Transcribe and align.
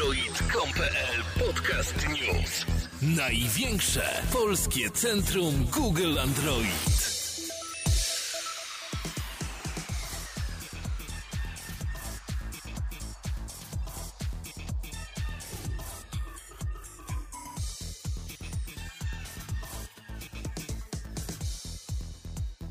Android.com.pl 0.00 1.46
Podcast 1.46 1.94
News. 2.08 2.66
Największe 3.16 4.02
polskie 4.32 4.90
centrum 4.90 5.66
Google 5.72 6.18
Android. 6.18 7.10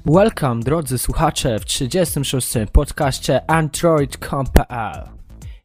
Welcome, 0.06 0.64
drodzy 0.64 0.98
słuchacze, 0.98 1.60
w 1.60 1.66
36. 1.66 2.48
podcaście 2.74 3.52
Android.pl. 3.52 5.19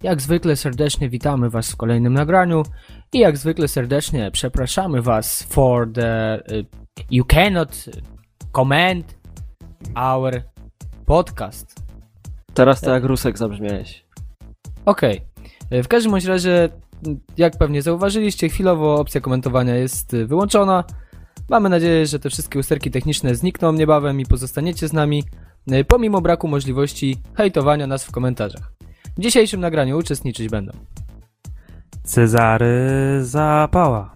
Jak 0.04 0.22
zwykle 0.22 0.56
serdecznie 0.56 1.08
witamy 1.08 1.50
Was 1.50 1.72
w 1.72 1.76
kolejnym 1.76 2.12
nagraniu 2.12 2.62
i 3.12 3.18
jak 3.18 3.36
zwykle 3.36 3.68
serdecznie 3.68 4.30
przepraszamy 4.30 5.02
Was 5.02 5.42
for 5.42 5.92
the 5.92 6.42
uh, 6.48 6.66
you 7.10 7.24
cannot 7.24 7.84
comment 8.52 9.18
our 9.94 10.42
podcast. 11.06 11.82
Teraz 12.54 12.80
to 12.80 12.90
jak 12.90 13.04
Rusek 13.04 13.38
zabrzmiałeś. 13.38 14.04
Okej. 14.84 15.20
Okay. 15.68 15.82
W 15.82 15.88
każdym 15.88 16.12
bądź 16.12 16.24
razie, 16.24 16.68
jak 17.36 17.58
pewnie 17.58 17.82
zauważyliście, 17.82 18.48
chwilowo 18.48 18.94
opcja 18.94 19.20
komentowania 19.20 19.74
jest 19.74 20.16
wyłączona. 20.16 20.84
Mamy 21.48 21.68
nadzieję, 21.68 22.06
że 22.06 22.18
te 22.18 22.30
wszystkie 22.30 22.58
usterki 22.58 22.90
techniczne 22.90 23.34
znikną 23.34 23.72
niebawem 23.72 24.20
i 24.20 24.26
pozostaniecie 24.26 24.88
z 24.88 24.92
nami, 24.92 25.24
e, 25.70 25.84
pomimo 25.84 26.20
braku 26.20 26.48
możliwości 26.48 27.16
hejtowania 27.34 27.86
nas 27.86 28.04
w 28.04 28.10
komentarzach. 28.10 28.74
W 29.16 29.20
dzisiejszym 29.20 29.60
nagraniu 29.60 29.98
uczestniczyć 29.98 30.48
będą 30.48 30.72
Cezary 32.04 33.18
Zapała 33.20 34.14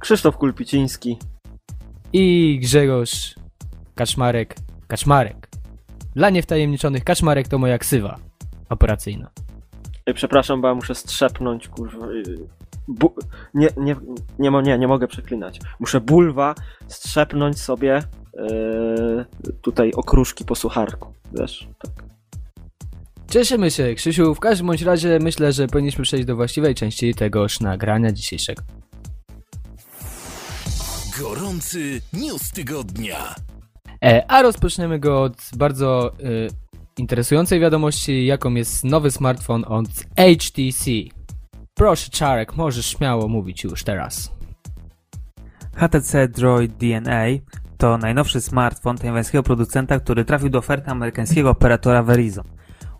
Krzysztof 0.00 0.36
Kulpiciński 0.36 1.18
i 2.12 2.58
Grzegorz 2.62 3.34
Kaczmarek 3.94 4.54
Kaczmarek. 4.86 5.48
Dla 6.14 6.30
niewtajemniczonych 6.30 7.04
Kaczmarek 7.04 7.48
to 7.48 7.58
moja 7.58 7.78
ksywa 7.78 8.18
operacyjna. 8.68 9.30
Przepraszam, 10.14 10.60
bo 10.60 10.68
ja 10.68 10.74
muszę 10.74 10.94
strzepnąć, 10.94 11.68
kurwa. 11.68 12.06
Bu 12.88 13.14
nie, 13.54 13.68
nie, 13.76 13.96
nie, 14.38 14.50
nie, 14.62 14.78
nie 14.78 14.88
mogę 14.88 15.08
przeklinać. 15.08 15.60
Muszę 15.80 16.00
bulwa 16.00 16.54
strzepnąć 16.88 17.60
sobie 17.60 18.02
yy, 18.34 19.24
tutaj 19.62 19.92
okruszki 19.92 20.44
po 20.44 20.54
sucharku. 20.54 21.14
Wiesz, 21.32 21.68
tak. 21.78 22.13
Cieszymy 23.34 23.70
się, 23.70 23.94
Krzysiu. 23.94 24.34
W 24.34 24.40
każdym 24.40 24.66
bądź 24.66 24.82
razie 24.82 25.18
myślę, 25.22 25.52
że 25.52 25.66
powinniśmy 25.66 26.04
przejść 26.04 26.26
do 26.26 26.36
właściwej 26.36 26.74
części 26.74 27.14
tegoż 27.14 27.60
nagrania 27.60 28.12
dzisiejszego. 28.12 28.62
Gorący 31.20 32.00
news 32.12 32.50
tygodnia. 32.50 33.34
E, 34.04 34.24
a 34.28 34.42
rozpoczniemy 34.42 34.98
go 34.98 35.22
od 35.22 35.36
bardzo 35.56 36.12
e, 36.12 36.14
interesującej 36.98 37.60
wiadomości, 37.60 38.26
jaką 38.26 38.54
jest 38.54 38.84
nowy 38.84 39.10
smartfon 39.10 39.64
od 39.68 39.88
HTC. 39.88 40.90
Proszę 41.74 42.10
Czarek, 42.10 42.56
możesz 42.56 42.86
śmiało 42.86 43.28
mówić 43.28 43.64
już 43.64 43.84
teraz. 43.84 44.32
HTC 45.76 46.28
Droid 46.28 46.72
DNA 46.72 47.24
to 47.78 47.98
najnowszy 47.98 48.40
smartfon 48.40 48.98
tajwańskiego 48.98 49.42
producenta, 49.42 50.00
który 50.00 50.24
trafił 50.24 50.48
do 50.48 50.58
oferty 50.58 50.90
amerykańskiego 50.90 51.50
operatora 51.50 52.02
Verizon. 52.02 52.53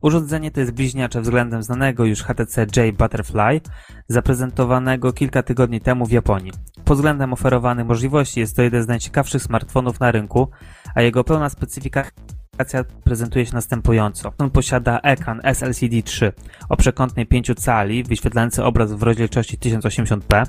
Urządzenie 0.05 0.51
to 0.51 0.61
jest 0.61 0.73
bliźniacze 0.73 1.21
względem 1.21 1.63
znanego 1.63 2.05
już 2.05 2.23
HTC 2.23 2.67
J 2.77 2.97
Butterfly, 2.97 3.61
zaprezentowanego 4.09 5.13
kilka 5.13 5.43
tygodni 5.43 5.81
temu 5.81 6.07
w 6.07 6.11
Japonii. 6.11 6.53
Pod 6.85 6.97
względem 6.97 7.33
oferowanych 7.33 7.87
możliwości 7.87 8.41
jest 8.41 8.57
to 8.57 8.63
jeden 8.63 8.83
z 8.83 8.89
najciekawszych 8.89 9.43
smartfonów 9.43 10.01
na 10.01 10.13
rynku, 10.13 10.49
a 10.95 11.03
jego 11.03 11.25
pełna 11.25 11.49
specyfikacja 11.49 12.85
prezentuje 13.05 13.47
się 13.47 13.55
następująco. 13.55 14.33
On 14.39 14.51
posiada 14.51 15.01
ekran 15.01 15.41
SLCD 15.45 16.03
3 16.03 16.33
o 16.69 16.77
przekątnej 16.77 17.27
5 17.27 17.51
cali, 17.57 18.05
wyświetlający 18.05 18.65
obraz 18.65 18.93
w 18.93 19.03
rozdzielczości 19.03 19.59
1080p, 19.59 20.47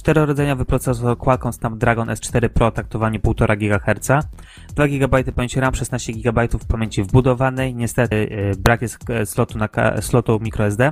czterorodzeniowy 0.00 0.64
procesor 0.64 1.18
Qualcomm 1.18 1.52
Snapdragon 1.52 2.08
S4 2.08 2.48
Pro 2.48 2.70
taktowaniu 2.70 3.20
1,5 3.20 3.56
GHz, 3.58 4.26
2 4.74 4.88
GB 4.88 5.24
pamięci 5.32 5.60
RAM, 5.60 5.74
16 5.74 6.12
GB 6.12 6.48
pamięci 6.68 7.02
wbudowanej, 7.02 7.74
niestety 7.74 8.16
y, 8.16 8.52
brak 8.58 8.82
jest 8.82 9.10
e, 9.10 9.26
slotu, 9.26 9.58
na, 9.58 9.68
slotu 10.00 10.38
microSD. 10.40 10.90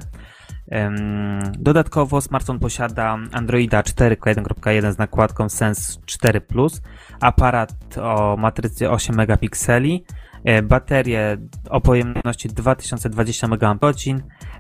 Dodatkowo 1.59 2.21
smartfon 2.21 2.59
posiada 2.59 3.19
Androida 3.33 3.83
4.1.1 3.83 4.93
z 4.93 4.99
nakładką 4.99 5.49
Sense 5.49 6.01
4 6.07 6.41
Plus, 6.41 6.83
aparat 7.21 7.99
o 8.03 8.37
matrycy 8.37 8.91
8 8.91 9.17
megapikseli, 9.17 10.05
E, 10.45 10.63
baterie 10.63 11.37
o 11.71 11.81
pojemności 11.81 12.49
2020 12.49 13.49
mAh, 13.49 13.59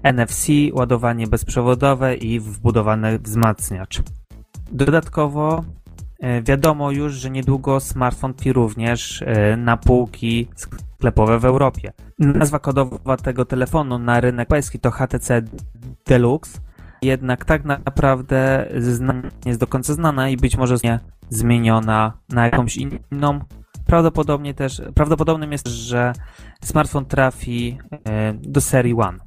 NFC, 0.02 0.48
ładowanie 0.72 1.26
bezprzewodowe 1.26 2.14
i 2.14 2.40
wbudowany 2.40 3.18
wzmacniacz. 3.18 4.02
Dodatkowo 4.72 5.64
e, 6.20 6.42
wiadomo 6.42 6.90
już, 6.90 7.12
że 7.12 7.30
niedługo 7.30 7.80
smartfon 7.80 8.34
trafi 8.34 8.52
również 8.52 9.22
e, 9.22 9.56
na 9.56 9.76
półki 9.76 10.48
sklepowe 10.56 11.38
w 11.38 11.44
Europie. 11.44 11.92
Nazwa 12.18 12.58
kodowa 12.58 13.16
tego 13.16 13.44
telefonu 13.44 13.98
na 13.98 14.20
rynek 14.20 14.48
pański 14.48 14.78
to 14.78 14.90
HTC 14.90 15.42
Deluxe, 16.06 16.60
jednak 17.02 17.44
tak 17.44 17.64
naprawdę 17.64 18.68
nie 18.74 19.22
jest 19.46 19.60
do 19.60 19.66
końca 19.66 19.94
znana 19.94 20.28
i 20.28 20.36
być 20.36 20.56
może 20.56 20.76
nie 20.84 21.00
zmieniona 21.30 22.12
na 22.28 22.44
jakąś 22.44 22.76
inną 22.76 23.40
Prawdopodobnie 23.88 24.54
też, 24.54 24.82
prawdopodobnym 24.94 25.52
jest, 25.52 25.68
że 25.68 26.12
smartfon 26.62 27.04
trafi 27.04 27.78
e, 28.04 28.34
do 28.34 28.60
serii 28.60 28.94
One. 28.94 29.18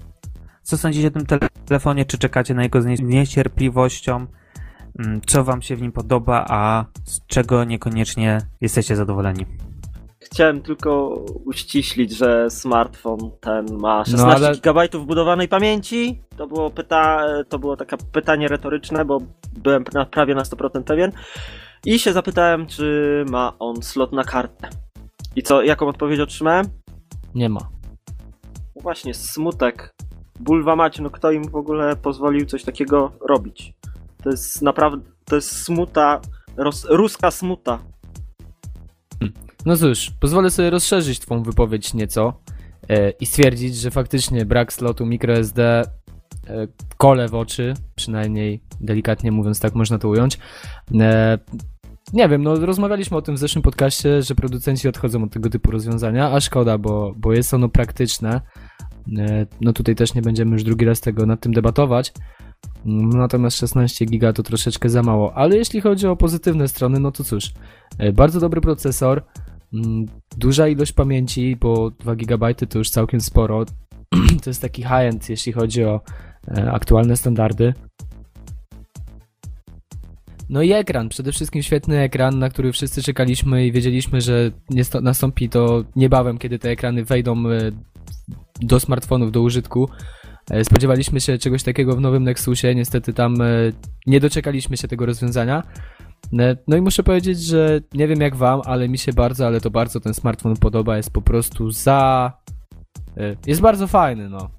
Co 0.62 0.78
sądzicie 0.78 1.08
o 1.08 1.12
tym 1.12 1.25
telefonie? 1.66 2.06
Czy 2.06 2.18
czekacie 2.18 2.53
na 2.53 2.63
jego 2.63 2.81
z 2.81 2.85
niecierpliwością? 3.02 4.25
Mm, 5.00 5.22
co 5.28 5.44
Wam 5.44 5.62
się 5.62 5.75
w 5.75 5.81
nim 5.81 5.91
podoba, 5.91 6.46
a 6.50 6.85
z 7.06 7.25
czego 7.28 7.63
niekoniecznie 7.63 8.41
jesteście 8.62 8.96
zadowoleni? 8.96 9.46
Chciałem 10.19 10.62
tylko 10.62 11.07
uściślić, 11.46 12.12
że 12.12 12.50
smartfon 12.50 13.31
ten 13.40 13.66
ma 13.78 14.06
16 14.06 14.28
no, 14.28 14.35
ale... 14.35 14.57
GB 14.57 15.00
wbudowanej 15.00 15.47
pamięci. 15.47 16.22
To 16.38 16.47
było, 16.47 16.69
pyta... 16.69 17.24
to 17.50 17.59
było 17.59 17.78
takie 17.78 17.97
pytanie 18.12 18.47
retoryczne, 18.47 19.06
bo 19.06 19.18
byłem 19.57 19.84
na, 19.94 20.06
prawie 20.06 20.35
na 20.35 20.44
100% 20.44 20.84
pewien. 20.84 21.12
I 21.85 22.00
się 22.00 22.13
zapytałem, 22.13 22.68
czy 22.68 23.25
ma 23.29 23.53
on 23.59 23.81
slot 23.81 24.12
na 24.12 24.23
kartę. 24.23 24.69
I 25.35 25.44
co, 25.44 25.62
jaką 25.62 25.88
odpowiedź 25.88 26.19
otrzymałem? 26.19 26.66
Nie 27.35 27.50
ma. 27.50 27.69
No 28.75 28.81
właśnie, 28.81 29.13
smutek. 29.13 29.96
Bulwa 30.40 30.75
mać, 30.75 31.00
no 31.00 31.09
kto 31.09 31.31
im 31.31 31.44
w 31.44 31.56
ogóle 31.56 31.96
pozwolił 31.96 32.46
coś 32.46 32.63
takiego 32.63 33.12
robić? 33.29 33.73
To 34.24 34.30
jest 34.30 34.62
naprawdę, 34.62 35.12
to 35.26 35.36
jest 35.36 35.52
smuta, 35.52 36.22
ros, 36.58 36.86
ruska 36.90 37.32
smuta. 37.32 37.80
Hmm. 39.20 39.34
No 39.66 39.78
cóż, 39.78 40.12
pozwolę 40.20 40.50
sobie 40.50 40.70
rozszerzyć 40.70 41.20
twą 41.20 41.44
wypowiedź 41.44 41.94
nieco 41.94 42.42
e, 42.90 43.09
i 43.09 43.26
stwierdzić, 43.26 43.76
że 43.76 43.92
faktycznie 43.92 44.46
brak 44.46 44.74
slotu 44.74 45.06
microSD 45.06 45.59
e, 45.59 45.84
kole 46.98 47.28
w 47.28 47.36
oczy, 47.36 47.74
przynajmniej 47.96 48.64
delikatnie 48.82 49.32
mówiąc 49.32 49.59
tak 49.59 49.76
można 49.76 49.98
to 49.98 50.09
ująć. 50.09 50.40
E, 51.00 51.38
nie 52.14 52.30
wiem, 52.30 52.44
no 52.44 52.56
rozmawialiśmy 52.56 53.18
o 53.18 53.22
tym 53.22 53.36
w 53.36 53.40
zeszłym 53.40 53.62
podcaście, 53.62 54.22
że 54.22 54.36
producenci 54.36 54.88
odchodzą 54.88 55.24
od 55.24 55.32
tego 55.32 55.50
typu 55.50 55.72
rozwiązania, 55.72 56.32
a 56.32 56.40
szkoda, 56.40 56.78
bo, 56.78 57.14
bo 57.18 57.34
jest 57.34 57.53
ono 57.53 57.70
praktyczne. 57.70 58.42
No 59.62 59.74
tutaj 59.74 59.96
też 59.96 60.14
nie 60.14 60.22
będziemy 60.22 60.52
już 60.52 60.64
drugi 60.64 60.86
raz 60.86 61.02
tego 61.02 61.26
nad 61.26 61.40
tym 61.40 61.53
debatować. 61.53 62.14
Natomiast 62.85 63.58
16 63.58 64.05
giga 64.05 64.34
to 64.34 64.43
troszeczkę 64.43 64.90
za 64.90 65.03
mało. 65.03 65.34
Ale 65.34 65.58
jeśli 65.58 65.81
chodzi 65.81 66.08
o 66.08 66.16
pozytywne 66.16 66.67
strony, 66.67 66.99
no 66.99 67.11
to 67.11 67.23
cóż, 67.23 67.52
e, 67.97 68.11
bardzo 68.11 68.40
dobry 68.40 68.61
procesor, 68.61 69.23
mm, 69.73 70.05
duża 70.37 70.67
ilość 70.67 70.91
pamięci, 70.91 71.55
bo 71.55 71.91
2 71.91 72.16
GB 72.16 72.53
to 72.55 72.78
już 72.78 72.90
całkiem 72.90 73.22
sporo. 73.22 73.66
To 74.43 74.49
jest 74.49 74.61
taki 74.61 74.81
high-end, 74.81 75.29
jeśli 75.29 75.53
chodzi 75.53 75.84
o 75.84 76.02
e, 76.47 76.72
aktualne 76.72 77.17
standardy. 77.17 77.73
No 80.49 80.61
i 80.61 80.72
ekran, 80.72 81.09
przede 81.09 81.31
wszystkim 81.31 81.61
świetny 81.61 81.99
ekran, 81.99 82.40
na 82.40 82.49
który 82.49 82.72
wszyscy 82.72 83.03
czekaliśmy 83.03 83.66
i 83.66 83.72
wiedzieliśmy, 83.72 84.22
że 84.22 84.52
nastąpi 85.02 85.49
to 85.49 85.84
niebawem, 85.96 86.37
kiedy 86.37 86.59
te 86.59 86.69
ekrany 86.69 87.05
wejdą 87.05 87.49
e, 87.49 87.72
do 88.61 88.79
smartfonów, 88.79 89.31
do 89.31 89.41
użytku. 89.41 89.90
E, 90.52 90.66
spodziewaliśmy 90.66 91.22
się 91.22 91.38
czegoś 91.38 91.64
takiego 91.64 91.96
w 91.96 92.02
nowym 92.02 92.24
Nexusie, 92.24 92.76
niestety 92.76 93.14
tam 93.14 93.42
e, 93.42 93.46
nie 94.08 94.20
doczekaliśmy 94.20 94.78
się 94.78 94.88
tego 94.88 95.06
rozwiązania. 95.06 95.64
No 96.68 96.78
i 96.78 96.82
muszę 96.82 97.03
powiedzieć, 97.03 97.40
że 97.44 97.82
nie 97.94 98.08
wiem 98.08 98.22
jak 98.22 98.36
wam, 98.36 98.62
ale 98.66 98.90
mi 98.90 98.98
się 98.98 99.14
bardzo, 99.14 99.48
ale 99.48 99.62
to 99.62 99.70
bardzo 99.70 100.00
ten 100.00 100.14
smartfon 100.14 100.56
podoba, 100.56 100.98
jest 100.98 101.12
po 101.14 101.22
prostu 101.22 101.72
za... 101.72 102.32
jest 103.48 103.62
bardzo 103.62 103.88
fajny, 103.88 104.30
no. 104.30 104.50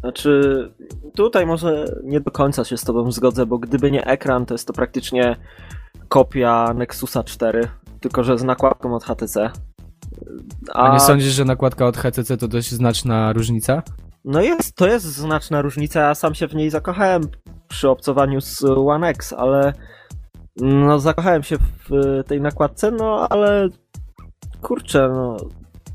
Znaczy, 0.00 0.72
tutaj 1.14 1.46
może 1.46 1.84
nie 2.04 2.20
do 2.20 2.30
końca 2.30 2.64
się 2.64 2.76
z 2.76 2.84
tobą 2.84 3.12
zgodzę, 3.12 3.46
bo 3.46 3.58
gdyby 3.58 3.90
nie 3.90 4.06
ekran, 4.06 4.46
to 4.46 4.54
jest 4.54 4.66
to 4.66 4.72
praktycznie 4.72 5.36
kopia 6.08 6.74
Nexusa 6.74 7.24
4, 7.24 7.68
tylko 8.00 8.24
że 8.24 8.38
z 8.38 8.42
nakładką 8.42 8.94
od 8.94 9.04
HTC. 9.04 9.50
A, 10.74 10.90
A 10.90 10.92
nie 10.92 11.00
sądzisz, 11.00 11.32
że 11.32 11.44
nakładka 11.44 11.86
od 11.86 11.96
HTC 11.96 12.36
to 12.36 12.48
dość 12.48 12.70
znaczna 12.70 13.32
różnica? 13.32 13.82
No 14.24 14.42
jest, 14.42 14.76
to 14.76 14.86
jest 14.86 15.04
znaczna 15.04 15.62
różnica, 15.62 16.00
ja 16.00 16.14
sam 16.14 16.34
się 16.34 16.48
w 16.48 16.54
niej 16.54 16.70
zakochałem 16.70 17.22
przy 17.68 17.88
obcowaniu 17.88 18.40
z 18.40 18.64
One 18.64 19.08
X, 19.08 19.32
ale 19.32 19.72
no 20.56 20.98
zakochałem 20.98 21.42
się 21.42 21.56
w 21.58 22.22
tej 22.26 22.40
nakładce, 22.40 22.90
no 22.90 23.28
ale 23.30 23.68
kurczę, 24.62 25.08
no 25.08 25.36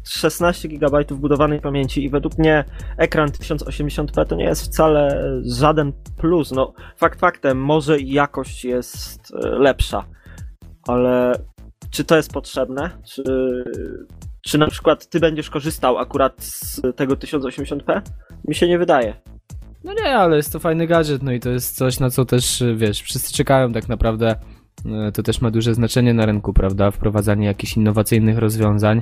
16 0.04 0.68
GB 0.68 1.06
budowanej 1.12 1.62
pamięci 1.62 2.04
i 2.04 2.10
według 2.10 2.38
mnie 2.38 2.64
ekran 2.98 3.30
1080p 3.30 4.26
to 4.26 4.36
nie 4.36 4.46
jest 4.46 4.64
wcale 4.64 5.32
żaden 5.46 5.94
plus. 6.18 6.52
No, 6.52 6.74
fakt 6.98 7.20
faktem, 7.20 7.58
może 7.58 8.00
jakość 8.00 8.66
jest 8.66 9.34
e, 9.44 9.50
lepsza, 9.50 10.06
ale 10.88 11.40
czy 11.90 12.04
to 12.04 12.16
jest 12.16 12.34
potrzebne? 12.34 12.90
Czy, 13.04 13.24
czy 14.48 14.58
na 14.58 14.68
przykład 14.68 15.10
ty 15.10 15.20
będziesz 15.20 15.50
korzystał 15.50 15.98
akurat 15.98 16.44
z 16.44 16.82
tego 16.96 17.14
1080p? 17.16 18.02
Mi 18.48 18.56
się 18.56 18.68
nie 18.68 18.80
wydaje. 18.80 19.16
No 19.84 19.94
nie, 19.94 20.16
ale 20.18 20.38
jest 20.38 20.54
to 20.54 20.60
fajny 20.60 20.88
gadżet, 20.88 21.24
no 21.24 21.32
i 21.32 21.40
to 21.40 21.50
jest 21.50 21.78
coś, 21.78 22.00
na 22.00 22.10
co 22.10 22.26
też, 22.26 22.64
wiesz, 22.76 23.02
wszyscy 23.02 23.34
czekają 23.34 23.74
tak 23.74 23.90
naprawdę. 23.90 24.36
E, 24.86 25.12
to 25.12 25.24
też 25.24 25.42
ma 25.42 25.52
duże 25.52 25.74
znaczenie 25.74 26.14
na 26.14 26.26
rynku, 26.26 26.54
prawda? 26.54 26.92
Wprowadzanie 26.92 27.48
jakichś 27.48 27.78
innowacyjnych 27.78 28.38
rozwiązań. 28.38 29.02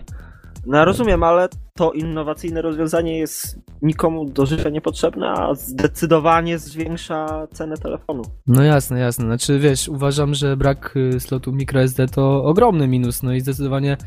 No 0.65 0.85
rozumiem, 0.85 1.23
ale 1.23 1.49
to 1.73 1.91
innowacyjne 1.91 2.61
rozwiązanie 2.61 3.17
jest 3.17 3.59
nikomu 3.81 4.25
do 4.25 4.45
życia 4.45 4.69
niepotrzebne, 4.69 5.29
a 5.29 5.55
zdecydowanie 5.55 6.59
zwiększa 6.59 7.47
cenę 7.53 7.77
telefonu. 7.77 8.23
No 8.47 8.63
jasne, 8.63 8.99
jasne. 8.99 9.25
Znaczy 9.25 9.59
wiesz, 9.59 9.89
uważam, 9.89 10.33
że 10.33 10.57
brak 10.57 10.93
y, 10.97 11.19
slotu 11.19 11.51
microSD 11.51 12.07
to 12.07 12.43
ogromny 12.43 12.87
minus, 12.87 13.23
no 13.23 13.33
i 13.33 13.41
zdecydowanie, 13.41 13.97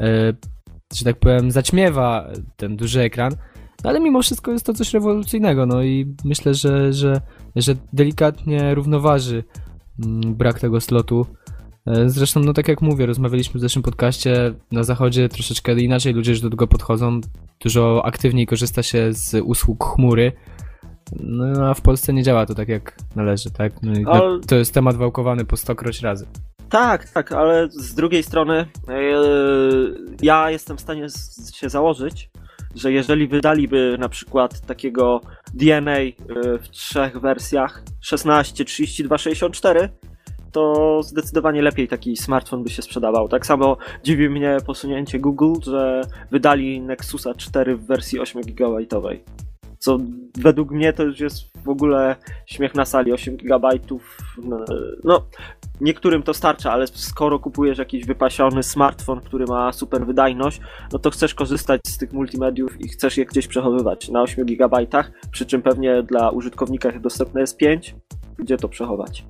e, 0.00 0.32
że 0.94 1.04
tak 1.04 1.16
powiem, 1.16 1.50
zaćmiewa 1.50 2.28
ten 2.56 2.76
duży 2.76 3.00
ekran. 3.00 3.32
No 3.84 3.90
ale 3.90 4.00
mimo 4.00 4.22
wszystko 4.22 4.52
jest 4.52 4.66
to 4.66 4.74
coś 4.74 4.92
rewolucyjnego, 4.92 5.66
no 5.66 5.82
i 5.82 6.14
myślę, 6.24 6.54
że, 6.54 6.92
że, 6.92 7.20
że 7.56 7.74
delikatnie 7.92 8.74
równoważy 8.74 9.44
mm, 9.98 10.34
brak 10.34 10.60
tego 10.60 10.80
slotu 10.80 11.26
E, 11.86 12.10
zresztą, 12.10 12.40
no 12.40 12.52
tak 12.52 12.68
jak 12.68 12.82
mówię, 12.82 13.06
rozmawialiśmy 13.06 13.58
w 13.58 13.60
zeszłym 13.60 13.82
podcaście, 13.82 14.54
na 14.72 14.82
zachodzie 14.82 15.28
troszeczkę 15.28 15.72
inaczej 15.72 16.14
ludzie 16.14 16.30
już 16.30 16.40
do 16.40 16.50
tego 16.50 16.66
podchodzą, 16.66 17.20
dużo 17.60 18.06
aktywniej 18.06 18.46
korzysta 18.46 18.82
się 18.82 19.12
z 19.12 19.34
usług 19.44 19.84
chmury, 19.84 20.32
no 21.20 21.70
a 21.70 21.74
w 21.74 21.80
Polsce 21.80 22.12
nie 22.12 22.22
działa 22.22 22.46
to 22.46 22.54
tak 22.54 22.68
jak 22.68 22.96
należy, 23.16 23.50
tak? 23.50 23.72
No 23.82 24.12
ale... 24.12 24.40
To 24.40 24.56
jest 24.56 24.74
temat 24.74 24.96
wałkowany 24.96 25.44
po 25.44 25.56
stokroć 25.56 26.00
razy. 26.00 26.26
Tak, 26.70 27.08
tak, 27.08 27.32
ale 27.32 27.68
z 27.70 27.94
drugiej 27.94 28.22
strony 28.22 28.66
yy, 28.88 30.16
ja 30.22 30.50
jestem 30.50 30.76
w 30.76 30.80
stanie 30.80 31.06
się 31.54 31.68
założyć, 31.68 32.30
że 32.74 32.92
jeżeli 32.92 33.28
wydaliby 33.28 33.96
na 33.98 34.08
przykład 34.08 34.60
takiego 34.60 35.20
DNA 35.54 35.98
e, 35.98 36.14
w 36.62 36.68
trzech 36.68 37.20
wersjach 37.20 37.82
16, 38.00 38.64
32, 38.64 39.18
64, 39.18 39.88
to 40.52 41.02
zdecydowanie 41.02 41.62
lepiej 41.62 41.88
taki 41.88 42.16
smartfon 42.16 42.64
by 42.64 42.70
się 42.70 42.82
sprzedawał. 42.82 43.28
Tak 43.28 43.46
samo 43.46 43.76
dziwi 44.04 44.28
mnie 44.28 44.56
posunięcie 44.66 45.18
Google, 45.18 45.54
że 45.62 46.02
wydali 46.30 46.80
Nexusa 46.80 47.34
4 47.34 47.76
w 47.76 47.86
wersji 47.86 48.20
8 48.20 48.42
GB. 48.42 48.78
Co 49.82 49.98
według 50.38 50.70
mnie 50.70 50.92
to 50.92 51.02
już 51.02 51.20
jest 51.20 51.64
w 51.64 51.68
ogóle 51.68 52.16
śmiech 52.46 52.74
na 52.74 52.84
sali. 52.84 53.12
8 53.12 53.36
GB. 53.36 53.68
No, 54.42 54.64
no, 55.04 55.26
niektórym 55.80 56.22
to 56.22 56.34
starcza, 56.34 56.72
ale 56.72 56.86
skoro 56.86 57.38
kupujesz 57.38 57.78
jakiś 57.78 58.06
wypasiony 58.06 58.62
smartfon, 58.62 59.20
który 59.20 59.44
ma 59.46 59.72
super 59.72 60.06
wydajność, 60.06 60.60
no 60.92 60.98
to 60.98 61.10
chcesz 61.10 61.34
korzystać 61.34 61.80
z 61.86 61.98
tych 61.98 62.12
multimediów 62.12 62.80
i 62.80 62.88
chcesz 62.88 63.16
je 63.16 63.24
gdzieś 63.24 63.46
przechowywać 63.46 64.08
na 64.08 64.22
8 64.22 64.46
GB, 64.46 64.86
przy 65.30 65.46
czym 65.46 65.62
pewnie 65.62 66.02
dla 66.02 66.30
użytkownika 66.30 66.92
dostępne 66.92 67.40
jest 67.40 67.56
5. 67.56 67.94
Gdzie 68.38 68.56
to 68.56 68.68
przechować? 68.68 69.24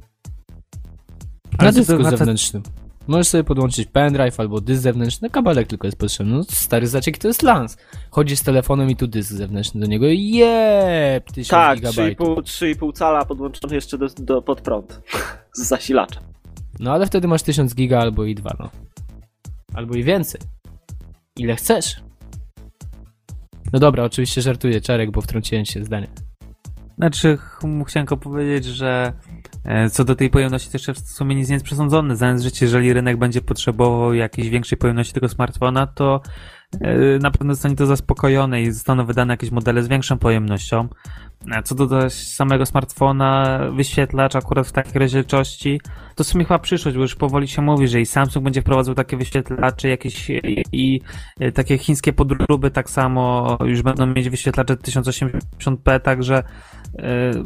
Na 1.63 1.73
dysku 1.73 2.05
zewnętrznym. 2.05 2.63
Możesz 3.11 3.29
sobie 3.29 3.45
podłączyć 3.45 3.89
pendrive 3.89 4.41
albo 4.41 4.61
dysk 4.61 4.83
zewnętrzny, 4.83 5.31
kabelek 5.31 5.69
tylko 5.69 5.87
jest 5.87 5.99
potrzebny. 5.99 6.33
No 6.33 6.43
stary 6.45 6.87
zaciek 6.87 7.19
to 7.19 7.29
jest 7.29 7.43
lans. 7.43 7.77
Chodzisz 8.11 8.39
z 8.39 8.43
telefonem 8.43 8.91
i 8.91 8.97
tu 8.97 9.07
dysk 9.07 9.33
zewnętrzny 9.33 9.81
do 9.81 9.87
niego 9.87 10.07
i 10.07 10.31
jeb, 10.31 11.33
1000 11.33 11.49
tak, 11.49 11.79
gigabajtów. 11.79 12.39
3,5 12.39 12.93
cala 12.93 13.25
podłączony 13.25 13.75
jeszcze 13.75 13.99
do, 13.99 14.07
do, 14.09 14.43
pod 14.43 14.61
prąd 14.61 15.01
z 15.57 15.63
zasilaczem. 15.63 16.23
No 16.81 16.93
ale 16.93 17.07
wtedy 17.07 17.29
masz 17.29 17.43
1000 17.43 17.75
giga 17.75 18.01
albo 18.01 18.25
i 18.25 18.35
dwa, 18.35 18.57
no. 18.59 18.71
Albo 19.75 19.95
i 19.95 20.03
więcej. 20.03 20.41
Ile 21.39 21.57
chcesz. 21.57 21.97
No 23.73 23.79
dobra, 23.79 24.05
oczywiście 24.05 24.43
żartuję, 24.43 24.81
Czarek, 24.81 25.11
bo 25.11 25.21
wtrąciłem 25.21 25.65
się 25.65 25.85
zdanie. 25.85 26.09
Znaczy, 27.01 27.39
chciałem 27.87 28.07
tylko 28.07 28.17
powiedzieć, 28.17 28.65
że 28.65 29.13
e, 29.65 29.91
co 29.91 30.05
do 30.05 30.15
tej 30.15 30.31
pojemności 30.31 30.71
też 30.71 30.87
w 30.87 31.09
sumie 31.09 31.35
nic 31.35 31.49
nie 31.49 31.55
jest 31.55 31.65
przesądzone. 31.65 32.39
Życie, 32.39 32.67
jeżeli 32.67 32.93
rynek 32.93 33.17
będzie 33.17 33.41
potrzebował 33.41 34.15
jakiejś 34.15 34.49
większej 34.49 34.79
pojemności 34.79 35.15
tego 35.15 35.29
smartfona, 35.29 35.87
to 35.87 36.21
e, 36.81 37.19
na 37.19 37.31
pewno 37.31 37.55
zostanie 37.55 37.77
to 37.77 37.87
zaspokojone 37.87 38.63
i 38.63 38.71
zostaną 38.71 39.07
wydane 39.07 39.33
jakieś 39.33 39.51
modele 39.51 39.83
z 39.83 39.89
większą 39.89 40.19
pojemnością. 40.19 40.89
Co 41.65 41.75
do 41.75 42.11
samego 42.11 42.67
smartfona, 42.67 43.61
wyświetlacz 43.77 44.37
akurat 44.37 44.67
w 44.67 44.73
takiej 44.73 44.99
rozdzielczości, 44.99 45.81
to 46.15 46.25
w 46.25 46.27
sumie 46.27 46.45
chyba 46.45 46.59
przyszłość, 46.59 46.97
bo 46.97 47.03
już 47.03 47.15
powoli 47.15 47.49
się 47.49 47.63
mówi, 47.63 47.89
że 47.89 48.01
i 48.01 48.07
Samsung 48.07 48.45
będzie 48.45 48.61
wprowadzał 48.61 48.95
takie 48.95 49.17
wyświetlacze, 49.17 49.89
jakieś 49.89 50.31
i, 50.31 50.65
i 50.73 51.01
takie 51.55 51.79
chińskie 51.79 52.13
podróby 52.13 52.71
tak 52.71 52.91
samo 52.91 53.59
już 53.65 53.83
będą 53.83 54.07
mieć 54.07 54.31
wyświetlacze 54.31 54.77
1080p, 54.77 56.01
także 56.01 56.43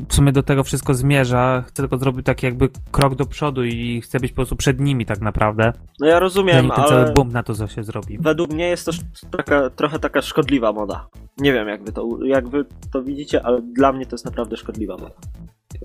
w 0.09 0.15
sumie 0.15 0.33
do 0.33 0.43
tego 0.43 0.65
wszystko 0.65 0.95
zmierza. 0.95 1.65
Chcę 1.67 1.83
tylko 1.83 1.99
zrobić 1.99 2.27
taki 2.27 2.47
jakby 2.47 2.69
krok 2.91 3.15
do 3.15 3.27
przodu 3.27 3.65
i 3.65 4.01
chcę 4.01 4.21
być 4.21 4.33
po 4.33 4.37
prostu 4.37 4.57
przed 4.57 4.81
nimi 4.81 5.07
tak 5.07 5.21
naprawdę. 5.21 5.73
No 6.01 6.07
ja 6.07 6.19
rozumiem, 6.19 6.71
ten 6.71 6.85
cały 6.85 7.13
boom 7.13 7.33
na 7.33 7.43
to, 7.43 7.55
co 7.55 7.69
się 7.69 7.85
zrobi. 7.85 8.19
Według 8.19 8.53
mnie 8.53 8.69
jest 8.69 8.87
to 8.87 8.93
taka, 9.31 9.71
trochę 9.71 9.99
taka 9.99 10.23
szkodliwa 10.23 10.73
moda. 10.73 11.09
Nie 11.39 11.53
wiem, 11.53 11.69
jak 11.69 11.85
wy, 11.85 11.93
to, 11.93 12.19
jak 12.25 12.49
wy 12.49 12.65
to 12.93 13.03
widzicie, 13.03 13.47
ale 13.47 13.63
dla 13.63 13.93
mnie 13.93 14.07
to 14.07 14.15
jest 14.15 14.25
naprawdę 14.25 14.57
szkodliwa 14.57 14.97
moda. 14.97 15.15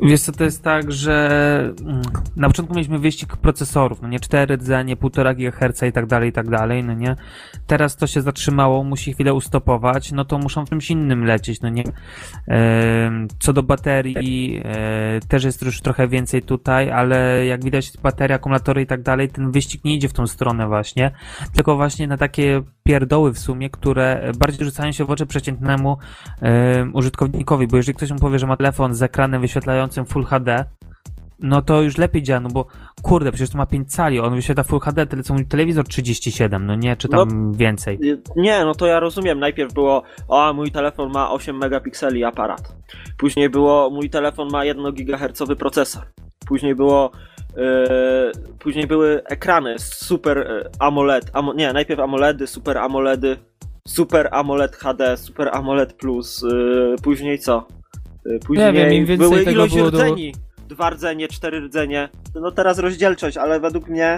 Wiesz 0.01 0.21
co, 0.21 0.31
to 0.31 0.43
jest 0.43 0.63
tak, 0.63 0.91
że 0.91 1.73
mm, 1.85 2.01
na 2.35 2.47
początku 2.47 2.73
mieliśmy 2.73 2.99
wyścig 2.99 3.37
procesorów, 3.37 4.01
no 4.01 4.07
nie 4.07 4.19
4 4.19 4.55
rdzenie, 4.55 4.97
1,5 4.97 5.35
GHz 5.35 5.83
i 5.83 5.91
tak 5.91 6.05
dalej, 6.05 6.29
i 6.29 6.33
tak 6.33 6.49
dalej, 6.49 6.83
no 6.83 6.93
nie. 6.93 7.15
Teraz 7.67 7.95
to 7.95 8.07
się 8.07 8.21
zatrzymało, 8.21 8.83
musi 8.83 9.13
chwilę 9.13 9.33
ustopować, 9.33 10.11
no 10.11 10.25
to 10.25 10.37
muszą 10.37 10.65
w 10.65 10.69
czymś 10.69 10.91
innym 10.91 11.25
lecieć, 11.25 11.61
no 11.61 11.69
nie. 11.69 11.83
Co 13.39 13.53
do 13.53 13.63
baterii, 13.63 14.61
e, 14.65 15.19
też 15.27 15.43
jest 15.43 15.61
już 15.61 15.81
trochę 15.81 16.07
więcej 16.07 16.41
tutaj, 16.41 16.91
ale 16.91 17.45
jak 17.45 17.63
widać 17.63 17.91
bateria, 18.03 18.35
akumulatory 18.35 18.81
i 18.81 18.85
tak 18.85 19.01
dalej, 19.01 19.29
ten 19.29 19.51
wyścig 19.51 19.83
nie 19.83 19.95
idzie 19.95 20.09
w 20.09 20.13
tą 20.13 20.27
stronę 20.27 20.67
właśnie, 20.67 21.11
tylko 21.53 21.75
właśnie 21.75 22.07
na 22.07 22.17
takie 22.17 22.61
pierdoły 22.89 23.33
w 23.33 23.39
sumie, 23.39 23.69
które 23.69 24.31
bardziej 24.39 24.65
rzucają 24.65 24.91
się 24.91 25.05
w 25.05 25.11
oczy 25.11 25.25
przeciętnemu 25.25 25.97
użytkownikowi, 26.93 27.67
bo 27.67 27.77
jeżeli 27.77 27.95
ktoś 27.95 28.11
mu 28.11 28.19
powie, 28.19 28.39
że 28.39 28.47
ma 28.47 28.57
telefon 28.57 28.93
z 28.93 29.01
ekranem 29.01 29.41
wyświetlającym 29.41 30.05
Full 30.05 30.25
HD, 30.25 30.65
no 31.39 31.61
to 31.61 31.81
już 31.81 31.97
lepiej 31.97 32.23
działa, 32.23 32.39
no 32.39 32.49
bo 32.49 32.65
kurde, 33.01 33.31
przecież 33.31 33.49
to 33.49 33.57
ma 33.57 33.65
5 33.65 33.91
cali, 33.91 34.19
on 34.19 34.35
wyświetla 34.35 34.63
Full 34.63 34.79
HD, 34.79 35.05
tyle 35.05 35.23
co 35.23 35.33
mój 35.33 35.45
telewizor 35.45 35.87
37, 35.87 36.65
no 36.65 36.75
nie, 36.75 36.97
czy 36.97 37.09
tam 37.09 37.27
no, 37.27 37.57
więcej. 37.57 37.99
Nie, 38.35 38.65
no 38.65 38.75
to 38.75 38.85
ja 38.85 38.99
rozumiem, 38.99 39.39
najpierw 39.39 39.73
było, 39.73 40.03
o, 40.27 40.53
mój 40.53 40.71
telefon 40.71 41.11
ma 41.11 41.31
8 41.31 41.57
megapikseli 41.57 42.23
aparat, 42.23 42.75
później 43.17 43.49
było, 43.49 43.89
mój 43.89 44.09
telefon 44.09 44.47
ma 44.51 44.65
1 44.65 44.93
GHz 44.93 45.43
procesor, 45.59 46.03
później 46.47 46.75
było, 46.75 47.11
później 48.59 48.87
były 48.87 49.23
ekrany 49.25 49.75
super 49.79 50.37
e, 50.37 50.69
AMOLED, 50.79 51.31
amo, 51.33 51.53
nie, 51.53 51.73
najpierw 51.73 51.99
AMOLEDy, 51.99 52.47
super 52.47 52.77
AMOLEDy, 52.77 53.37
super 53.87 54.29
AMOLED 54.31 54.75
HD, 54.75 55.17
super 55.17 55.49
AMOLED 55.53 55.93
Plus, 55.93 56.41
yy, 56.41 56.95
później 57.03 57.39
co? 57.39 57.67
Później 58.45 58.65
nie 58.65 58.73
wiem, 58.73 58.93
im 58.93 59.05
więcej 59.05 59.29
były 59.29 59.39
tego 59.39 59.51
ilość 59.51 59.75
było 59.75 59.89
rdzeni. 59.89 60.31
Do... 60.31 60.75
Dwa 60.75 60.89
rdzenie, 60.89 61.27
cztery 61.27 61.59
rdzenie. 61.59 62.09
No 62.35 62.51
teraz 62.51 62.79
rozdzielczość, 62.79 63.37
ale 63.37 63.59
według 63.59 63.87
mnie 63.87 64.17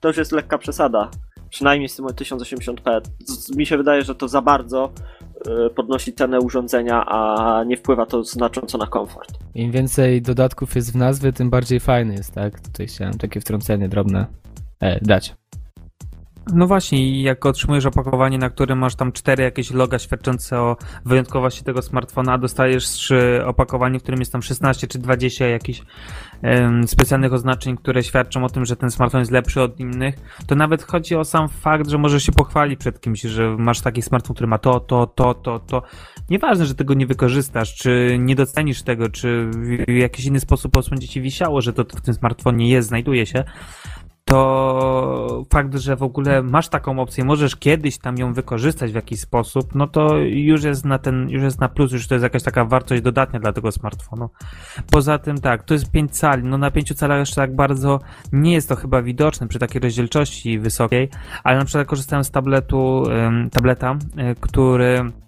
to 0.00 0.08
już 0.08 0.16
jest 0.16 0.32
lekka 0.32 0.58
przesada. 0.58 1.10
Przynajmniej 1.50 1.88
z 1.88 1.96
tym 1.96 2.06
1080p. 2.06 3.00
Mi 3.56 3.66
się 3.66 3.76
wydaje, 3.76 4.02
że 4.02 4.14
to 4.14 4.28
za 4.28 4.42
bardzo 4.42 4.92
podnosi 5.74 6.12
cenę 6.12 6.40
urządzenia, 6.40 7.04
a 7.06 7.64
nie 7.64 7.76
wpływa 7.76 8.06
to 8.06 8.24
znacząco 8.24 8.78
na 8.78 8.86
komfort. 8.86 9.38
Im 9.54 9.70
więcej 9.70 10.22
dodatków 10.22 10.74
jest 10.74 10.92
w 10.92 10.96
nazwie, 10.96 11.32
tym 11.32 11.50
bardziej 11.50 11.80
fajny 11.80 12.14
jest, 12.14 12.34
tak? 12.34 12.60
Tutaj 12.60 12.86
chciałem 12.86 13.18
takie 13.18 13.40
wtrącenie 13.40 13.88
drobne 13.88 14.26
e, 14.80 15.00
dać. 15.00 15.34
No 16.54 16.66
właśnie, 16.66 17.22
jak 17.22 17.46
otrzymujesz 17.46 17.86
opakowanie, 17.86 18.38
na 18.38 18.50
którym 18.50 18.78
masz 18.78 18.94
tam 18.94 19.12
cztery 19.12 19.42
jakieś 19.44 19.70
loga 19.70 19.98
świadczące 19.98 20.60
o 20.60 20.76
wyjątkowości 21.04 21.64
tego 21.64 21.82
smartfona, 21.82 22.32
a 22.32 22.38
dostajesz 22.38 23.12
opakowanie, 23.46 23.98
w 23.98 24.02
którym 24.02 24.20
jest 24.20 24.32
tam 24.32 24.42
16 24.42 24.86
czy 24.86 24.98
20 24.98 25.46
jakichś 25.46 25.82
um, 26.42 26.88
specjalnych 26.88 27.32
oznaczeń, 27.32 27.76
które 27.76 28.02
świadczą 28.02 28.44
o 28.44 28.48
tym, 28.48 28.66
że 28.66 28.76
ten 28.76 28.90
smartfon 28.90 29.20
jest 29.20 29.32
lepszy 29.32 29.62
od 29.62 29.80
innych, 29.80 30.14
to 30.46 30.54
nawet 30.54 30.82
chodzi 30.82 31.16
o 31.16 31.24
sam 31.24 31.48
fakt, 31.48 31.88
że 31.88 31.98
możesz 31.98 32.22
się 32.22 32.32
pochwalić 32.32 32.80
przed 32.80 33.00
kimś, 33.00 33.20
że 33.20 33.56
masz 33.58 33.80
taki 33.80 34.02
smartfon, 34.02 34.34
który 34.34 34.46
ma 34.46 34.58
to, 34.58 34.80
to, 34.80 35.06
to, 35.06 35.34
to, 35.34 35.58
to. 35.58 35.82
Nieważne, 36.30 36.66
że 36.66 36.74
tego 36.74 36.94
nie 36.94 37.06
wykorzystasz, 37.06 37.74
czy 37.74 38.16
nie 38.18 38.34
docenisz 38.34 38.82
tego, 38.82 39.08
czy 39.08 39.50
w 39.88 39.92
jakiś 39.92 40.24
inny 40.24 40.40
sposób 40.40 40.76
osłbędzie 40.76 41.08
ci 41.08 41.20
wisiało, 41.20 41.60
że 41.60 41.72
to 41.72 41.84
w 41.84 42.00
tym 42.00 42.14
smartfonie 42.14 42.68
jest, 42.70 42.88
znajduje 42.88 43.26
się, 43.26 43.44
to 44.24 45.44
fakt, 45.52 45.74
że 45.74 45.96
w 45.96 46.02
ogóle 46.02 46.42
masz 46.42 46.68
taką 46.68 46.98
opcję, 46.98 47.24
możesz 47.24 47.56
kiedyś 47.56 47.98
tam 47.98 48.18
ją 48.18 48.32
wykorzystać 48.32 48.92
w 48.92 48.94
jakiś 48.94 49.20
sposób, 49.20 49.74
no 49.74 49.86
to 49.86 50.16
już 50.18 50.64
jest 50.64 50.84
na 50.84 50.98
ten, 50.98 51.30
już 51.30 51.42
jest 51.42 51.60
na 51.60 51.68
plus, 51.68 51.92
już 51.92 52.08
to 52.08 52.14
jest 52.14 52.22
jakaś 52.22 52.42
taka 52.42 52.64
wartość 52.64 53.02
dodatnia 53.02 53.40
dla 53.40 53.52
tego 53.52 53.72
smartfonu. 53.72 54.30
Poza 54.90 55.18
tym 55.18 55.40
tak, 55.40 55.62
to 55.62 55.74
jest 55.74 55.90
5 55.90 56.18
cali, 56.18 56.44
no 56.44 56.58
na 56.58 56.70
5 56.70 56.94
calach 56.94 57.18
jeszcze 57.18 57.36
tak 57.36 57.56
bardzo 57.56 58.00
nie 58.32 58.52
jest 58.52 58.68
to 58.68 58.76
chyba 58.76 59.02
widoczne 59.02 59.48
przy 59.48 59.58
takiej 59.58 59.80
rozdzielczości 59.80 60.58
wysokiej, 60.58 61.08
ale 61.44 61.58
na 61.58 61.64
przykład 61.64 61.88
korzystałem 61.88 62.24
z 62.24 62.30
tabletu, 62.30 63.04
tableta, 63.52 63.96
y, 64.32 64.36
który 64.40 64.82
E, 64.92 65.21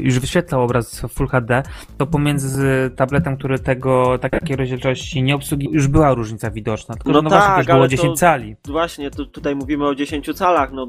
już 0.00 0.18
wyświetlał 0.18 0.62
obraz 0.62 1.00
Full 1.00 1.28
HD, 1.28 1.62
to 1.98 2.06
pomiędzy 2.06 2.90
tabletem, 2.96 3.36
który 3.36 3.58
tego 3.58 4.18
takiej 4.18 4.56
rozdzielczości 4.56 5.22
nie 5.22 5.34
obsługuje, 5.34 5.68
już 5.72 5.88
była 5.88 6.14
różnica 6.14 6.50
widoczna. 6.50 6.94
Tylko, 6.94 7.12
no, 7.12 7.22
no 7.22 7.30
tak, 7.30 7.54
właśnie, 7.54 7.74
było 7.74 7.88
10 7.88 8.18
cali. 8.18 8.56
Właśnie, 8.68 9.10
tu, 9.10 9.26
tutaj 9.26 9.56
mówimy 9.56 9.86
o 9.86 9.94
10 9.94 10.30
calach, 10.34 10.72
no 10.72 10.86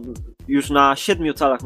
już 0.47 0.69
na 0.69 0.95
7 0.95 1.33
calach 1.33 1.59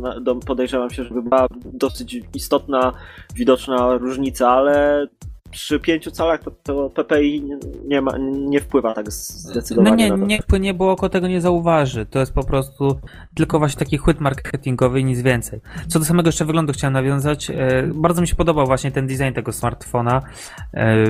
podejrzewam 0.45 0.89
się, 0.89 1.03
żeby 1.03 1.21
była 1.21 1.47
dosyć 1.65 2.21
istotna, 2.35 2.93
widoczna 3.35 3.97
różnica, 3.97 4.49
ale 4.49 5.07
przy 5.51 5.79
pięciu 5.79 6.11
calach 6.11 6.43
to, 6.43 6.51
to 6.63 6.89
PPI 6.89 7.43
nie, 7.85 8.01
ma, 8.01 8.11
nie 8.31 8.59
wpływa 8.59 8.93
tak 8.93 9.11
zdecydowanie. 9.11 10.09
No 10.09 10.17
nie, 10.17 10.39
nie, 10.51 10.59
nie, 10.59 10.73
bo 10.73 10.91
oko 10.91 11.09
tego 11.09 11.27
nie 11.27 11.41
zauważy. 11.41 12.05
To 12.05 12.19
jest 12.19 12.33
po 12.33 12.43
prostu 12.43 12.99
tylko 13.35 13.59
właśnie 13.59 13.79
taki 13.79 13.97
chwyt 13.97 14.19
marketingowy 14.19 14.99
i 14.99 15.05
nic 15.05 15.21
więcej. 15.21 15.61
Co 15.87 15.99
do 15.99 16.05
samego 16.05 16.27
jeszcze 16.27 16.45
wyglądu 16.45 16.73
chciałem 16.73 16.93
nawiązać. 16.93 17.49
E, 17.49 17.55
bardzo 17.95 18.21
mi 18.21 18.27
się 18.27 18.35
podobał 18.35 18.65
właśnie 18.65 18.91
ten 18.91 19.07
design 19.07 19.33
tego 19.33 19.51
smartfona. 19.51 20.21
E, 20.73 21.05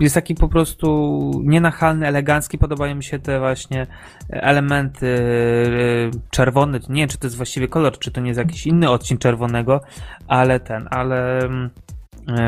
jest 0.00 0.14
taki 0.14 0.34
po 0.34 0.48
prostu 0.48 1.30
nienachalny, 1.44 2.06
elegancki. 2.06 2.58
Podobają 2.58 2.94
mi 2.94 3.04
się 3.04 3.18
te 3.18 3.38
właśnie 3.38 3.86
elementy 4.30 5.06
e, 5.06 6.20
czerwone. 6.30 6.80
Nie 6.88 7.02
wiem, 7.02 7.08
czy 7.08 7.18
to 7.18 7.26
jest 7.26 7.36
właściwie 7.36 7.68
kolor, 7.68 7.98
czy 7.98 8.10
to 8.10 8.20
nie 8.20 8.28
jest 8.28 8.38
jakiś 8.38 8.66
inny 8.66 8.90
odcień 8.90 9.18
czerwonego, 9.18 9.80
ale 10.28 10.60
ten, 10.60 10.88
ale 10.90 11.38
mm, 11.38 11.70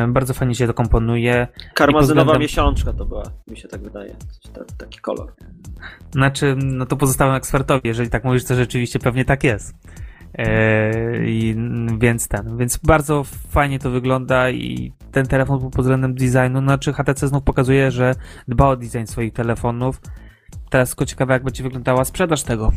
bardzo 0.09 0.35
fajnie 0.35 0.55
się 0.55 0.67
to 0.67 0.75
komponuje. 0.75 1.47
Karmazynowa 1.75 2.21
względem... 2.21 2.43
miesiączka 2.43 2.93
to 2.93 3.05
była, 3.05 3.23
mi 3.47 3.57
się 3.57 3.69
tak 3.69 3.81
wydaje, 3.81 4.17
taki 4.79 4.99
kolor. 4.99 5.33
Znaczy, 6.11 6.57
no 6.65 6.87
to 6.87 6.97
pozostawiam 6.97 7.35
ekspertowi, 7.35 7.89
jeżeli 7.89 8.11
tak 8.11 8.25
mówisz, 8.25 8.45
to 8.45 8.55
rzeczywiście 8.55 8.99
pewnie 8.99 9.25
tak 9.25 9.45
jest. 9.45 9.75
Eee, 10.35 11.57
więc 11.99 12.29
ten, 12.29 12.57
więc 12.59 12.77
bardzo 12.77 13.25
fajnie 13.25 13.79
to 13.79 13.91
wygląda 13.91 14.51
i 14.51 14.93
ten 15.13 15.27
telefon 15.27 15.71
pod 15.71 15.81
względem 15.81 16.15
designu, 16.15 16.61
znaczy 16.61 16.93
HTC 16.93 17.29
znów 17.29 17.43
pokazuje, 17.43 17.91
że 17.91 18.15
dba 18.49 18.69
o 18.69 18.77
design 18.77 19.05
swoich 19.05 19.33
telefonów. 19.33 20.01
Teraz 20.71 20.89
tylko 20.89 21.07
ciekawe, 21.07 21.33
jak 21.33 21.45
będzie 21.45 21.63
wyglądała 21.63 22.05
sprzedaż 22.05 22.43
tego. 22.43 22.73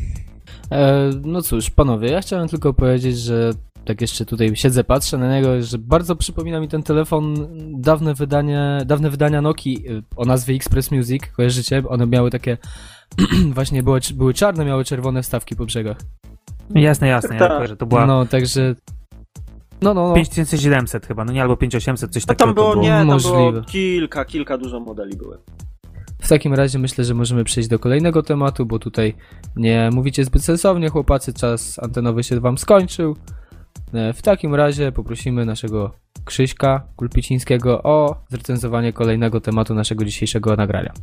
E, 0.72 1.10
no 1.24 1.42
cóż, 1.42 1.70
panowie, 1.70 2.12
ja 2.12 2.22
chciałem 2.22 2.48
tylko 2.48 2.74
powiedzieć, 2.74 3.18
że 3.18 3.52
tak 3.86 4.02
jeszcze 4.02 4.26
tutaj 4.26 4.56
siedzę, 4.56 4.84
patrzę 4.84 5.18
na 5.18 5.36
niego, 5.36 5.62
że 5.62 5.78
bardzo 5.78 6.16
przypomina 6.16 6.60
mi 6.60 6.68
ten 6.68 6.84
telefon 6.84 7.48
dawne 7.82 8.14
wydanie, 8.14 8.78
dawne 8.86 9.10
wydania 9.10 9.42
Nokii 9.42 9.90
y, 9.90 10.04
o 10.16 10.26
nazwie 10.26 10.56
Express 10.56 10.92
Music, 10.92 11.24
kojarzycie? 11.36 11.84
One 11.90 12.08
miały 12.08 12.32
takie, 12.32 12.58
właśnie 13.56 13.84
były, 13.84 14.00
były 14.14 14.34
czarne, 14.34 14.66
miały 14.66 14.84
czerwone 14.84 15.24
wstawki 15.24 15.56
po 15.56 15.66
brzegach. 15.66 15.98
Jasne, 16.76 17.08
jasne, 17.08 17.36
ja 17.36 17.48
kojarzę, 17.48 17.78
to 17.78 17.86
była... 17.86 18.06
No, 18.06 18.26
także... 18.26 18.76
No, 19.82 19.94
no, 19.94 20.08
no. 20.08 20.16
5700 20.16 21.06
chyba, 21.06 21.26
no 21.26 21.34
nie, 21.34 21.42
albo 21.42 21.58
5800, 21.58 22.12
coś 22.12 22.24
no, 22.24 22.28
takiego 22.28 22.46
tam 22.46 22.56
było, 22.56 22.72
było. 22.72 22.84
Nie, 22.84 22.90
tam 22.90 23.08
Możliwe. 23.08 23.52
było 23.52 23.64
kilka, 23.64 24.26
kilka 24.26 24.58
dużo 24.58 24.80
modeli 24.80 25.18
były. 25.18 25.38
W 26.22 26.30
takim 26.30 26.54
razie 26.54 26.80
myślę, 26.80 27.04
że 27.04 27.14
możemy 27.14 27.44
przejść 27.44 27.70
do 27.70 27.80
kolejnego 27.80 28.24
tematu, 28.24 28.66
bo 28.66 28.80
tutaj 28.80 29.14
nie 29.56 29.90
mówicie 29.94 30.26
zbyt 30.26 30.44
sensownie, 30.44 30.90
chłopacy, 30.90 31.34
czas 31.34 31.80
antenowy 31.80 32.24
się 32.24 32.40
wam 32.40 32.58
skończył. 32.58 33.16
E, 33.94 34.14
w 34.14 34.22
takim 34.22 34.56
razie 34.56 34.92
poprosimy 34.92 35.46
naszego 35.46 35.92
Krzyśka 36.26 36.84
Kulpicińskiego 36.96 37.84
o 37.84 38.16
zrecenzowanie 38.30 38.94
kolejnego 38.94 39.42
tematu 39.42 39.74
naszego 39.74 40.06
dzisiejszego 40.06 40.56
nagrania. 40.56 40.94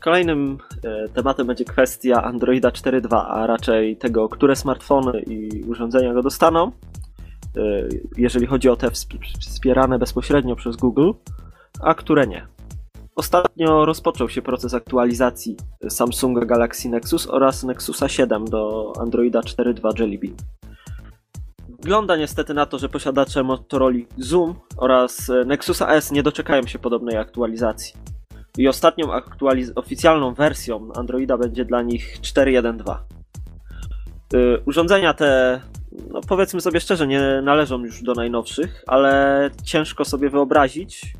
Kolejnym 0.00 0.58
e, 0.84 1.08
tematem 1.08 1.46
będzie 1.46 1.64
kwestia 1.64 2.22
Androida 2.22 2.70
4.2, 2.70 3.24
a 3.28 3.46
raczej 3.46 3.96
tego, 3.96 4.28
które 4.28 4.56
smartfony 4.56 5.20
i 5.20 5.62
urządzenia 5.62 6.14
go 6.14 6.22
dostaną, 6.22 6.66
e, 6.66 6.72
jeżeli 8.16 8.46
chodzi 8.46 8.68
o 8.68 8.76
te 8.76 8.90
wspierane 9.40 9.98
bezpośrednio 9.98 10.56
przez 10.56 10.76
Google, 10.76 11.10
a 11.80 11.94
które 11.94 12.26
nie. 12.26 12.46
Ostatnio 13.16 13.84
rozpoczął 13.84 14.28
się 14.28 14.42
proces 14.42 14.74
aktualizacji 14.74 15.56
Samsunga 15.88 16.44
Galaxy 16.44 16.88
Nexus 16.88 17.26
oraz 17.26 17.64
Nexusa 17.64 18.08
7 18.08 18.44
do 18.44 18.92
Androida 19.00 19.40
4.2 19.40 20.00
Jelly 20.00 20.18
Bean. 20.18 20.34
Wygląda 21.82 22.16
niestety 22.16 22.54
na 22.54 22.66
to, 22.66 22.78
że 22.78 22.88
posiadacze 22.88 23.42
Motorola 23.42 23.98
Zoom 24.18 24.54
oraz 24.76 25.30
e, 25.30 25.44
Nexusa 25.44 25.88
S 25.88 26.12
nie 26.12 26.22
doczekają 26.22 26.66
się 26.66 26.78
podobnej 26.78 27.16
aktualizacji. 27.16 27.94
I 28.58 28.68
ostatnią 28.68 29.06
aktualiz- 29.06 29.72
oficjalną 29.74 30.34
wersją 30.34 30.88
Androida 30.96 31.38
będzie 31.38 31.64
dla 31.64 31.82
nich 31.82 32.18
4.1.2. 32.20 32.96
Yy, 34.32 34.40
e, 34.40 34.58
urządzenia 34.66 35.14
te, 35.14 35.60
no 36.10 36.20
powiedzmy 36.28 36.60
sobie 36.60 36.80
szczerze, 36.80 37.06
nie 37.06 37.42
należą 37.42 37.84
już 37.84 38.02
do 38.02 38.14
najnowszych, 38.14 38.84
ale 38.86 39.50
ciężko 39.64 40.04
sobie 40.04 40.30
wyobrazić, 40.30 41.14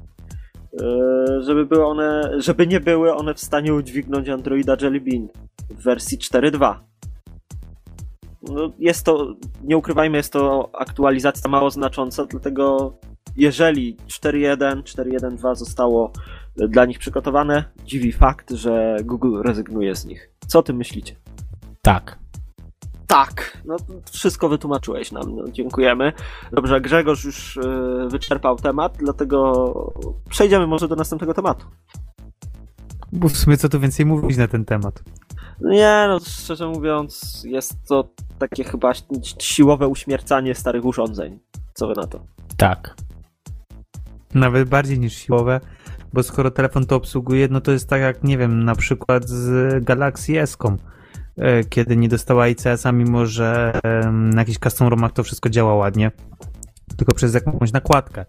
yy, 0.72 1.42
żeby, 1.42 1.66
były 1.66 1.86
one, 1.86 2.32
żeby 2.38 2.66
nie 2.66 2.80
były 2.80 3.14
one 3.14 3.34
w 3.34 3.40
stanie 3.40 3.74
udźwignąć 3.74 4.28
Androida 4.28 4.76
Jelly 4.80 5.00
Bean 5.00 5.28
w 5.70 5.82
wersji 5.82 6.18
4.2 6.18 6.91
no 8.42 8.72
jest 8.78 9.04
to, 9.04 9.34
nie 9.64 9.76
ukrywajmy, 9.76 10.16
jest 10.16 10.32
to 10.32 10.70
aktualizacja 10.78 11.50
mało 11.50 11.70
znacząca, 11.70 12.26
dlatego 12.26 12.92
jeżeli 13.36 13.96
4.1, 13.96 14.82
4.1.2 14.82 15.54
zostało 15.54 16.12
dla 16.56 16.84
nich 16.84 16.98
przygotowane, 16.98 17.64
dziwi 17.84 18.12
fakt, 18.12 18.50
że 18.50 18.96
Google 19.04 19.42
rezygnuje 19.42 19.96
z 19.96 20.04
nich. 20.04 20.30
Co 20.46 20.58
o 20.58 20.62
tym 20.62 20.76
myślicie? 20.76 21.16
Tak. 21.82 22.22
Tak, 23.06 23.58
no 23.64 23.76
wszystko 24.12 24.48
wytłumaczyłeś 24.48 25.12
nam, 25.12 25.36
no, 25.36 25.44
dziękujemy. 25.48 26.12
Dobrze, 26.52 26.80
Grzegorz 26.80 27.24
już 27.24 27.56
yy, 27.56 28.08
wyczerpał 28.08 28.56
temat, 28.56 28.96
dlatego 28.98 29.92
przejdziemy 30.28 30.66
może 30.66 30.88
do 30.88 30.96
następnego 30.96 31.34
tematu. 31.34 31.66
Bo 33.12 33.28
w 33.28 33.36
sumie 33.36 33.56
co 33.56 33.68
tu 33.68 33.80
więcej 33.80 34.06
mówić 34.06 34.36
na 34.36 34.48
ten 34.48 34.64
temat? 34.64 35.02
Nie, 35.60 36.04
no 36.08 36.20
szczerze 36.20 36.68
mówiąc, 36.68 37.42
jest 37.44 37.74
to 37.88 38.08
takie 38.38 38.64
chyba 38.64 38.92
siłowe 39.38 39.88
uśmiercanie 39.88 40.54
starych 40.54 40.84
urządzeń. 40.84 41.38
Co 41.74 41.88
wy 41.88 41.94
na 41.96 42.06
to? 42.06 42.26
Tak. 42.56 42.96
Nawet 44.34 44.68
bardziej 44.68 44.98
niż 44.98 45.14
siłowe, 45.14 45.60
bo 46.12 46.22
skoro 46.22 46.50
telefon 46.50 46.86
to 46.86 46.96
obsługuje, 46.96 47.48
no 47.50 47.60
to 47.60 47.72
jest 47.72 47.88
tak 47.88 48.00
jak, 48.00 48.24
nie 48.24 48.38
wiem, 48.38 48.64
na 48.64 48.74
przykład 48.74 49.28
z 49.28 49.84
Galaxy 49.84 50.40
s 50.40 50.56
e, 51.36 51.64
kiedy 51.64 51.96
nie 51.96 52.08
dostała 52.08 52.48
ICS-a, 52.48 52.92
mimo 52.92 53.26
że 53.26 53.80
na 54.12 54.40
jakichś 54.40 54.58
custom 54.58 54.88
romach 54.88 55.12
to 55.12 55.22
wszystko 55.22 55.50
działa 55.50 55.74
ładnie, 55.74 56.10
tylko 56.96 57.14
przez 57.14 57.34
jakąś 57.34 57.72
nakładkę 57.72 58.24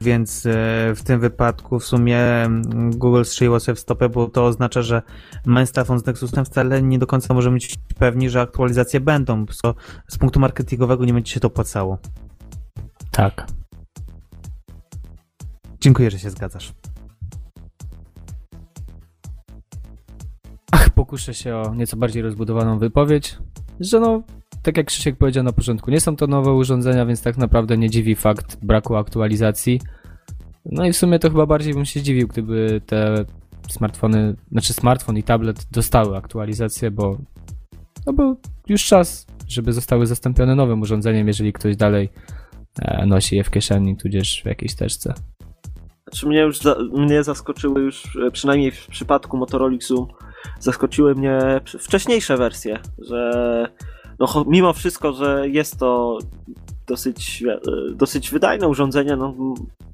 więc 0.00 0.46
e, 0.46 0.50
w 0.96 1.02
tym 1.04 1.20
wypadku 1.20 1.78
w 1.78 1.84
sumie 1.84 2.18
mm, 2.18 2.90
Google 2.90 3.24
strzeliło 3.24 3.60
sobie 3.60 3.76
w 3.76 3.80
stopę, 3.80 4.08
bo 4.08 4.28
to 4.28 4.44
oznacza, 4.44 4.82
że 4.82 5.02
telefon 5.72 5.98
z 5.98 6.06
Nexusem 6.06 6.44
wcale 6.44 6.82
nie 6.82 6.98
do 6.98 7.06
końca 7.06 7.34
możemy 7.34 7.54
być 7.54 7.74
pewni, 7.98 8.30
że 8.30 8.40
aktualizacje 8.40 9.00
będą, 9.00 9.46
co 9.46 9.74
z 10.08 10.18
punktu 10.18 10.40
marketingowego 10.40 11.04
nie 11.04 11.14
będzie 11.14 11.32
się 11.32 11.40
to 11.40 11.48
opłacało. 11.48 11.98
Tak. 13.10 13.46
Dziękuję, 15.80 16.10
że 16.10 16.18
się 16.18 16.30
zgadzasz. 16.30 16.72
Ach, 20.72 20.90
pokuszę 20.90 21.34
się 21.34 21.56
o 21.56 21.74
nieco 21.74 21.96
bardziej 21.96 22.22
rozbudowaną 22.22 22.78
wypowiedź, 22.78 23.38
że 23.80 24.00
no, 24.00 24.22
tak 24.64 24.76
jak 24.76 24.86
Krzysiek 24.86 25.16
powiedział 25.16 25.44
na 25.44 25.52
początku, 25.52 25.90
nie 25.90 26.00
są 26.00 26.16
to 26.16 26.26
nowe 26.26 26.52
urządzenia, 26.52 27.06
więc 27.06 27.22
tak 27.22 27.36
naprawdę 27.36 27.78
nie 27.78 27.90
dziwi 27.90 28.14
fakt 28.14 28.64
braku 28.64 28.96
aktualizacji. 28.96 29.80
No 30.64 30.86
i 30.86 30.92
w 30.92 30.96
sumie 30.96 31.18
to 31.18 31.30
chyba 31.30 31.46
bardziej 31.46 31.74
bym 31.74 31.84
się 31.84 32.00
zdziwił, 32.00 32.28
gdyby 32.28 32.80
te 32.86 33.24
smartfony, 33.68 34.36
znaczy 34.52 34.72
smartfon 34.72 35.16
i 35.16 35.22
tablet 35.22 35.66
dostały 35.70 36.16
aktualizację, 36.16 36.90
bo 36.90 37.18
no 38.06 38.12
bo 38.12 38.36
już 38.68 38.84
czas, 38.84 39.26
żeby 39.48 39.72
zostały 39.72 40.06
zastąpione 40.06 40.54
nowym 40.54 40.80
urządzeniem, 40.80 41.26
jeżeli 41.26 41.52
ktoś 41.52 41.76
dalej 41.76 42.08
e, 42.82 43.06
nosi 43.06 43.36
je 43.36 43.44
w 43.44 43.50
kieszeni, 43.50 43.96
tudzież 43.96 44.42
w 44.42 44.46
jakiejś 44.46 44.74
teczce. 44.74 45.14
Znaczy 46.04 46.26
mnie 46.26 46.40
już 46.40 46.58
za, 46.58 46.76
mnie 46.92 47.24
zaskoczyły 47.24 47.80
już, 47.80 48.16
e, 48.16 48.30
przynajmniej 48.30 48.70
w 48.70 48.86
przypadku 48.86 49.36
Motorola 49.36 49.76
zaskoczyły 50.60 51.14
mnie 51.14 51.60
wcześniejsze 51.78 52.36
wersje, 52.36 52.78
że 52.98 53.68
no, 54.18 54.44
mimo 54.48 54.72
wszystko, 54.72 55.12
że 55.12 55.48
jest 55.48 55.78
to 55.78 56.18
dosyć, 56.86 57.44
e, 57.48 57.60
dosyć 57.94 58.30
wydajne 58.30 58.68
urządzenie, 58.68 59.16
no, 59.16 59.34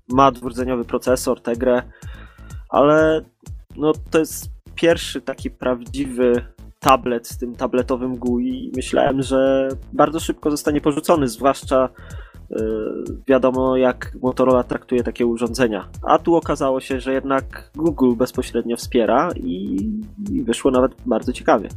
ma 0.09 0.31
dwurdzeniowy 0.31 0.85
procesor, 0.85 1.41
tę 1.41 1.57
grę, 1.57 1.83
ale 2.69 3.25
no, 3.77 3.93
to 4.11 4.19
jest 4.19 4.51
pierwszy 4.75 5.21
taki 5.21 5.51
prawdziwy 5.51 6.45
tablet 6.81 7.29
z 7.29 7.39
tym 7.39 7.55
tabletowym 7.55 8.17
GUI 8.17 8.65
i 8.65 8.73
myślałem, 8.77 9.23
że 9.23 9.69
bardzo 9.93 10.21
szybko 10.21 10.51
zostanie 10.51 10.81
porzucony, 10.81 11.29
zwłaszcza 11.29 11.89
yy, 12.51 13.05
wiadomo 13.29 13.77
jak 13.77 14.17
Motorola 14.23 14.65
traktuje 14.65 15.03
takie 15.03 15.27
urządzenia. 15.27 15.89
A 16.03 16.19
tu 16.19 16.37
okazało 16.37 16.81
się, 16.81 17.01
że 17.01 17.13
jednak 17.13 17.71
Google 17.75 18.15
bezpośrednio 18.17 18.77
wspiera 18.77 19.31
i, 19.37 19.77
i 20.31 20.43
wyszło 20.43 20.71
nawet 20.71 20.93
bardzo 21.07 21.33
ciekawie. 21.33 21.69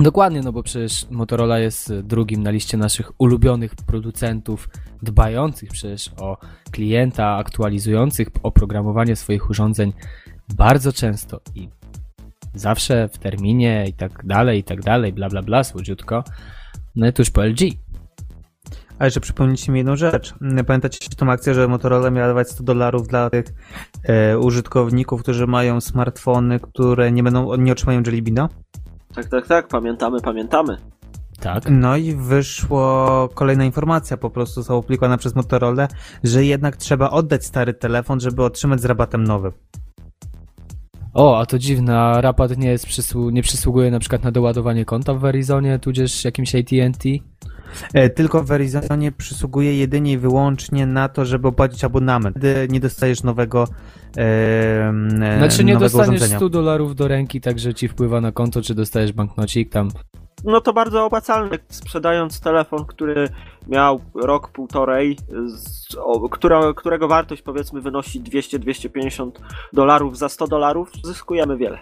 Dokładnie, 0.00 0.40
no 0.42 0.52
bo 0.52 0.62
przecież 0.62 1.06
Motorola 1.10 1.58
jest 1.58 2.00
drugim 2.00 2.42
na 2.42 2.50
liście 2.50 2.76
naszych 2.76 3.12
ulubionych 3.18 3.74
producentów, 3.74 4.68
dbających 5.02 5.70
przecież 5.70 6.10
o 6.20 6.36
klienta, 6.70 7.36
aktualizujących 7.36 8.28
oprogramowanie 8.42 9.16
swoich 9.16 9.50
urządzeń 9.50 9.92
bardzo 10.54 10.92
często 10.92 11.40
i 11.54 11.68
zawsze 12.54 13.08
w 13.08 13.18
terminie 13.18 13.84
i 13.88 13.92
tak 13.92 14.26
dalej, 14.26 14.58
i 14.58 14.64
tak 14.64 14.82
dalej, 14.82 15.12
bla 15.12 15.28
bla 15.28 15.42
bla, 15.42 15.64
słodziutko. 15.64 16.24
No 16.96 17.08
i 17.08 17.12
tuż 17.12 17.30
po 17.30 17.44
LG. 17.44 17.58
A 18.98 19.04
jeszcze 19.04 19.20
przypomnijcie 19.20 19.72
mi 19.72 19.78
jedną 19.78 19.96
rzecz. 19.96 20.34
Pamiętacie 20.66 20.98
tą 21.16 21.30
akcję, 21.30 21.54
że 21.54 21.68
Motorola 21.68 22.10
miała 22.10 22.28
dawać 22.28 22.50
100 22.50 22.64
dolarów 22.64 23.08
dla 23.08 23.30
tych 23.30 23.46
e, 24.02 24.38
użytkowników, 24.38 25.22
którzy 25.22 25.46
mają 25.46 25.80
smartfony, 25.80 26.60
które 26.60 27.12
nie 27.12 27.22
będą, 27.22 27.56
nie 27.56 27.72
otrzymają 27.72 28.02
Jellybina? 28.06 28.48
Tak, 29.14 29.26
tak, 29.28 29.46
tak, 29.46 29.68
pamiętamy, 29.68 30.20
pamiętamy. 30.20 30.76
Tak. 31.40 31.64
No 31.70 31.96
i 31.96 32.14
wyszło 32.14 33.28
kolejna 33.34 33.64
informacja, 33.64 34.16
po 34.16 34.30
prostu 34.30 34.54
została 34.54 34.78
opublikowana 34.78 35.16
przez 35.18 35.34
Motorola, 35.34 35.88
że 36.24 36.44
jednak 36.44 36.76
trzeba 36.76 37.10
oddać 37.10 37.44
stary 37.46 37.74
telefon, 37.74 38.20
żeby 38.20 38.44
otrzymać 38.44 38.80
z 38.80 38.84
rabatem 38.84 39.24
nowy. 39.24 39.52
O, 41.14 41.38
a 41.38 41.46
to 41.46 41.58
dziwne, 41.58 42.00
a 42.00 42.20
rabat 42.20 42.58
nie, 42.58 42.70
jest 42.70 42.86
przysłu- 42.86 43.32
nie 43.32 43.42
przysługuje 43.42 43.90
na 43.90 43.98
przykład 43.98 44.24
na 44.24 44.30
doładowanie 44.30 44.84
konta 44.84 45.14
w 45.14 45.20
Verizonie, 45.20 45.78
tudzież 45.78 46.24
jakimś 46.24 46.54
AT&T? 46.54 47.08
E, 47.94 48.10
tylko 48.10 48.42
w 48.42 48.46
Verizonie 48.46 49.12
przysługuje 49.12 49.78
jedynie 49.78 50.12
i 50.12 50.18
wyłącznie 50.18 50.86
na 50.86 51.08
to, 51.08 51.24
żeby 51.24 51.48
opłacić 51.48 51.84
abonament. 51.84 52.36
Wtedy 52.38 52.68
nie 52.72 52.80
dostajesz 52.80 53.22
nowego 53.22 53.68
e, 54.16 54.92
Znaczy 55.38 55.64
nie 55.64 55.74
nowego 55.74 55.90
dostaniesz 55.90 56.20
urządzenia. 56.20 56.38
100 56.38 56.48
dolarów 56.48 56.94
do 56.94 57.08
ręki, 57.08 57.40
tak 57.40 57.58
że 57.58 57.74
ci 57.74 57.88
wpływa 57.88 58.20
na 58.20 58.32
konto, 58.32 58.62
czy 58.62 58.74
dostajesz 58.74 59.12
banknocik 59.12 59.72
tam. 59.72 59.90
No 60.44 60.60
to 60.60 60.72
bardzo 60.72 61.04
opłacalne, 61.04 61.58
sprzedając 61.68 62.40
telefon, 62.40 62.84
który 62.84 63.28
miał 63.68 64.00
rok, 64.14 64.48
półtorej, 64.48 65.18
z, 65.46 65.94
o, 65.94 66.28
która, 66.28 66.60
którego 66.76 67.08
wartość 67.08 67.42
powiedzmy 67.42 67.80
wynosi 67.80 68.22
200-250 68.22 69.30
dolarów 69.72 70.18
za 70.18 70.28
100 70.28 70.46
dolarów, 70.46 70.90
zyskujemy 71.04 71.56
wiele. 71.56 71.78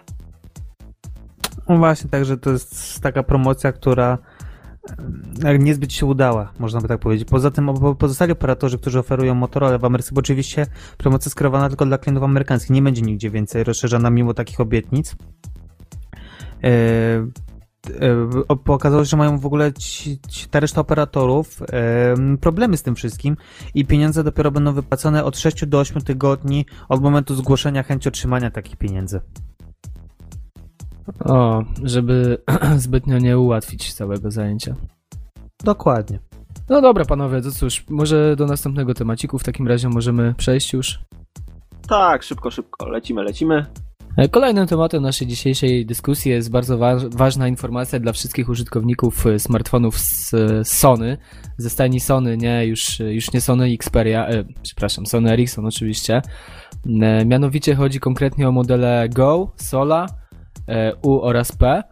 No 1.69 1.77
właśnie, 1.79 2.11
także 2.11 2.37
to 2.37 2.51
jest 2.51 3.01
taka 3.01 3.23
promocja, 3.23 3.73
która 3.73 4.19
niezbyt 5.59 5.93
się 5.93 6.07
udała, 6.07 6.53
można 6.59 6.81
by 6.81 6.89
tak 6.89 7.01
powiedzieć. 7.01 7.29
Poza 7.29 7.51
tym 7.51 7.67
po- 7.67 7.95
pozostali 7.95 8.33
operatorzy, 8.33 8.79
którzy 8.79 8.99
oferują 8.99 9.35
Motorola 9.35 9.79
w 9.79 9.85
Ameryce, 9.85 10.11
bo 10.15 10.19
oczywiście 10.19 10.67
promocja 10.99 11.31
skierowana 11.31 11.69
tylko 11.69 11.87
dla 11.87 11.99
klientów 11.99 12.25
amerykańskich, 12.25 12.71
nie 12.71 12.83
będzie 12.83 13.03
nigdzie 13.03 13.31
więcej 13.31 13.65
rozszerzana 13.65 14.11
mimo 14.11 14.35
takich 14.35 14.61
obietnic. 14.61 15.17
E, 16.65 16.69
e, 16.69 18.17
o- 18.49 18.75
Okazało 18.75 19.05
się, 19.05 19.09
że 19.11 19.17
mają 19.17 19.39
w 19.39 19.47
ogóle 19.47 19.73
ci, 19.73 20.21
ci, 20.29 20.49
ta 20.49 20.61
reszta 20.61 20.81
operatorów 20.81 21.63
e, 21.63 22.15
problemy 22.41 22.77
z 22.77 22.83
tym 22.83 22.95
wszystkim 22.95 23.37
i 23.75 23.85
pieniądze 23.85 24.25
dopiero 24.25 24.51
będą 24.51 24.73
wypłacone 24.73 25.25
od 25.25 25.39
6 25.39 25.67
do 25.67 25.81
8 25.81 26.03
tygodni 26.03 26.67
od 26.89 27.03
momentu 27.03 27.35
zgłoszenia 27.35 27.83
chęci 27.83 28.09
otrzymania 28.09 28.51
takich 28.51 28.77
pieniędzy. 28.77 29.21
O, 31.25 31.63
żeby 31.83 32.39
zbytnio 32.77 33.19
nie 33.19 33.39
ułatwić 33.39 33.93
całego 33.93 34.31
zajęcia. 34.31 34.75
Dokładnie. 35.65 36.19
No 36.69 36.81
dobra, 36.81 37.05
panowie, 37.05 37.43
to 37.43 37.51
cóż, 37.53 37.85
może 37.89 38.37
do 38.37 38.47
następnego 38.47 38.95
temaciku 38.95 39.39
w 39.39 39.45
takim 39.45 39.69
razie 39.69 39.89
możemy 39.89 40.35
przejść 40.35 40.73
już. 40.73 40.99
Tak, 41.89 42.23
szybko, 42.23 42.51
szybko, 42.51 42.89
lecimy, 42.89 43.23
lecimy. 43.23 43.67
E, 44.17 44.29
Kolejnym 44.29 44.67
tematem 44.67 45.03
naszej 45.03 45.27
dzisiejszej 45.27 45.87
dyskusji 45.87 46.31
jest 46.31 46.51
bardzo 46.51 46.79
wa 46.79 46.97
ważna 47.11 47.49
informacja 47.49 48.01
dla 48.01 48.13
wszystkich 48.13 48.49
użytkowników 48.49 49.27
e, 49.27 49.39
smartfonów 49.39 49.99
z 49.99 50.35
e, 50.35 50.65
Sony, 50.65 51.17
ze 51.59 51.71
stajni 51.71 52.01
Sony, 52.01 52.37
nie, 52.37 52.67
już, 52.67 53.01
już 53.01 53.33
nie 53.33 53.41
Sony 53.41 53.67
Xperia, 53.67 54.29
e, 54.29 54.45
przepraszam, 54.63 55.07
Sony 55.07 55.33
Ericsson 55.33 55.67
oczywiście. 55.67 56.23
E, 57.03 57.25
mianowicie 57.25 57.75
chodzi 57.75 58.01
konkretnie 58.01 58.49
o 58.49 58.53
modele 58.53 59.09
Go, 59.09 59.53
Sola, 59.57 60.07
U 61.03 61.21
oraz 61.21 61.53
P. 61.53 61.83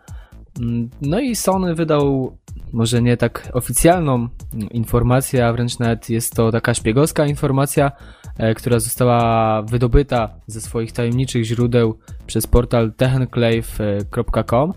Mm, 0.60 0.90
No 1.02 1.20
i 1.20 1.36
Sony 1.36 1.74
wydał 1.74 2.36
może 2.72 3.02
nie 3.02 3.16
tak 3.16 3.48
oficjalną 3.52 4.14
mm, 4.14 4.28
informację, 4.70 5.46
a 5.46 5.52
wręcz 5.52 5.78
nawet 5.78 6.10
jest 6.10 6.34
to 6.36 6.52
taka 6.52 6.74
szpiegowska 6.74 7.26
informacja, 7.26 7.92
e, 8.38 8.54
która 8.54 8.80
została 8.80 9.62
wydobyta 9.62 10.28
ze 10.46 10.60
swoich 10.60 10.92
tajemniczych 10.92 11.44
źródeł 11.44 11.98
przez 12.26 12.46
portal 12.46 12.92
techenclave.com 12.92 14.72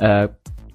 e, 0.00 0.28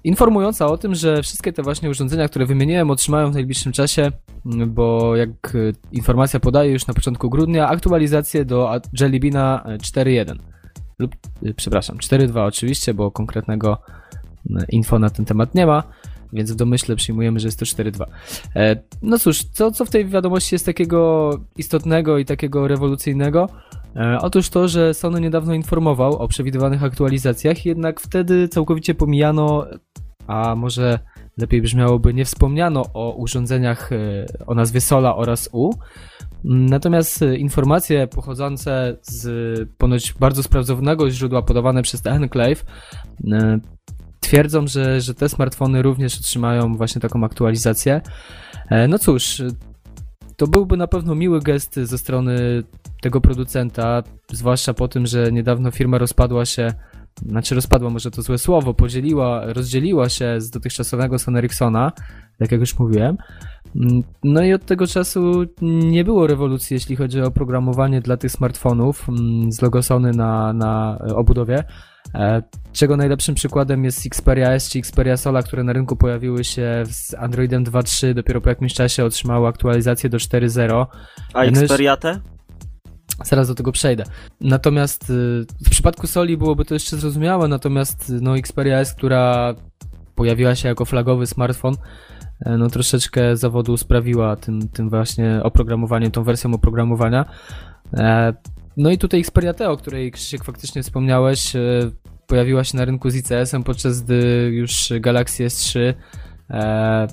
informująca 0.04 0.66
o 0.66 0.78
tym, 0.78 0.94
że 0.94 1.22
wszystkie 1.22 1.52
te 1.52 1.62
właśnie 1.62 1.90
urządzenia, 1.90 2.28
które 2.28 2.46
wymieniłem, 2.46 2.90
otrzymają 2.90 3.30
w 3.30 3.34
najbliższym 3.34 3.72
czasie, 3.72 4.12
m, 4.46 4.70
bo 4.74 5.16
jak 5.16 5.30
e, 5.30 5.72
informacja 5.92 6.40
podaje 6.40 6.72
już 6.72 6.86
na 6.86 6.94
początku 6.94 7.30
grudnia, 7.30 7.68
aktualizację 7.68 8.44
do 8.44 8.80
Jelly 9.00 9.20
Beana 9.20 9.62
e, 9.66 9.78
4.1 9.78 10.53
lub, 10.98 11.14
e, 11.46 11.54
przepraszam, 11.54 11.96
4.2 11.98 12.46
oczywiście, 12.46 12.94
bo 12.94 13.10
konkretnego 13.10 13.78
m, 14.50 14.64
info 14.68 14.98
na 14.98 15.10
ten 15.10 15.24
temat 15.24 15.54
nie 15.54 15.66
ma, 15.66 15.82
więc 16.32 16.52
w 16.52 16.56
domyśle 16.56 16.96
przyjmujemy, 16.96 17.40
że 17.40 17.48
jest 17.48 17.58
to 17.58 17.64
4.2. 17.64 18.04
E, 18.56 18.76
No 19.02 19.18
cóż, 19.18 19.44
co, 19.44 19.70
co 19.72 19.84
w 19.84 19.90
tej 19.90 20.06
wiadomości 20.06 20.54
jest 20.54 20.66
takiego 20.66 21.30
istotnego 21.56 22.18
i 22.18 22.24
takiego 22.24 22.68
rewolucyjnego? 22.68 23.48
E, 23.96 24.18
Otóż 24.20 24.48
to, 24.50 24.68
że 24.68 24.94
Sony 24.94 25.20
niedawno 25.20 25.54
informował 25.54 26.16
o 26.16 26.28
przewidywanych 26.28 26.84
aktualizacjach, 26.84 27.66
jednak 27.66 28.00
wtedy 28.00 28.48
całkowicie 28.48 28.94
pomijano, 28.94 29.66
a 30.26 30.54
może 30.54 30.98
lepiej 31.38 31.62
brzmiałoby 31.62 32.14
nie 32.14 32.24
wspomniano 32.24 32.82
o 32.94 33.14
urządzeniach 33.14 33.92
e, 33.92 33.96
o 34.46 34.54
nazwie 34.54 34.80
Sola 34.80 35.16
oraz 35.16 35.48
U. 35.52 35.70
Natomiast 36.44 37.22
e, 37.22 37.36
informacje 37.36 38.06
pochodzące 38.06 38.96
z 39.02 39.68
ponoć 39.78 40.12
bardzo 40.12 40.42
sprawdzonego 40.42 41.10
źródła 41.10 41.42
podawane 41.42 41.82
przez 41.82 42.02
The 42.02 42.10
Enclave 42.10 42.64
e, 43.32 43.60
twierdzą, 44.20 44.66
że, 44.66 45.00
że 45.00 45.14
te 45.14 45.28
smartfony 45.28 45.82
również 45.82 46.18
otrzymają 46.18 46.76
właśnie 46.76 47.00
taką 47.00 47.24
aktualizację. 47.24 48.00
E, 48.70 48.88
No 48.88 48.98
cóż, 48.98 49.42
to 50.36 50.46
byłby 50.46 50.76
na 50.76 50.86
pewno 50.86 51.14
miły 51.14 51.40
gest 51.40 51.74
ze 51.76 51.98
strony 51.98 52.62
tego 53.00 53.20
producenta, 53.20 54.02
zwłaszcza 54.32 54.74
po 54.74 54.88
tym, 54.88 55.06
że 55.06 55.32
niedawno 55.32 55.70
firma 55.70 55.98
rozpadła 55.98 56.44
się, 56.44 56.72
znaczy 57.28 57.54
rozpadła 57.54 57.90
może 57.90 58.10
to 58.10 58.22
złe 58.22 58.38
słowo, 58.38 58.74
podzieliła, 58.74 59.52
rozdzieliła 59.52 60.08
się 60.08 60.40
z 60.40 60.50
dotychczasowego 60.50 61.18
Sony 61.18 61.38
Ericssona, 61.38 61.92
tak 62.38 62.52
jak 62.52 62.60
już 62.60 62.78
mówiłem. 62.78 63.16
Mm, 63.76 64.02
No 64.24 64.42
i 64.42 64.52
od 64.52 64.66
tego 64.66 64.86
czasu 64.86 65.44
nie 65.62 66.04
było 66.04 66.26
rewolucji, 66.26 66.74
jeśli 66.74 66.96
chodzi 66.96 67.20
o 67.20 67.30
programowanie 67.30 68.00
dla 68.00 68.16
tych 68.16 68.32
smartfonów 68.32 69.08
mm, 69.08 69.52
z 69.52 69.62
logo 69.62 69.82
Sony 69.82 70.10
na, 70.12 70.52
na 70.52 70.98
e, 71.10 71.16
obudowie. 71.16 71.64
E, 72.14 72.42
Czego 72.72 72.96
najlepszym 72.96 73.34
przykładem 73.34 73.84
jest 73.84 74.06
Xperia 74.06 74.50
S 74.50 74.70
czy 74.70 74.78
Xperia 74.78 75.16
Sola, 75.16 75.42
które 75.42 75.64
na 75.64 75.72
rynku 75.72 75.96
pojawiły 75.96 76.44
się 76.44 76.82
z 76.86 77.14
Androidem 77.14 77.64
2.3, 77.64 78.14
dopiero 78.14 78.40
po 78.40 78.48
jakimś 78.48 78.74
czasie 78.74 79.04
otrzymały 79.04 79.48
aktualizację 79.48 80.10
do 80.10 80.18
4.0. 80.18 80.86
A 81.34 81.44
No 81.44 81.60
Xperia 81.62 81.96
T? 81.96 82.20
Zaraz 83.24 83.48
do 83.48 83.54
tego 83.54 83.72
przejdę. 83.72 84.04
Natomiast 84.40 85.10
y, 85.10 85.46
w 85.66 85.70
przypadku 85.70 86.06
Soli 86.06 86.36
byłoby 86.36 86.64
to 86.64 86.74
jeszcze 86.74 86.96
zrozumiałe, 86.96 87.48
natomiast 87.48 88.10
y, 88.10 88.20
no 88.20 88.38
Xperia 88.38 88.78
S, 88.78 88.94
która 88.94 89.54
pojawiła 90.14 90.54
się 90.54 90.68
jako 90.68 90.84
flagowy 90.84 91.26
smartfon, 91.26 91.74
e, 92.40 92.56
no 92.56 92.70
troszeczkę 92.70 93.36
zawodu 93.36 93.76
sprawiła 93.76 94.36
tym, 94.36 94.68
tym 94.68 94.90
właśnie 94.90 95.40
oprogramowaniem, 95.42 96.10
tą 96.10 96.22
wersją 96.22 96.54
oprogramowania. 96.54 97.24
E, 97.94 98.34
No 98.76 98.90
i 98.90 98.98
tutaj 98.98 99.20
Xperia 99.20 99.54
T, 99.54 99.70
o 99.70 99.76
której 99.76 100.12
Krzysiek 100.12 100.44
faktycznie 100.44 100.82
wspomniałeś, 100.82 101.52
pojawiła 102.26 102.64
się 102.64 102.76
na 102.76 102.84
rynku 102.84 103.10
z 103.10 103.16
ICS-em, 103.16 103.62
podczas 103.62 104.02
gdy 104.02 104.50
już 104.52 104.92
Galaxy 105.00 105.46
S3 105.46 105.94
e, 106.50 107.06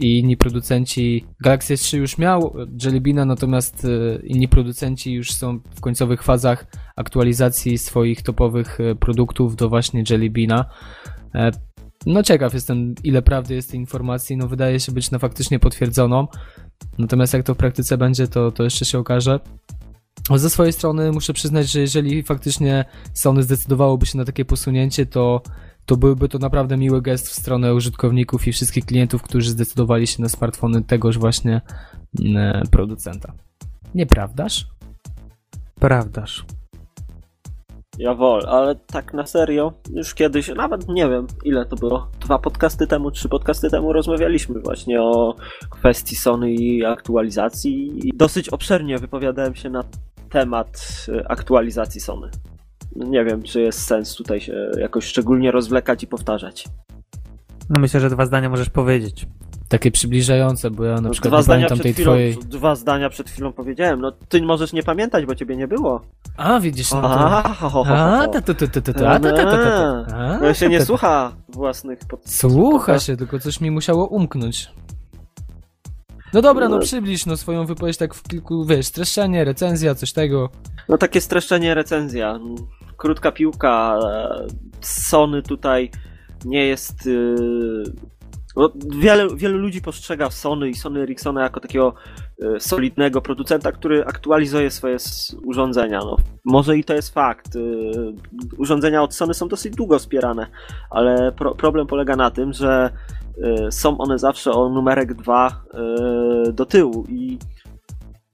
i 0.00 0.18
inni 0.18 0.36
producenci, 0.36 1.24
Galaxy 1.40 1.74
S3 1.74 1.96
już 1.96 2.18
miał 2.18 2.54
Jelly 2.84 3.14
natomiast 3.14 3.84
e, 3.84 4.26
inni 4.26 4.48
producenci 4.48 5.12
już 5.12 5.32
są 5.32 5.60
w 5.74 5.80
końcowych 5.80 6.22
fazach 6.22 6.66
aktualizacji 6.96 7.78
swoich 7.78 8.22
topowych 8.22 8.80
e, 8.80 8.94
produktów 8.94 9.56
do 9.56 9.68
właśnie 9.68 10.04
Jelly 10.10 10.30
Beana. 10.30 10.64
E, 11.34 11.50
no 12.06 12.22
ciekaw 12.22 12.54
jestem, 12.54 12.94
ile 13.04 13.22
prawdy 13.22 13.54
jest 13.54 13.70
tej 13.70 13.80
informacji, 13.80 14.36
no 14.36 14.48
wydaje 14.48 14.80
się 14.80 14.92
być 14.92 15.10
na 15.10 15.18
faktycznie 15.18 15.58
potwierdzoną, 15.58 16.26
natomiast 16.98 17.34
jak 17.34 17.42
to 17.42 17.54
w 17.54 17.56
praktyce 17.56 17.98
będzie, 17.98 18.28
to, 18.28 18.52
to 18.52 18.64
jeszcze 18.64 18.84
się 18.84 18.98
okaże. 18.98 19.40
Ze 20.34 20.50
swojej 20.50 20.72
strony 20.72 21.12
muszę 21.12 21.32
przyznać, 21.32 21.70
że 21.70 21.80
jeżeli 21.80 22.22
faktycznie 22.22 22.84
Sony 23.14 23.42
zdecydowałoby 23.42 24.06
się 24.06 24.18
na 24.18 24.24
takie 24.24 24.44
posunięcie, 24.44 25.06
to, 25.06 25.42
to 25.88 25.96
byłby 25.96 26.28
to 26.28 26.38
naprawdę 26.38 26.76
miły 26.76 27.02
gest 27.02 27.28
w 27.28 27.32
stronę 27.32 27.74
użytkowników 27.74 28.48
i 28.48 28.52
wszystkich 28.52 28.84
klientów, 28.84 29.22
którzy 29.22 29.50
zdecydowali 29.50 30.06
się 30.06 30.22
na 30.22 30.28
smartfony 30.28 30.84
tegoż 30.84 31.18
właśnie 31.18 31.60
mm, 32.20 32.66
producenta. 32.70 33.32
Nieprawdaż? 33.94 34.66
Prawdaż. 35.80 36.44
Jawol, 37.98 38.42
ale 38.48 38.74
tak 38.74 39.14
na 39.14 39.26
serio, 39.26 39.72
już 39.94 40.14
kiedyś, 40.14 40.48
nawet 40.48 40.88
nie 40.88 41.08
wiem 41.08 41.26
ile 41.44 41.66
to 41.66 41.76
było, 41.76 42.08
dwa 42.20 42.38
podcasty 42.38 42.86
temu, 42.86 43.10
trzy 43.10 43.28
podcasty 43.28 43.70
temu 43.70 43.92
rozmawialiśmy 43.92 44.60
właśnie 44.60 45.02
o 45.02 45.36
kwestii 45.70 46.16
Sony 46.16 46.52
i 46.52 46.84
aktualizacji 46.84 48.08
i 48.08 48.16
dosyć 48.16 48.48
obszernie 48.48 48.98
wypowiadałem 48.98 49.54
się 49.54 49.70
na 49.70 49.84
temat 50.30 51.06
y, 51.08 51.28
aktualizacji 51.28 52.00
Sony. 52.00 52.30
Nie 52.96 53.24
wiem, 53.24 53.42
czy 53.42 53.60
jest 53.60 53.84
sens 53.86 54.14
tutaj 54.14 54.40
się 54.40 54.70
jakoś 54.78 55.04
szczególnie 55.04 55.50
rozwlekać 55.50 56.02
i 56.02 56.06
powtarzać. 56.06 56.64
No 57.70 57.80
myślę, 57.80 58.00
że 58.00 58.10
dwa 58.10 58.26
zdania 58.26 58.48
możesz 58.50 58.70
powiedzieć. 58.70 59.26
Takie 59.68 59.90
przybliżające, 59.90 60.70
bo 60.70 60.84
ja 60.84 60.94
na 60.94 61.00
No, 61.00 61.10
przykład 61.10 61.30
dwa 61.30 61.38
nie 61.38 61.42
zdania 61.42 61.68
pamiętam 61.68 61.76
przed 61.78 61.82
tej 61.82 61.92
chwilą, 61.92 62.10
twojej... 62.12 62.36
Dwa 62.36 62.74
zdania 62.74 63.10
przed 63.10 63.30
chwilą 63.30 63.52
powiedziałem. 63.52 64.00
No 64.00 64.12
ty 64.28 64.42
możesz 64.42 64.72
nie 64.72 64.82
pamiętać, 64.82 65.26
bo 65.26 65.34
ciebie 65.34 65.56
nie 65.56 65.68
było. 65.68 66.00
A, 66.36 66.60
widzisz, 66.60 66.92
no 66.92 67.00
to... 67.00 67.08
A, 67.08 68.28
ta, 68.28 68.40
ta, 68.42 68.54
ta, 68.54 68.66
ta, 68.66 68.80
ta, 68.80 68.92
ta, 68.92 69.20
ta, 69.20 69.32
ta, 69.32 70.04
ta, 70.10 70.38
No 70.42 70.54
się 70.54 70.68
nie 70.68 70.84
słucha 70.84 71.32
własnych 71.48 71.98
pod... 71.98 72.30
Słucha 72.30 72.98
się, 72.98 73.16
tylko 73.16 73.38
coś 73.38 73.60
mi 73.60 73.70
musiało 73.70 74.06
umknąć. 74.06 74.70
No 76.32 76.42
dobra, 76.42 76.68
no 76.68 76.76
No. 76.76 76.82
przybliż 76.82 77.26
no 77.26 77.36
swoją 77.36 77.66
wypowiedź 77.66 77.96
tak 77.96 78.14
w 78.14 78.22
kilku, 78.22 78.64
wiesz, 78.64 78.86
streszczenie, 78.86 79.44
recenzja, 79.44 79.94
coś 79.94 80.12
tego. 80.12 80.48
No 80.88 80.98
takie 80.98 81.20
streszczenie, 81.20 81.74
recenzja. 81.74 82.38
Krótka 82.96 83.32
piłka. 83.32 83.98
e, 84.02 84.46
Sony 84.80 85.42
tutaj 85.42 85.90
nie 86.44 86.66
jest. 86.66 87.06
yy, 87.06 87.84
No, 88.56 88.72
wiele, 88.98 89.28
wielu 89.36 89.58
ludzi 89.58 89.80
postrzega 89.82 90.30
Sony 90.30 90.68
i 90.68 90.74
Sony 90.74 91.00
Ericssona 91.00 91.42
jako 91.42 91.60
takiego 91.60 91.94
e, 92.56 92.60
solidnego 92.60 93.20
producenta, 93.22 93.72
który 93.72 94.04
aktualizuje 94.04 94.70
swoje 94.70 94.96
urządzenia. 95.44 95.98
No, 95.98 96.16
może 96.44 96.76
i 96.78 96.84
to 96.84 96.94
jest 96.94 97.14
fakt. 97.14 97.56
e, 97.56 97.60
Urządzenia 98.58 99.02
od 99.02 99.14
Sony 99.14 99.34
są 99.34 99.48
dosyć 99.48 99.74
długo 99.74 99.98
wspierane, 99.98 100.46
ale 100.90 101.32
pro, 101.32 101.54
problem 101.54 101.86
polega 101.86 102.16
na 102.16 102.30
tym, 102.30 102.52
że 102.52 102.90
są 103.70 103.98
one 103.98 104.18
zawsze 104.18 104.52
o 104.52 104.68
numerek 104.68 105.14
2 105.14 105.64
do 106.52 106.66
tyłu 106.66 107.04
i 107.08 107.38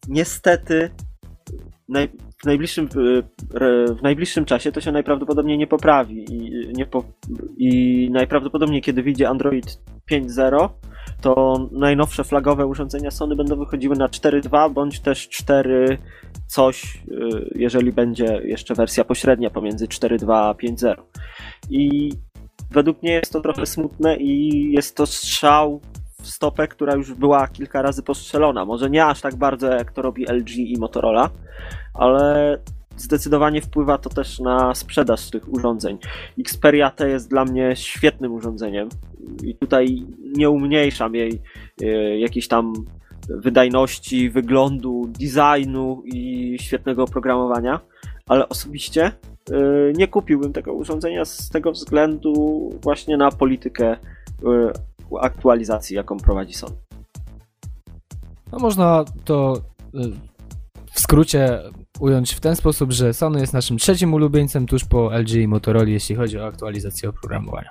niestety 0.09 0.91
w, 2.43 2.47
najbliższym, 2.47 2.89
y, 2.97 3.23
w 3.95 4.03
najbliższym 4.03 4.45
czasie 4.45 4.73
to 4.73 4.81
się 4.81 4.93
najprawdopodobniej 4.93 5.59
nie 5.59 5.67
poprawi 5.67 6.25
i, 6.31 6.69
nie 6.73 6.87
po, 6.87 7.05
i 7.57 8.09
najprawdopodobniej 8.13 8.83
kiedy 8.83 9.03
wyjdzie 9.03 9.29
Android 9.29 9.81
5.0 10.11 10.69
to 11.21 11.57
najnowsze 11.73 12.25
flagowe 12.25 12.67
urządzenia 12.67 13.11
Sony 13.11 13.37
będą 13.37 13.57
wychodziły 13.57 13.97
na 13.97 14.09
4.2 14.09 14.73
bądź 14.73 15.01
też 15.01 15.29
4 15.29 15.99
coś, 16.47 17.03
y, 17.09 17.51
jeżeli 17.55 17.93
będzie 17.93 18.41
jeszcze 18.45 18.75
wersja 18.75 19.05
pośrednia 19.05 19.51
pomiędzy 19.51 19.87
4.2 19.87 20.33
a 20.33 20.55
5.0 20.55 20.95
i 21.71 22.11
według 22.71 23.03
mnie 23.03 23.13
jest 23.13 23.33
to 23.33 23.41
trochę 23.41 23.67
smutne 23.67 24.17
i 24.17 24.73
jest 24.73 24.97
to 24.97 25.07
strzał 25.07 25.81
w 26.23 26.29
stopę, 26.29 26.69
która 26.69 26.95
już 26.95 27.15
była 27.15 27.49
kilka 27.49 27.83
razy 27.83 28.03
postrzelona. 28.03 28.65
Może 28.65 28.91
nie 28.91 29.05
aż 29.05 29.21
tak 29.21 29.37
bardzo, 29.37 29.67
jak 29.67 29.93
to 29.93 30.03
robi 30.03 30.25
LG 30.25 30.57
i 30.57 30.79
Motorola, 30.79 31.31
ale 31.95 32.59
zdecydowanie 32.97 33.61
wpływa 33.61 33.99
to 33.99 34.11
też 34.11 34.39
na 34.39 34.75
sprzedaż 34.75 35.31
tych 35.31 35.53
urządzeń. 35.53 35.99
Xperia 36.39 36.91
T 36.91 37.09
jest 37.09 37.31
dla 37.31 37.45
mnie 37.45 37.77
świetnym 37.77 38.33
urządzeniem 38.33 38.89
i 39.43 39.57
tutaj 39.57 40.03
nie 40.37 40.51
umniejszam 40.51 41.15
jej 41.15 41.41
e, 41.83 42.19
jakiejś 42.19 42.49
tam 42.49 42.73
wydajności, 43.29 44.31
wyglądu, 44.31 45.13
designu 45.21 46.03
i 46.05 46.57
świetnego 46.61 47.03
oprogramowania, 47.03 47.81
ale 48.27 48.49
osobiście 48.49 49.13
nie 49.97 50.09
kupiłbym 50.09 50.53
tego 50.53 50.73
urządzenia 50.73 51.25
z 51.25 51.49
tego 51.49 51.73
względu 51.73 52.71
właśnie 52.83 53.17
na 53.17 53.31
politykę 53.31 53.87
e, 53.87 53.99
aktualizacji, 55.21 55.97
jaką 55.97 56.17
prowadzi 56.17 56.55
Sony. 56.55 56.77
No 58.53 58.59
można 58.59 59.05
to 59.25 59.63
y, 59.95 59.99
w 60.93 61.01
skrócie 61.01 61.61
ująć 62.01 62.33
w 62.33 62.41
ten 62.41 62.57
sposób, 62.57 62.93
że 62.93 63.15
Sony 63.15 63.41
jest 63.41 63.53
naszym 63.53 63.79
trzecim 63.79 64.15
ulubieńcem 64.15 64.67
tuż 64.67 64.85
po 64.85 65.19
LG 65.19 65.31
i 65.31 65.49
Motorola, 65.49 65.89
jeśli 65.89 66.17
chodzi 66.17 66.39
o 66.39 66.47
aktualizację 66.47 67.09
oprogramowania. 67.09 67.69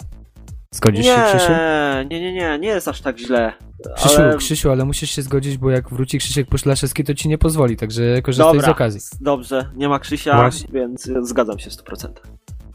Zgodzisz 0.74 1.06
się, 1.06 1.24
Krzysiu? 1.30 1.52
Nie, 1.52 2.06
nie, 2.10 2.22
nie, 2.22 2.34
nie, 2.34 2.60
nie 2.60 2.68
jest 2.68 2.88
aż 2.88 3.02
tak 3.02 3.18
źle. 3.20 3.54
Krzysiu, 3.96 4.22
ale... 4.22 4.38
Krzysiu, 4.38 4.72
ale 4.72 4.86
musisz 4.86 5.12
się 5.12 5.22
zgodzić, 5.22 5.58
bo 5.58 5.70
jak 5.72 5.90
wróci 5.90 6.20
Krzysiek 6.20 6.48
Poszlaszewski, 6.48 7.04
to 7.04 7.14
ci 7.14 7.30
nie 7.30 7.38
pozwoli, 7.38 7.78
także 7.78 8.22
korzystaj 8.22 8.54
z 8.54 8.56
Dobra, 8.56 8.72
okazji. 8.72 9.00
dobrze, 9.22 9.70
nie 9.76 9.90
ma 9.90 10.00
Krzysia, 10.00 10.36
Właśnie. 10.36 10.68
więc 10.74 11.10
zgadzam 11.22 11.60
się 11.60 11.70
w 11.70 11.74
100%. 11.74 12.08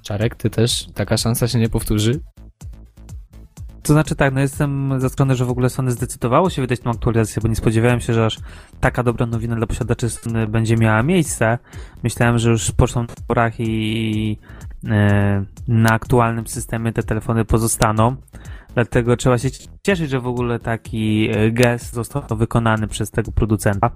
Czarek, 0.02 0.34
ty 0.34 0.50
też? 0.50 0.86
Taka 0.94 1.16
szansa 1.16 1.48
się 1.48 1.58
nie 1.58 1.68
powtórzy? 1.68 2.20
To 3.82 3.92
znaczy 3.92 4.14
tak, 4.14 4.34
no 4.34 4.40
jestem 4.40 5.00
zaskoczony, 5.00 5.34
że 5.34 5.44
w 5.44 5.50
ogóle 5.50 5.70
Sony 5.70 5.90
zdecydowało 5.90 6.50
się 6.50 6.62
wydać 6.62 6.80
tą 6.80 6.90
aktualizację, 6.90 7.42
bo 7.42 7.48
nie 7.48 7.56
spodziewałem 7.56 8.00
się, 8.00 8.14
że 8.14 8.26
aż 8.26 8.36
taka 8.80 9.02
dobra 9.02 9.26
nowina 9.26 9.56
dla 9.56 9.66
posiadaczy 9.66 10.10
Sony 10.10 10.46
będzie 10.46 10.76
miała 10.76 11.02
miejsce. 11.02 11.58
Myślałem, 12.02 12.38
że 12.38 12.50
już 12.50 12.70
poczną 12.70 13.06
w 13.06 13.22
porach 13.22 13.60
i 13.60 14.38
na 15.68 15.90
aktualnym 15.90 16.46
systemie 16.46 16.92
te 16.92 17.02
telefony 17.02 17.44
pozostaną. 17.44 18.16
Dlatego 18.74 19.16
trzeba 19.16 19.38
się 19.38 19.48
cieszyć, 19.82 20.10
że 20.10 20.20
w 20.20 20.26
ogóle 20.26 20.58
taki 20.58 21.28
e, 21.30 21.50
gest 21.50 21.94
został 21.94 22.22
wykonany 22.36 22.88
przez 22.88 23.10
tego 23.10 23.32
producenta. 23.32 23.90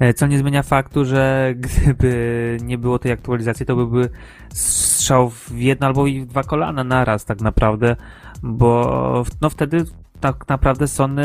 E, 0.00 0.14
Co 0.14 0.26
nie 0.26 0.38
zmienia 0.38 0.62
faktu, 0.62 1.04
że 1.04 1.54
gdyby 1.56 2.56
nie 2.64 2.78
było 2.78 2.98
tej 2.98 3.12
aktualizacji, 3.12 3.66
to 3.66 3.76
byłby 3.76 4.08
strzał 4.52 5.30
w 5.30 5.50
jedno 5.54 5.86
albo 5.86 6.06
i 6.06 6.20
w 6.20 6.26
dwa 6.26 6.42
kolana 6.42 6.84
naraz 6.84 7.24
tak 7.24 7.40
naprawdę, 7.40 7.96
bo 8.42 9.24
no 9.40 9.50
wtedy 9.50 9.84
tak 10.20 10.48
naprawdę 10.48 10.88
Sony 10.88 11.24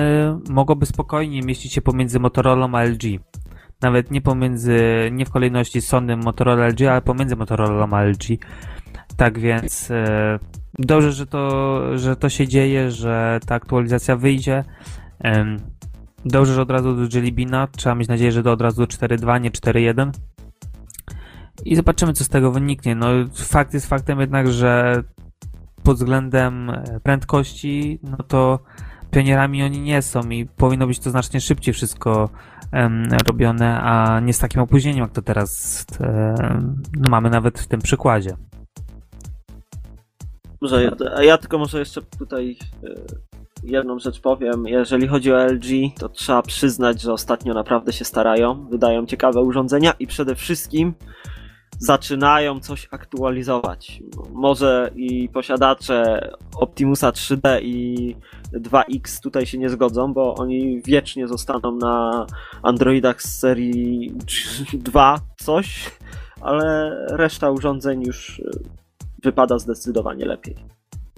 mogłoby 0.49 0.85
spokojnie 0.85 1.41
mieścić 1.41 1.73
się 1.73 1.81
pomiędzy 1.81 2.19
Motorola 2.19 2.69
a 2.73 2.83
LG. 2.83 3.19
Nawet 3.81 4.11
nie 4.11 4.21
pomiędzy, 4.21 4.79
nie 5.11 5.25
w 5.25 5.31
kolejności 5.31 5.81
Sony, 5.81 6.17
Motorola, 6.17 6.67
LG, 6.67 6.81
ale 6.81 7.01
pomiędzy 7.01 7.35
Motorola 7.35 8.03
LG. 8.03 8.39
Tak 9.17 9.39
więc 9.39 9.91
e, 9.91 10.39
dobrze, 10.79 11.11
że 11.11 11.25
to, 11.25 11.81
że 11.97 12.15
to 12.15 12.29
się 12.29 12.47
dzieje, 12.47 12.91
że 12.91 13.39
ta 13.45 13.55
aktualizacja 13.55 14.15
wyjdzie. 14.15 14.63
Em, 15.19 15.57
Dobrze, 16.25 16.53
że 16.53 16.61
od 16.61 16.71
razu 16.71 16.95
do 16.95 17.17
Jelly 17.17 17.31
Beana. 17.31 17.67
Trzeba 17.67 17.95
mieć 17.95 18.07
nadzieję, 18.07 18.31
że 18.31 18.43
do 18.43 18.51
od 18.51 18.61
razu 18.61 18.81
do 18.81 18.87
4.2, 18.87 19.41
nie 19.41 19.51
4.1. 19.51 20.11
I 21.65 21.75
zobaczymy, 21.75 22.13
co 22.13 22.23
z 22.23 22.29
tego 22.29 22.51
wyniknie. 22.51 22.95
No, 22.95 23.07
fakt 23.35 23.73
jest 23.73 23.87
faktem 23.87 24.19
jednak, 24.19 24.51
że 24.51 25.03
pod 25.83 25.97
względem 25.97 26.69
e, 26.69 26.99
prędkości, 27.03 27.99
no 28.03 28.17
to 28.17 28.59
pionierami 29.11 29.63
oni 29.63 29.79
nie 29.79 30.01
są 30.01 30.29
i 30.29 30.45
powinno 30.45 30.87
być 30.87 30.99
to 30.99 31.09
znacznie 31.09 31.41
szybciej 31.41 31.73
wszystko 31.73 32.29
robione, 33.27 33.81
a 33.81 34.19
nie 34.19 34.33
z 34.33 34.39
takim 34.39 34.61
opóźnieniem, 34.61 35.01
jak 35.01 35.11
to 35.11 35.21
teraz 35.21 35.85
no, 36.97 37.09
mamy 37.09 37.29
nawet 37.29 37.59
w 37.59 37.67
tym 37.67 37.81
przykładzie. 37.81 38.37
Może, 40.61 40.83
ja, 40.83 41.23
ja 41.23 41.37
tylko 41.37 41.57
może 41.57 41.79
jeszcze 41.79 42.01
tutaj 42.01 42.57
e, 42.83 42.87
jedną 43.63 43.99
rzecz 43.99 44.21
powiem. 44.21 44.67
Jeżeli 44.67 45.07
chodzi 45.07 45.33
o 45.33 45.45
LG, 45.45 45.65
to 45.99 46.09
trzeba 46.09 46.41
przyznać, 46.41 47.01
że 47.01 47.13
ostatnio 47.13 47.53
naprawdę 47.53 47.93
się 47.93 48.05
starają, 48.05 48.67
wydają 48.69 49.05
ciekawe 49.05 49.41
urządzenia 49.41 49.93
i 49.99 50.07
przede 50.07 50.35
wszystkim 50.35 50.93
zaczynają 51.79 52.59
coś 52.59 52.87
aktualizować. 52.91 54.03
Może 54.33 54.91
i 54.95 55.29
posiadacze 55.29 56.29
Optimusa 56.55 57.09
3D 57.09 57.59
i 57.61 58.15
2X 58.53 59.21
tutaj 59.21 59.45
się 59.45 59.57
nie 59.57 59.69
zgodzą, 59.69 60.13
bo 60.13 60.35
oni 60.35 60.81
wiecznie 60.81 61.27
zostaną 61.27 61.71
na 61.71 62.25
Androidach 62.63 63.21
z 63.21 63.39
serii 63.39 64.13
2 64.73 65.19
coś, 65.37 65.91
ale 66.41 66.95
reszta 67.09 67.51
urządzeń 67.51 68.03
już 68.03 68.41
wypada 69.23 69.59
zdecydowanie 69.59 70.25
lepiej. 70.25 70.55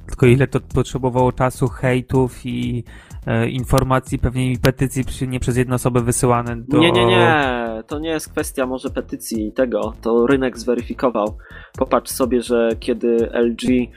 Tylko 0.09 0.25
ile 0.25 0.47
to 0.47 0.59
potrzebowało 0.59 1.31
czasu, 1.31 1.67
hejtów 1.67 2.45
i 2.45 2.83
e, 3.27 3.49
informacji, 3.49 4.19
pewnie 4.19 4.51
i 4.51 4.57
petycji 4.57 5.03
nie 5.27 5.39
przez 5.39 5.57
jedną 5.57 5.75
osobę 5.75 6.01
wysyłane 6.01 6.55
do... 6.55 6.77
Nie, 6.77 6.91
nie, 6.91 7.05
nie, 7.05 7.59
to 7.87 7.99
nie 7.99 8.09
jest 8.09 8.29
kwestia 8.31 8.65
może 8.65 8.89
petycji 8.89 9.47
i 9.47 9.51
tego, 9.51 9.93
to 10.01 10.27
rynek 10.27 10.57
zweryfikował. 10.57 11.37
Popatrz 11.77 12.11
sobie, 12.11 12.41
że 12.41 12.69
kiedy 12.79 13.29
LG 13.33 13.69
e, 13.69 13.87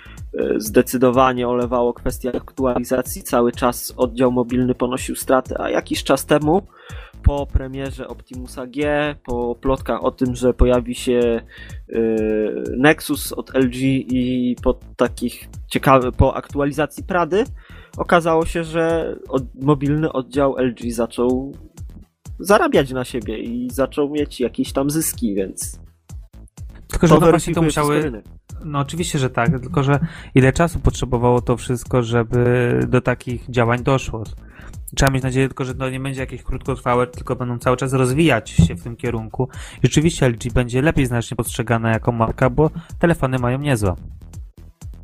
zdecydowanie 0.57 1.49
olewało 1.49 1.95
kwestię 1.95 2.37
aktualizacji, 2.37 3.23
cały 3.23 3.53
czas 3.53 3.95
oddział 3.97 4.33
mobilny 4.33 4.75
ponosił 4.75 5.17
straty, 5.17 5.55
a 5.59 5.71
jakiś 5.71 6.05
czas 6.05 6.27
temu 6.27 6.63
po 7.23 7.47
premierze 7.47 8.09
Optimusa 8.09 8.67
G, 8.67 9.15
po 9.25 9.55
plotkach 9.55 10.05
o 10.05 10.11
tym, 10.11 10.37
że 10.37 10.55
pojawi 10.55 10.95
się 10.95 11.43
yy, 11.89 12.65
Nexus 12.79 13.33
od 13.33 13.55
LG 13.55 13.77
i 14.13 14.57
po 14.63 14.79
takich 14.97 15.49
ciekawych, 15.69 16.13
po 16.13 16.37
aktualizacji 16.37 17.05
Prady, 17.05 17.45
okazało 17.97 18.47
się, 18.47 18.65
że 18.65 19.17
od, 19.29 19.43
mobilny 19.55 20.13
oddział 20.13 20.57
LG 20.59 20.93
zaczął 20.93 21.53
zarabiać 22.39 22.93
na 22.93 23.05
siebie 23.05 23.39
i 23.39 23.71
zaczął 23.71 24.11
mieć 24.11 24.41
jakieś 24.41 24.73
tam 24.73 24.91
zyski, 24.91 25.35
więc. 25.35 25.81
Tylko, 26.89 27.07
że 27.07 27.15
to 27.15 27.21
właśnie 27.21 27.55
to 27.55 27.63
musiały. 27.63 28.23
No 28.65 28.79
oczywiście, 28.79 29.19
że 29.19 29.31
tak, 29.31 29.61
tylko 29.61 29.83
że 29.83 30.01
ile 30.35 30.53
czasu 30.53 30.81
potrzebowało 30.81 31.41
to 31.41 31.57
wszystko, 31.57 32.03
żeby 32.03 32.81
do 32.89 33.01
takich 33.01 33.51
działań 33.51 33.83
doszło. 33.83 34.25
Trzeba 34.97 35.11
mieć 35.11 35.23
nadzieję 35.23 35.49
tylko, 35.49 35.65
że 35.65 35.75
to 35.75 35.91
nie 35.91 36.01
będzie 36.01 36.21
jakieś 36.21 36.43
krótkotrwałe, 36.43 37.07
tylko 37.07 37.37
będą 37.37 37.59
cały 37.59 37.77
czas 37.77 37.93
rozwijać 37.93 38.51
się 38.51 38.75
w 38.75 38.83
tym 38.83 38.97
kierunku. 38.97 39.49
I 39.79 39.87
rzeczywiście 39.87 40.29
LG 40.29 40.53
będzie 40.55 40.83
lepiej 40.83 41.07
znacznie 41.07 41.37
postrzegana 41.37 41.91
jako 41.91 42.13
marka, 42.13 42.51
bo 42.51 42.71
telefony 42.99 43.39
mają 43.39 43.59
niezłe. 43.59 43.95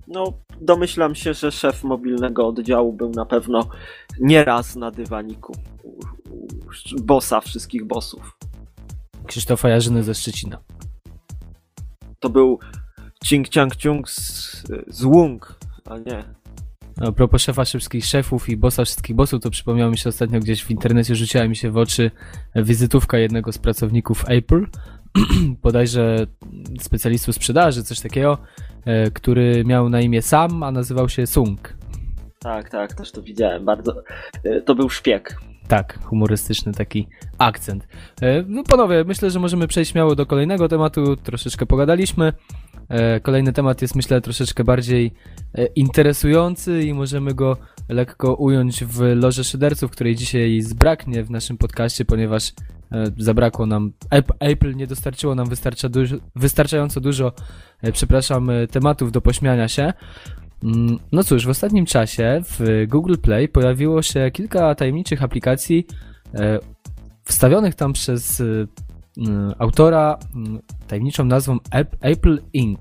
No, 0.07 0.33
domyślam 0.61 1.14
się, 1.14 1.35
że 1.35 1.53
szef 1.53 1.85
mobilnego 1.85 2.48
oddziału 2.48 2.92
był 2.92 3.11
na 3.11 3.27
pewno 3.27 3.68
nieraz 4.20 4.77
na 4.77 4.90
dywaniku 4.90 5.53
bossa 7.03 7.40
wszystkich 7.40 7.85
bossów. 7.85 8.38
Krzysztofa 9.27 9.68
Jarzyny 9.68 10.03
ze 10.03 10.14
Szczecina. 10.14 10.59
To 12.20 12.29
był 12.29 12.59
Ching 13.24 13.51
Chang 13.51 13.72
Chung 13.83 14.11
z, 14.11 14.62
z 14.87 15.03
Wung, 15.03 15.59
a 15.85 15.98
nie 15.98 16.24
a 17.00 17.12
propos 17.12 17.42
szefa 17.42 17.64
wszystkich 17.64 18.04
szefów 18.04 18.48
i 18.48 18.56
bossa 18.56 18.84
wszystkich 18.84 19.16
bossów, 19.16 19.42
to 19.42 19.50
przypomniało 19.50 19.90
mi 19.90 19.98
się 19.98 20.08
ostatnio 20.08 20.40
gdzieś 20.40 20.64
w 20.64 20.70
internecie 20.70 21.16
rzuciła 21.16 21.48
mi 21.48 21.56
się 21.56 21.70
w 21.70 21.76
oczy 21.76 22.11
wizytówka 22.56 23.18
jednego 23.18 23.52
z 23.52 23.58
pracowników 23.58 24.24
Apple, 24.28 24.66
bodajże 25.62 26.26
specjalistów 26.80 27.34
sprzedaży, 27.34 27.82
coś 27.82 28.00
takiego, 28.00 28.38
e, 28.84 29.11
który 29.11 29.64
miał 29.64 29.88
na 29.88 30.00
imię 30.00 30.22
Sam, 30.22 30.62
a 30.62 30.70
nazywał 30.70 31.08
się 31.08 31.26
Sung. 31.26 31.74
Tak, 32.38 32.70
tak, 32.70 32.94
też 32.94 33.12
to 33.12 33.22
widziałem. 33.22 33.64
Bardzo. 33.64 34.02
E, 34.44 34.61
to 34.61 34.74
był 34.74 34.90
szpieg. 34.90 35.40
Tak, 35.68 35.98
humorystyczny 36.04 36.72
taki 36.72 37.08
akcent. 37.38 37.88
E, 38.22 38.44
no 38.48 38.62
panowie, 38.62 39.04
myślę, 39.04 39.30
że 39.30 39.40
możemy 39.40 39.68
przejść 39.68 39.90
śmiało 39.92 40.14
do 40.14 40.26
kolejnego 40.26 40.68
tematu. 40.68 41.16
Troszeczkę 41.16 41.66
pogadaliśmy. 41.66 42.32
E, 42.88 43.20
kolejny 43.20 43.53
temat 43.53 43.83
jest 43.83 43.96
myślę 43.96 44.20
troszeczkę 44.20 44.64
bardziej 44.64 45.12
e, 45.55 45.66
interesujący 45.66 46.83
i 46.83 46.94
możemy 46.94 47.35
go 47.35 47.57
lekko 47.88 48.35
ująć 48.35 48.85
w 48.85 49.01
loże 49.01 49.44
szyderców, 49.44 49.90
której 49.90 50.16
dzisiaj 50.16 50.61
zbraknie 50.61 51.24
w 51.24 51.31
naszym 51.31 51.59
podcaście, 51.59 52.05
ponieważ 52.05 52.53
e, 52.92 53.05
zabrakło 53.16 53.66
nam, 53.66 53.92
Apple 54.40 54.77
nie 54.77 54.87
dostarczyło 54.87 55.35
nam 55.35 55.48
wystarczająco 56.37 57.01
dużo, 57.01 57.33
przepraszam, 57.92 58.51
tematów 58.70 59.12
do 59.12 59.20
pośmiania 59.20 59.68
się. 59.68 59.92
Mm, 60.64 60.98
no 61.12 61.24
cóż, 61.24 61.46
w 61.46 61.51
ostatnim 61.51 61.87
czasie 61.87 62.40
w 62.44 62.87
Google 62.88 63.16
Play 63.22 63.48
pojawiło 63.48 64.03
się 64.03 64.31
kilka 64.31 64.74
tajemniczych 64.74 65.22
aplikacji 65.22 65.87
wstawionych 67.24 67.74
tam 67.74 67.92
przez 67.92 68.42
autora 69.59 70.18
y, 70.81 70.87
tajemniczą 70.87 71.24
nazwą 71.24 71.59
Apple 72.00 72.42
Inc. 72.52 72.81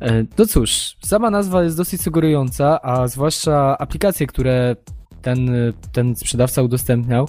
E, 0.00 0.24
no 0.38 0.46
cóż, 0.46 0.96
sama 1.00 1.30
nazwa 1.30 1.62
jest 1.62 1.76
dosyć 1.76 2.02
sugerująca, 2.02 2.82
a 2.82 3.08
zwłaszcza 3.08 3.78
aplikacje, 3.78 4.26
które 4.26 4.76
ten, 5.22 5.50
ten 5.92 6.16
sprzedawca 6.16 6.62
udostępniał, 6.62 7.28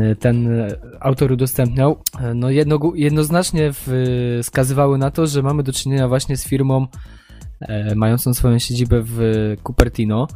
y, 0.00 0.16
ten 0.16 0.48
autor 1.00 1.32
udostępniał, 1.32 1.98
e, 2.20 2.34
no 2.34 2.50
jedno, 2.50 2.78
jednoznacznie 2.94 3.72
wskazywały 4.42 4.98
na 4.98 5.10
to, 5.10 5.26
że 5.26 5.42
mamy 5.42 5.62
do 5.62 5.72
czynienia 5.72 6.08
właśnie 6.08 6.36
z 6.36 6.48
firmą 6.48 6.86
e, 7.60 7.94
mającą 7.94 8.34
swoją 8.34 8.58
siedzibę 8.58 9.02
w 9.04 9.20
Cupertino. 9.66 10.28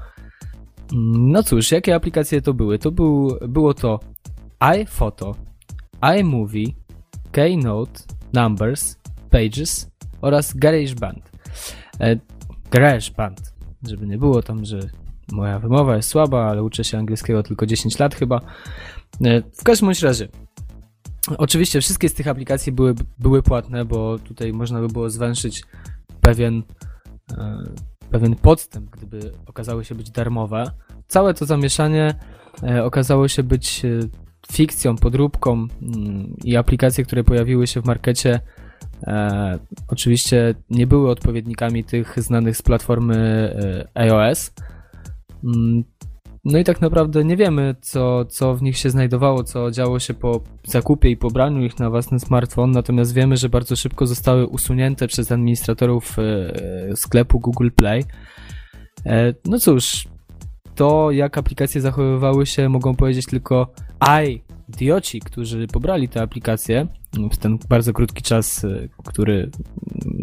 Mm, 0.93 1.33
no 1.33 1.43
cóż, 1.43 1.73
jakie 1.73 1.95
aplikacje 1.95 2.43
to 2.43 2.55
były? 2.55 2.79
To 2.79 2.91
był, 2.91 3.39
było 3.49 3.75
to 3.75 4.01
iPhoto, 4.59 5.35
iMovie, 6.03 6.67
Keynote, 7.33 8.01
Numbers, 8.33 8.97
Pages 9.31 9.91
oraz 10.21 10.57
GarageBand. 10.57 11.31
E, 12.01 12.17
GarageBand, 12.71 13.55
żeby 13.89 14.07
nie 14.07 14.19
było 14.19 14.43
tam, 14.43 14.65
że 14.65 14.81
moja 15.33 15.59
wymowa 15.59 15.97
jest 15.97 16.09
słaba, 16.09 16.45
ale 16.45 16.63
uczę 16.63 16.85
się 16.85 16.99
angielskiego 16.99 17.43
tylko 17.43 17.67
10 17.67 17.99
lat 17.99 18.15
chyba. 18.15 18.41
E, 19.25 19.43
w 19.43 19.65
każdym 19.65 19.91
razie, 20.03 20.29
oczywiście 21.39 21.81
wszystkie 21.81 22.09
z 22.09 22.15
tych 22.15 22.29
aplikacji 22.29 22.73
były, 22.73 22.95
były 23.19 23.43
płatne, 23.43 23.85
bo 23.85 24.19
tutaj 24.19 24.53
można 24.53 24.81
by 24.81 24.89
było 24.89 25.11
zwęszyć 25.11 25.65
pewien, 26.21 26.63
e, 27.39 27.63
pewien 28.11 28.37
podstęp, 28.37 28.91
gdyby 28.91 29.33
okazały 29.47 29.85
się 29.85 29.95
być 29.95 30.11
darmowe. 30.11 30.65
Całe 31.09 31.35
to 31.35 31.47
zamieszanie 31.47 32.15
e, 32.63 32.85
okazało 32.85 33.29
się 33.29 33.43
być 33.43 33.85
e, 33.85 33.89
fikcją, 34.53 34.97
podróbką 34.97 35.53
mm, 35.83 36.37
i 36.45 36.57
aplikacje, 36.57 37.05
które 37.05 37.25
pojawiły 37.25 37.67
się 37.67 37.83
w 37.83 37.85
markecie, 37.85 38.41
e, 39.03 39.59
oczywiście 39.89 40.55
nie 40.71 40.87
były 40.87 41.11
odpowiednikami 41.11 41.85
tych 41.85 42.23
znanych 42.23 42.57
z 42.57 42.63
platformy 42.63 43.17
e, 43.95 43.99
iOS. 44.01 44.53
Mm, 45.45 45.85
no 46.45 46.59
i 46.59 46.65
tak 46.65 46.81
naprawdę 46.81 47.25
nie 47.25 47.37
wiemy, 47.37 47.75
co, 47.81 48.25
co 48.25 48.55
w 48.55 48.63
nich 48.63 48.77
się 48.77 48.91
znajdowało, 48.91 49.45
co 49.45 49.71
działo 49.71 49.99
się 49.99 50.15
po 50.15 50.43
zakupie 50.65 51.11
i 51.11 51.17
pobraniu 51.17 51.63
ich 51.63 51.79
na 51.79 51.91
własny 51.91 52.21
smartfon, 52.21 52.71
natomiast 52.71 53.15
wiemy, 53.15 53.37
że 53.37 53.49
bardzo 53.49 53.77
szybko 53.77 54.07
zostały 54.07 54.47
usunięte 54.47 55.09
przez 55.09 55.33
administratorów 55.33 56.17
e, 56.19 56.97
sklepu 56.97 57.41
Google 57.41 57.71
Play. 57.77 58.05
E, 59.07 59.35
no 59.45 59.59
cóż, 59.59 60.09
to, 60.75 61.11
jak 61.11 61.39
aplikacje 61.39 61.81
zachowywały 61.81 62.47
się, 62.47 62.69
mogą 62.69 62.97
powiedzieć 62.97 63.27
tylko 63.27 63.73
I, 64.27 64.43
idioci, 64.69 65.21
którzy 65.21 65.67
pobrali 65.67 66.09
te 66.09 66.23
aplikacje 66.23 66.87
w 67.33 67.37
ten 67.37 67.59
bardzo 67.69 67.93
krótki 67.93 68.23
czas, 68.23 68.65
y, 68.65 68.89
który 69.05 69.51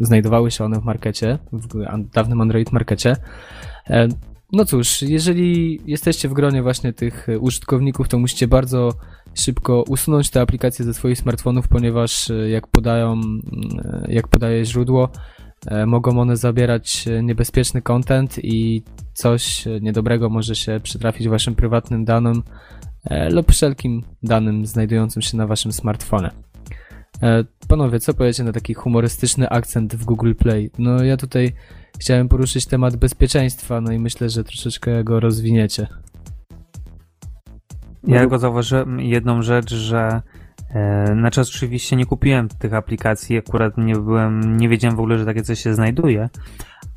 znajdowały 0.02 0.52
się 0.52 0.66
one 0.66 0.82
w 0.82 0.84
markecie, 0.84 1.38
w 1.54 1.86
dawnym 2.14 2.42
Android 2.42 2.72
markecie. 2.72 3.16
E, 3.90 4.08
no 4.52 4.66
cóż, 4.66 5.02
jeżeli 5.02 5.82
jesteście 5.86 6.30
w 6.30 6.34
gronie 6.34 6.64
właśnie 6.64 6.94
tych 6.94 7.28
użytkowników, 7.40 8.08
to 8.08 8.20
musicie 8.20 8.48
bardzo 8.48 8.94
szybko 9.34 9.84
usunąć 9.88 10.30
te 10.30 10.42
aplikacje 10.42 10.86
ze 10.86 10.94
swoich 10.94 11.18
smartfonów, 11.18 11.68
ponieważ 11.68 12.30
y, 12.30 12.50
jak 12.50 12.68
podają, 12.68 13.22
y, 14.08 14.14
jak 14.14 14.28
podaje 14.28 14.66
źródło, 14.66 15.10
mogą 15.88 16.20
one 16.20 16.38
zabierać 16.38 17.08
e, 17.08 17.24
niebezpieczny 17.24 17.82
content 17.82 18.40
i 18.44 18.84
coś 19.14 19.68
e, 19.68 19.80
niedobrego 19.82 20.30
może 20.30 20.56
się 20.56 20.80
przytrafić 20.84 21.30
waszym 21.30 21.56
prywatnym 21.56 22.06
danym 22.06 22.44
lub 23.32 23.52
wszelkim 23.52 24.04
danym 24.24 24.66
znajdującym 24.66 25.22
się 25.22 25.38
na 25.38 25.48
waszym 25.48 25.72
smartfonie. 25.72 26.32
Panowie, 27.68 28.00
co 28.00 28.14
powiecie 28.14 28.44
na 28.44 28.52
taki 28.52 28.74
humorystyczny 28.74 29.50
akcent 29.50 29.96
w 29.96 30.06
Google 30.06 30.34
Play? 30.34 30.72
No 30.78 31.04
ja 31.04 31.18
tutaj 31.18 31.54
chciałem 32.00 32.30
poruszyć 32.30 32.66
temat 32.66 32.96
bezpieczeństwa, 32.96 33.82
no 33.82 33.92
i 33.92 34.00
myślę, 34.00 34.30
że 34.30 34.44
troszeczkę 34.44 35.04
go 35.04 35.20
rozwiniecie. 35.20 35.88
Ja 38.08 38.20
tylko 38.20 38.40
zauważyłem 38.40 39.00
jedną 39.00 39.42
rzecz, 39.42 39.74
że 39.74 40.22
E, 40.70 41.16
na 41.16 41.32
czas 41.32 41.50
oczywiście 41.50 41.96
nie 41.96 42.06
kupiłem 42.06 42.48
tych 42.48 42.74
aplikacji, 42.74 43.38
akurat 43.38 43.78
nie 43.78 43.96
byłem, 43.96 44.58
nie 44.58 44.70
wiedziałem 44.70 44.98
w 44.98 45.00
ogóle, 45.00 45.18
że 45.18 45.26
takie 45.26 45.44
coś 45.44 45.60
się 45.60 45.74
znajduje, 45.74 46.30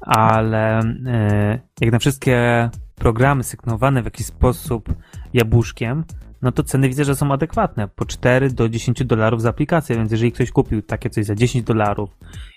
ale 0.01 0.79
e, 1.07 1.59
jak 1.81 1.93
na 1.93 1.99
wszystkie 1.99 2.71
programy 2.95 3.45
sygnowane 3.45 4.03
w 4.03 4.05
jakiś 4.05 4.27
sposób 4.27 4.95
jabłuszkiem, 5.35 6.05
no 6.43 6.53
to 6.53 6.63
ceny 6.63 6.89
widzę, 6.89 7.05
że 7.05 7.17
są 7.17 7.33
adekwatne. 7.33 7.89
Po 7.89 8.05
4 8.05 8.51
do 8.51 8.69
10 8.69 9.05
dolarów 9.05 9.43
za 9.43 9.49
aplikację, 9.51 9.97
więc 9.97 10.13
jeżeli 10.13 10.33
ktoś 10.33 10.51
kupił 10.51 10.83
takie 10.83 11.11
coś 11.11 11.25
za 11.25 11.35
10 11.35 11.65
dolarów 11.65 12.11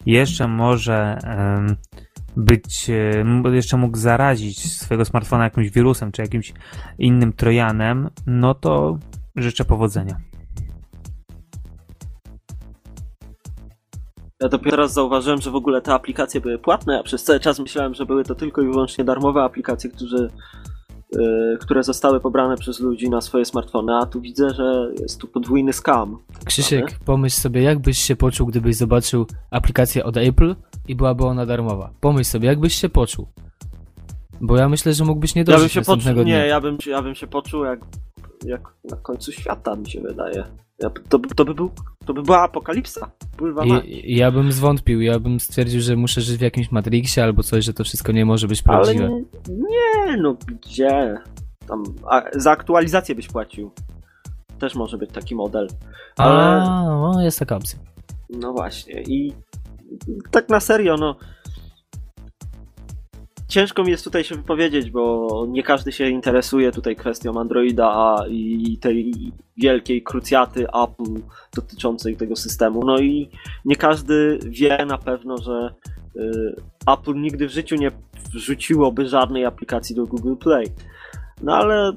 jeszcze 0.05 0.47
może 0.47 1.17
być, 2.37 2.91
jeszcze 3.53 3.77
mógł 3.77 3.97
zarazić 3.97 4.73
swojego 4.73 5.05
smartfona 5.05 5.43
jakimś 5.43 5.69
wirusem 5.69 6.11
czy 6.11 6.21
jakimś 6.21 6.53
innym 6.97 7.33
trojanem, 7.33 8.09
no 8.27 8.53
to 8.53 8.99
życzę 9.35 9.65
powodzenia. 9.65 10.17
Ja 14.45 14.49
dopiero 14.49 14.71
teraz 14.71 14.93
zauważyłem, 14.93 15.41
że 15.41 15.51
w 15.51 15.55
ogóle 15.55 15.81
te 15.81 15.93
aplikacje 15.93 16.41
były 16.41 16.57
płatne. 16.57 16.93
Ja 16.93 17.03
przez 17.03 17.23
cały 17.23 17.39
czas 17.39 17.59
myślałem, 17.59 17.93
że 17.93 18.05
były 18.05 18.23
to 18.23 18.35
tylko 18.35 18.61
i 18.61 18.65
wyłącznie 18.65 19.03
darmowe 19.03 19.43
aplikacje, 19.43 19.89
które, 19.89 20.29
yy, 21.15 21.57
które 21.61 21.83
zostały 21.83 22.19
pobrane 22.19 22.57
przez 22.57 22.79
ludzi 22.79 23.09
na 23.09 23.21
swoje 23.21 23.45
smartfony, 23.45 23.95
a 23.95 24.05
tu 24.05 24.21
widzę, 24.21 24.49
że 24.49 24.91
jest 25.01 25.21
tu 25.21 25.27
podwójny 25.27 25.73
scam. 25.73 26.17
Krzysiek, 26.45 26.99
pomyśl 27.05 27.35
sobie, 27.37 27.61
jak 27.61 27.79
byś 27.79 27.97
się 27.97 28.15
poczuł, 28.15 28.47
gdybyś 28.47 28.75
zobaczył 28.75 29.25
aplikację 29.51 30.03
od 30.03 30.17
Apple 30.17 30.55
i 30.87 30.95
byłaby 30.95 31.25
ona 31.25 31.45
darmowa. 31.45 31.93
Pomyśl 32.01 32.29
sobie, 32.29 32.47
jak 32.47 32.59
byś 32.59 32.73
się 32.75 32.89
poczuł. 32.89 33.27
Bo 34.41 34.57
ja 34.57 34.69
myślę, 34.69 34.93
że 34.93 35.05
mógłbyś 35.05 35.35
nie 35.35 35.41
Ja 35.41 35.45
dożyć 35.45 35.73
bym 35.75 35.83
się 35.83 35.87
poczuł, 35.91 36.13
dnia. 36.13 36.23
nie, 36.23 36.47
ja 36.47 36.61
bym, 36.61 36.77
ja 36.85 37.01
bym 37.01 37.15
się 37.15 37.27
poczuł 37.27 37.63
jak, 37.63 37.79
jak 38.45 38.73
na 38.83 38.97
końcu 38.97 39.31
świata, 39.31 39.75
mi 39.75 39.89
się 39.89 40.01
wydaje. 40.01 40.64
Ja, 40.79 40.89
to, 41.09 41.19
to, 41.19 41.45
by 41.45 41.53
był, 41.53 41.71
to 42.05 42.13
by 42.13 42.21
była 42.23 42.41
apokalipsa. 42.41 43.11
I, 43.85 44.15
ja 44.17 44.31
bym 44.31 44.51
zwątpił, 44.51 45.01
ja 45.01 45.19
bym 45.19 45.39
stwierdził, 45.39 45.81
że 45.81 45.95
muszę 45.95 46.21
żyć 46.21 46.37
w 46.37 46.41
jakimś 46.41 46.71
Matrixie 46.71 47.23
albo 47.23 47.43
coś, 47.43 47.65
że 47.65 47.73
to 47.73 47.83
wszystko 47.83 48.11
nie 48.11 48.25
może 48.25 48.47
być 48.47 48.63
Ale 48.65 48.77
prawdziwe. 48.77 49.09
nie, 49.09 49.25
nie, 49.49 50.17
no 50.17 50.37
gdzie? 50.47 51.17
Tam, 51.67 51.83
za 52.35 52.51
aktualizację 52.51 53.15
byś 53.15 53.27
płacił. 53.27 53.71
Też 54.59 54.75
może 54.75 54.97
być 54.97 55.11
taki 55.11 55.35
model. 55.35 55.67
Ale, 56.17 56.43
A, 56.43 56.83
no, 56.85 57.21
jest 57.23 57.39
taka 57.39 57.55
opcja. 57.55 57.79
no 58.29 58.53
właśnie. 58.53 59.01
I 59.01 59.33
tak 60.31 60.49
na 60.49 60.59
serio, 60.59 60.97
no. 60.97 61.15
Ciężko 63.47 63.83
mi 63.83 63.91
jest 63.91 64.03
tutaj 64.03 64.23
się 64.23 64.35
wypowiedzieć, 64.35 64.91
bo 64.91 65.45
nie 65.49 65.63
każdy 65.63 65.91
się 65.91 66.09
interesuje 66.09 66.71
tutaj 66.71 66.95
kwestią 66.95 67.39
Androida 67.39 68.15
i 68.29 68.77
tej 68.81 69.13
wielkiej 69.57 70.03
krucjaty 70.03 70.67
Apple 70.67 71.21
dotyczącej 71.55 72.17
tego 72.17 72.35
systemu. 72.35 72.85
No 72.85 72.99
i 72.99 73.29
nie 73.65 73.75
każdy 73.75 74.39
wie 74.45 74.85
na 74.85 74.97
pewno, 74.97 75.37
że 75.37 75.73
y, 76.15 76.55
Apple 76.87 77.15
nigdy 77.15 77.47
w 77.47 77.51
życiu 77.51 77.75
nie 77.75 77.91
wrzuciłoby 78.33 79.07
żadnej 79.07 79.45
aplikacji 79.45 79.95
do 79.95 80.05
Google 80.05 80.35
Play. 80.35 80.65
No 81.41 81.55
ale 81.55 81.93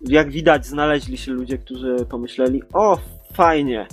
jak 0.00 0.30
widać, 0.30 0.66
znaleźli 0.66 1.18
się 1.18 1.32
ludzie, 1.32 1.58
którzy 1.58 1.96
pomyśleli: 2.10 2.62
O, 2.72 2.98
fajnie, 3.32 3.86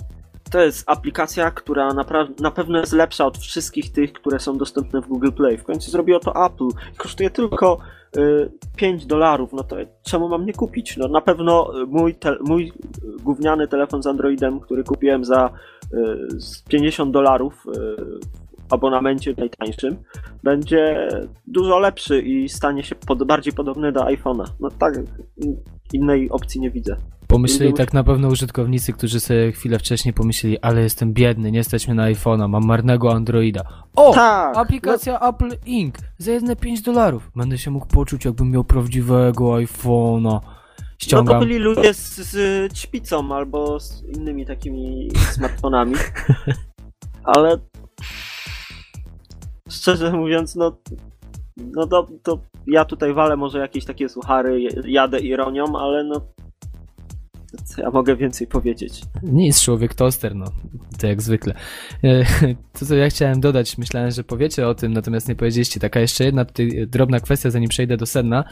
to 0.50 0.60
jest 0.60 0.90
aplikacja, 0.90 1.50
która 1.50 1.94
na 2.40 2.50
pewno 2.50 2.78
jest 2.78 2.92
lepsza 2.92 3.26
od 3.26 3.38
wszystkich 3.38 3.92
tych, 3.92 4.12
które 4.12 4.38
są 4.38 4.58
dostępne 4.58 5.00
w 5.02 5.08
Google 5.08 5.32
Play. 5.32 5.58
W 5.58 5.64
końcu 5.64 5.90
zrobiło 5.90 6.20
to 6.20 6.46
Apple. 6.46 6.68
Kosztuje 6.96 7.30
tylko 7.30 7.78
y, 8.16 8.50
5 8.76 9.06
dolarów. 9.06 9.52
No 9.52 9.64
to 9.64 9.76
czemu 10.02 10.28
mam 10.28 10.46
nie 10.46 10.52
kupić? 10.52 10.96
No 10.96 11.08
na 11.08 11.20
pewno 11.20 11.82
y, 11.82 11.86
mój, 11.86 12.14
te- 12.14 12.38
mój 12.40 12.68
y, 12.68 13.22
gówniany 13.22 13.68
telefon 13.68 14.02
z 14.02 14.06
Androidem, 14.06 14.60
który 14.60 14.84
kupiłem 14.84 15.24
za 15.24 15.50
y, 15.94 16.40
z 16.40 16.62
50 16.62 17.10
dolarów 17.10 17.66
y, 17.66 18.40
abonamencie 18.70 19.34
najtańszym, 19.38 19.96
będzie 20.42 21.08
dużo 21.46 21.78
lepszy 21.78 22.20
i 22.20 22.48
stanie 22.48 22.82
się 22.82 22.94
pod, 22.94 23.24
bardziej 23.24 23.52
podobny 23.52 23.92
do 23.92 24.00
iPhone'a. 24.00 24.44
No 24.60 24.70
tak, 24.70 24.94
innej 25.92 26.30
opcji 26.30 26.60
nie 26.60 26.70
widzę. 26.70 26.96
Pomyśleli 27.26 27.72
tak 27.72 27.92
na 27.92 28.04
pewno 28.04 28.28
użytkownicy, 28.28 28.92
którzy 28.92 29.20
sobie 29.20 29.52
chwilę 29.52 29.78
wcześniej 29.78 30.14
pomyśleli, 30.14 30.58
ale 30.60 30.82
jestem 30.82 31.12
biedny, 31.12 31.52
nie 31.52 31.64
stać 31.64 31.86
mnie 31.86 31.94
na 31.94 32.12
iPhone'a, 32.12 32.48
mam 32.48 32.64
marnego 32.66 33.12
Androida. 33.12 33.62
O! 33.96 34.12
tak! 34.14 34.56
Aplikacja 34.56 35.20
Apple 35.20 35.56
Inc. 35.66 35.94
za 36.18 36.30
jedne 36.30 36.56
5 36.56 36.82
dolarów. 36.82 37.30
Będę 37.36 37.58
się 37.58 37.70
mógł 37.70 37.86
poczuć, 37.86 38.24
jakbym 38.24 38.50
miał 38.50 38.64
prawdziwego 38.64 39.44
iPhone'a. 39.44 40.22
No 40.22 40.40
to 40.40 41.04
Ściągam. 41.04 41.40
byli 41.40 41.58
ludzie 41.58 41.94
z, 41.94 42.16
z 42.16 42.72
ćpicą 42.72 43.34
albo 43.34 43.80
z 43.80 44.02
innymi 44.16 44.46
takimi 44.46 45.08
smartfonami. 45.32 45.94
Ale 47.34 47.58
szczerze 49.68 50.12
mówiąc, 50.12 50.56
no, 50.56 50.76
no 51.76 51.86
to, 51.86 52.08
to 52.22 52.38
ja 52.66 52.84
tutaj 52.84 53.14
walę 53.14 53.36
może 53.36 53.58
jakieś 53.58 53.84
takie 53.84 54.08
suchary, 54.08 54.62
jadę 54.84 55.20
ironią, 55.20 55.64
ale 55.78 56.04
no 56.04 56.20
co 57.64 57.82
ja 57.82 57.90
mogę 57.90 58.16
więcej 58.16 58.46
powiedzieć? 58.46 59.02
Nie 59.22 59.46
jest 59.46 59.62
człowiek 59.62 59.94
toster, 59.94 60.34
no. 60.34 60.44
To 61.00 61.06
jak 61.06 61.22
zwykle. 61.22 61.54
E, 62.04 62.24
To, 62.78 62.86
co 62.86 62.94
ja 62.94 63.08
chciałem 63.10 63.40
dodać, 63.40 63.78
myślałem, 63.78 64.10
że 64.10 64.24
powiecie 64.24 64.68
o 64.68 64.74
tym, 64.74 64.92
natomiast 64.92 65.28
nie 65.28 65.34
powiedzieliście. 65.34 65.80
Taka 65.80 66.00
jeszcze 66.00 66.24
jedna 66.24 66.44
tutaj 66.44 66.86
drobna 66.86 67.20
kwestia, 67.20 67.50
zanim 67.50 67.68
przejdę 67.68 67.96
do 67.96 68.06
sedna. 68.06 68.44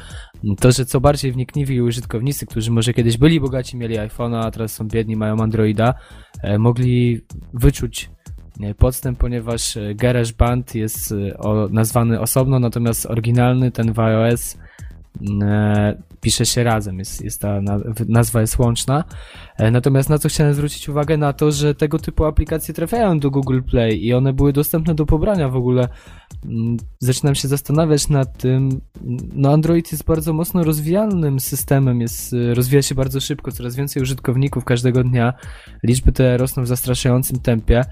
To, 0.60 0.72
że 0.72 0.86
co 0.86 1.00
bardziej 1.00 1.32
wnikliwi 1.32 1.82
użytkownicy, 1.82 2.46
którzy 2.46 2.70
może 2.70 2.94
kiedyś 2.94 3.18
byli 3.18 3.40
bogaci, 3.40 3.76
mieli 3.76 3.96
iPhone'a, 3.96 4.46
a 4.46 4.50
teraz 4.50 4.72
są 4.72 4.88
biedni, 4.88 5.16
mają 5.16 5.36
Androida, 5.40 5.94
e, 6.42 6.58
mogli 6.58 7.20
wyczuć 7.54 8.10
podstęp, 8.78 9.18
ponieważ 9.18 9.76
e, 9.76 9.94
GarageBand 9.94 10.74
jest 10.74 11.12
e, 11.12 11.16
nazwany 11.70 12.20
osobno, 12.20 12.58
natomiast 12.58 13.06
oryginalny, 13.06 13.70
ten 13.70 13.92
w 13.92 13.98
iOS, 14.00 14.56
e, 15.42 16.02
pisze 16.20 16.46
się 16.46 16.64
razem, 16.64 16.98
jest, 16.98 17.24
jest 17.24 17.40
ta 17.40 17.60
na- 17.60 17.80
nazwa 18.08 18.40
jest 18.40 18.58
łączna. 18.58 19.04
E, 19.58 19.70
Natomiast 19.70 20.10
na 20.10 20.18
co 20.18 20.28
chciałem 20.28 20.54
zwrócić 20.54 20.88
uwagę, 20.88 21.16
na 21.16 21.32
to, 21.32 21.52
że 21.52 21.74
tego 21.74 21.98
typu 21.98 22.24
aplikacje 22.24 22.74
trafiają 22.74 23.18
do 23.20 23.30
Google 23.30 23.60
Play 23.70 24.04
i 24.06 24.14
one 24.14 24.32
były 24.32 24.52
dostępne 24.52 24.94
do 24.94 25.06
pobrania 25.06 25.48
w 25.48 25.56
ogóle. 25.56 25.88
Mm, 26.44 26.76
Zaczynam 26.98 27.34
się 27.34 27.48
zastanawiać 27.48 28.08
nad 28.08 28.38
tym. 28.38 28.80
No, 29.34 29.52
Android 29.52 29.92
jest 29.92 30.04
bardzo 30.04 30.32
mocno 30.32 30.64
rozwijalnym 30.64 31.40
systemem, 31.40 32.00
jest, 32.00 32.32
e, 32.34 32.54
rozwija 32.54 32.82
się 32.82 32.94
bardzo 32.94 33.20
szybko, 33.20 33.52
coraz 33.52 33.76
więcej 33.76 34.02
użytkowników 34.02 34.64
każdego 34.64 35.04
dnia. 35.04 35.32
Liczby 35.82 36.12
te 36.12 36.36
rosną 36.36 36.62
w 36.62 36.66
zastraszającym 36.66 37.40
tempie. 37.40 37.84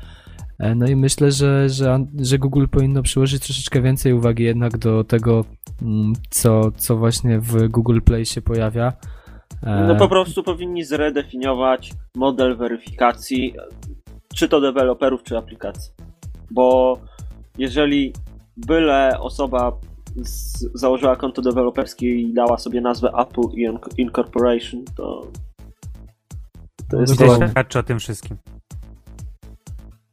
E, 0.58 0.74
No 0.74 0.86
i 0.86 0.96
myślę, 0.96 1.32
że, 1.32 1.68
że, 1.68 2.06
że 2.20 2.38
Google 2.38 2.66
powinno 2.70 3.02
przyłożyć 3.02 3.42
troszeczkę 3.42 3.82
więcej 3.82 4.12
uwagi 4.12 4.44
jednak 4.44 4.78
do 4.78 5.04
tego, 5.04 5.44
mm, 5.82 6.12
co, 6.30 6.70
co 6.76 6.96
właśnie 6.96 7.40
w 7.40 7.68
Google 7.68 8.00
Play 8.00 8.26
się 8.26 8.42
pojawia. 8.42 8.92
E, 9.62 9.84
No 9.88 9.96
po 9.96 10.08
prostu 10.08 10.42
powinni 10.42 10.84
zredefiniować 10.84 11.92
model 12.14 12.56
weryfikacji, 12.56 13.54
czy 14.34 14.48
to 14.48 14.60
deweloperów, 14.60 15.22
czy 15.22 15.38
aplikacji. 15.38 15.92
Bo 16.50 16.98
jeżeli 17.58 18.12
byle 18.56 19.20
osoba 19.20 19.72
z, 20.16 20.64
założyła 20.74 21.16
konto 21.16 21.42
deweloperskie 21.42 22.14
i 22.14 22.34
dała 22.34 22.58
sobie 22.58 22.80
nazwę 22.80 23.08
Apple 23.18 23.40
Inc- 23.40 23.98
Incorporation, 23.98 24.84
to 24.96 25.26
to 26.90 27.00
jest 27.00 27.18
Dokładnie. 27.18 27.46
to, 27.46 27.50
Świadczy 27.52 27.78
o 27.78 27.82
tym 27.82 27.98
wszystkim. 27.98 28.36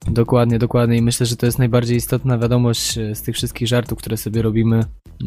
Dokładnie, 0.08 0.60
dokładnie. 0.60 0.98
I 0.98 1.02
myślę, 1.02 1.26
że 1.26 1.36
to 1.36 1.46
jest 1.46 1.60
najbardziej 1.60 1.98
istotna 1.98 2.38
wiadomość 2.38 2.98
e, 2.98 3.16
z 3.16 3.22
tych 3.22 3.36
wszystkich 3.36 3.68
żartów, 3.68 3.98
które 3.98 4.18
sobie 4.18 4.42
robimy 4.42 4.84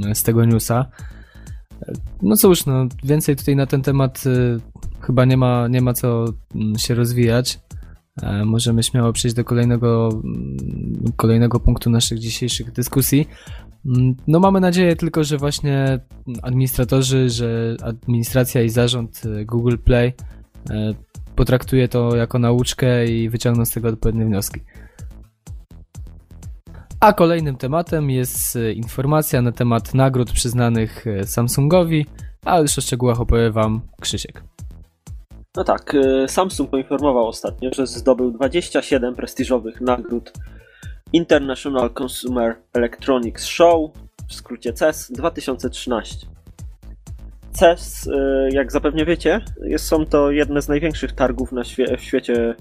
e, 0.06 0.14
z 0.14 0.22
tego 0.22 0.44
newsa. 0.44 0.86
E, 1.82 1.92
No 2.22 2.36
cóż, 2.36 2.66
no, 2.66 2.86
więcej 3.04 3.36
tutaj 3.36 3.56
na 3.56 3.66
ten 3.66 3.82
temat 3.82 4.24
chyba 5.00 5.24
nie 5.24 5.36
ma, 5.36 5.68
nie 5.68 5.80
ma 5.80 5.94
co 5.94 6.24
mm, 6.54 6.78
się 6.78 6.94
rozwijać. 6.94 7.60
Możemy 8.44 8.82
śmiało 8.82 9.12
przejść 9.12 9.36
do 9.36 9.44
kolejnego, 9.44 10.08
mm, 10.24 11.12
kolejnego 11.16 11.60
punktu 11.60 11.90
naszych 11.90 12.18
dzisiejszych 12.18 12.72
dyskusji. 12.72 13.28
Mm, 13.86 14.16
No 14.26 14.40
mamy 14.40 14.60
nadzieję 14.60 14.96
tylko, 14.96 15.24
że 15.24 15.38
właśnie 15.38 16.00
administratorzy, 16.42 17.30
że 17.30 17.76
administracja 17.82 18.62
i 18.62 18.68
zarząd 18.68 19.22
Google 19.46 19.76
Play 19.84 20.12
e, 21.36 21.36
potraktuje 21.36 21.88
to 21.88 22.16
jako 22.16 22.38
nauczkę 22.38 23.06
i 23.06 23.28
wyciągną 23.28 23.64
z 23.64 23.70
tego 23.70 23.88
odpowiednie 23.88 24.24
wnioski. 24.24 24.60
A 27.00 27.12
kolejnym 27.12 27.56
tematem 27.56 28.10
jest 28.10 28.56
e, 28.56 28.72
informacja 28.72 29.42
na 29.42 29.52
temat 29.52 29.94
nagród 29.94 30.32
przyznanych 30.32 31.06
e, 31.06 31.24
Samsungowi, 31.24 32.06
a 32.44 32.58
już 32.58 32.78
o 32.78 32.80
szczegółach 32.80 33.20
opowie 33.20 33.50
Wam 33.50 33.80
Krzysiek. 34.00 34.42
No 35.56 35.64
tak, 35.64 35.94
y, 35.94 36.28
Samsung 36.28 36.70
poinformował 36.70 37.26
ostatnio, 37.26 37.70
że 37.74 37.86
zdobył 37.86 38.30
27 38.30 39.14
prestiżowych 39.14 39.80
nagród 39.80 40.32
International 41.12 41.90
Consumer 42.02 42.56
Electronics 42.72 43.44
Show, 43.44 43.90
w 44.28 44.34
skrócie 44.34 44.72
CES 44.72 45.12
2013. 45.12 46.26
CES, 47.56 48.06
y, 48.06 48.48
jak 48.52 48.72
zapewne 48.72 49.04
wiecie, 49.04 49.40
jest, 49.62 49.86
są 49.86 50.06
to 50.06 50.30
jedne 50.30 50.62
z 50.62 50.68
największych 50.68 51.12
targów 51.12 51.52
na 51.52 51.62
świe- 51.62 51.96
w 51.96 52.00
świecie 52.00 52.54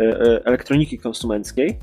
y, 0.00 0.02
y, 0.02 0.44
elektroniki 0.44 0.98
konsumenckiej, 0.98 1.78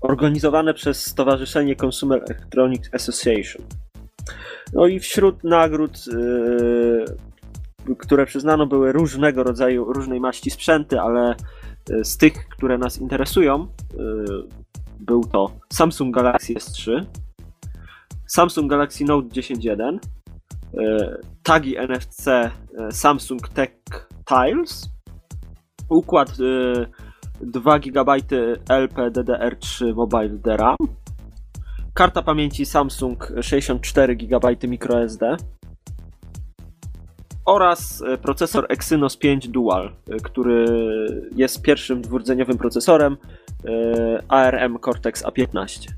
organizowane 0.00 0.74
przez 0.74 1.06
Stowarzyszenie 1.06 1.76
Consumer 1.76 2.22
Electronics 2.28 2.94
Association. 2.94 3.66
No 4.72 4.86
i 4.86 5.00
wśród 5.00 5.44
nagród 5.44 6.04
które 7.98 8.26
przyznano 8.26 8.66
były 8.66 8.92
różnego 8.92 9.42
rodzaju, 9.42 9.92
różnej 9.92 10.20
maści 10.20 10.50
sprzęty, 10.50 11.00
ale 11.00 11.34
z 12.02 12.16
tych, 12.16 12.48
które 12.48 12.78
nas 12.78 12.98
interesują, 12.98 13.66
był 15.00 15.24
to 15.24 15.50
Samsung 15.72 16.14
Galaxy 16.14 16.54
S3, 16.54 17.04
Samsung 18.26 18.70
Galaxy 18.70 19.04
Note 19.04 19.28
10.1, 19.28 19.96
y, 19.96 20.19
tagi 21.42 21.76
NFC 21.88 22.26
y, 22.26 22.92
Samsung 22.92 23.48
Tech 23.48 23.70
Tiles, 24.24 24.90
układ 25.88 26.40
y, 26.40 26.86
2 27.40 27.78
GB 27.78 28.12
LPDDR3 28.68 29.94
Mobile 29.94 30.28
DRAM, 30.28 30.76
karta 31.94 32.22
pamięci 32.22 32.66
Samsung 32.66 33.32
64 33.40 34.16
GB 34.16 34.68
microSD 34.68 35.36
oraz 37.44 38.02
e, 38.02 38.18
procesor 38.18 38.66
Exynos 38.68 39.16
5 39.16 39.48
Dual, 39.48 39.92
e, 40.10 40.16
który 40.16 40.64
jest 41.36 41.62
pierwszym 41.62 42.02
dwurdzeniowym 42.02 42.58
procesorem 42.58 43.16
e, 43.64 44.22
ARM 44.28 44.78
Cortex 44.78 45.24
A15. 45.24 45.88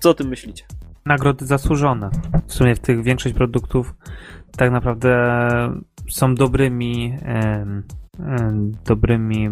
Co 0.00 0.10
o 0.10 0.14
tym 0.14 0.28
myślicie? 0.28 0.64
Nagrody 1.08 1.46
zasłużone. 1.46 2.10
W 2.46 2.54
sumie 2.54 2.74
w 2.74 2.78
tych 2.78 3.02
większość 3.02 3.34
produktów 3.34 3.94
tak 4.56 4.70
naprawdę 4.70 5.38
są 6.10 6.34
dobrymi, 6.34 7.18
dobrymi 8.84 9.50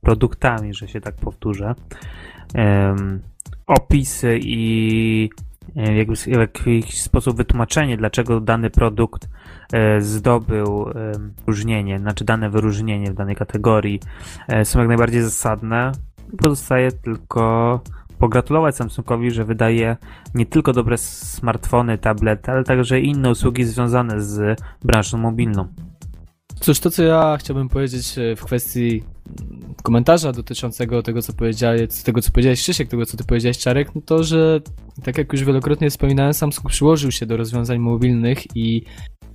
produktami, 0.00 0.74
że 0.74 0.88
się 0.88 1.00
tak 1.00 1.14
powtórzę. 1.14 1.74
Opisy 3.66 4.38
i 4.42 5.30
jakby 5.74 6.16
w 6.16 6.26
jakiś 6.26 7.02
sposób 7.02 7.36
wytłumaczenie, 7.36 7.96
dlaczego 7.96 8.40
dany 8.40 8.70
produkt 8.70 9.28
e, 9.72 10.00
zdobył 10.00 10.86
wyróżnienie, 11.46 11.98
znaczy 11.98 12.24
dane 12.24 12.50
wyróżnienie 12.50 13.10
w 13.10 13.14
danej 13.14 13.36
kategorii 13.36 14.00
e, 14.48 14.64
są 14.64 14.78
jak 14.78 14.88
najbardziej 14.88 15.22
zasadne. 15.22 15.92
Pozostaje 16.38 16.92
tylko 16.92 17.80
pogratulować 18.18 18.76
Samsungowi, 18.76 19.30
że 19.30 19.44
wydaje 19.44 19.96
nie 20.34 20.46
tylko 20.46 20.72
dobre 20.72 20.98
smartfony, 20.98 21.98
tablety, 21.98 22.50
ale 22.50 22.64
także 22.64 23.00
inne 23.00 23.30
usługi 23.30 23.64
związane 23.64 24.22
z 24.22 24.60
branżą 24.84 25.18
mobilną. 25.18 25.68
Cóż, 26.60 26.80
to 26.80 26.90
co 26.90 27.02
ja 27.02 27.36
chciałbym 27.40 27.68
powiedzieć 27.68 28.18
e, 28.18 28.36
w 28.36 28.44
kwestii 28.44 29.02
komentarza 29.82 30.32
dotyczącego 30.32 31.02
tego, 31.02 31.22
co 31.22 31.32
powiedziałeś, 31.32 32.02
tego, 32.04 32.22
co 32.22 32.30
powiedziałeś 32.30 32.62
Krzysiek, 32.62 32.88
tego, 32.88 33.06
co 33.06 33.16
ty 33.16 33.24
powiedziałeś 33.24 33.58
Czarek, 33.58 33.94
no 33.94 34.00
to, 34.00 34.22
że 34.22 34.60
tak 35.04 35.18
jak 35.18 35.32
już 35.32 35.44
wielokrotnie 35.44 35.90
wspominałem, 35.90 36.34
Samsung 36.34 36.68
przyłożył 36.68 37.12
się 37.12 37.26
do 37.26 37.36
rozwiązań 37.36 37.78
mobilnych 37.78 38.56
i 38.56 38.84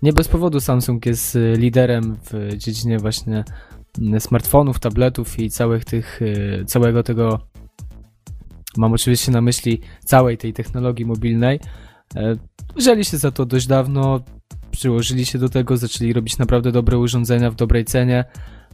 nie 0.01 0.13
bez 0.13 0.27
powodu 0.27 0.59
Samsung 0.59 1.05
jest 1.05 1.35
e, 1.35 1.55
liderem 1.55 2.17
w 2.31 2.57
dziedzinie 2.57 2.97
właśnie 2.97 3.43
smartfonów, 4.19 4.79
tabletów 4.79 5.39
i 5.39 5.49
całych 5.49 5.85
tych, 5.85 6.21
e, 6.21 6.65
całego 6.65 7.03
tego 7.03 7.39
mam 8.77 8.93
oczywiście 8.93 9.31
na 9.31 9.41
myśli 9.41 9.81
całej 10.05 10.37
tej 10.37 10.53
technologii 10.53 11.05
mobilnej. 11.05 11.59
Wzięli 12.75 13.05
się 13.05 13.17
za 13.17 13.31
to 13.31 13.45
dość 13.45 13.67
dawno, 13.67 14.19
przyłożyli 14.71 15.25
się 15.25 15.39
do 15.39 15.49
tego, 15.49 15.77
zaczęli 15.77 16.13
robić 16.13 16.37
naprawdę 16.37 16.71
dobre 16.71 16.97
urządzenia 16.97 17.51
w 17.51 17.55
dobrej 17.55 17.85
cenie. 17.85 18.25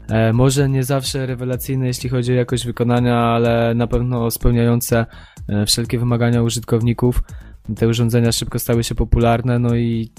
E, 0.09 0.33
może 0.33 0.69
nie 0.69 0.83
zawsze 0.83 1.25
rewelacyjne, 1.25 1.87
jeśli 1.87 2.09
chodzi 2.09 2.31
o 2.31 2.35
jakość 2.35 2.65
wykonania, 2.65 3.17
ale 3.17 3.73
na 3.75 3.87
pewno 3.87 4.31
spełniające 4.31 5.05
e, 5.47 5.65
wszelkie 5.65 5.99
wymagania 5.99 6.41
użytkowników. 6.41 7.23
Te 7.75 7.87
urządzenia 7.87 8.31
szybko 8.31 8.59
stały 8.59 8.83
się 8.83 8.95
popularne, 8.95 9.59
no 9.59 9.75
i 9.75 10.11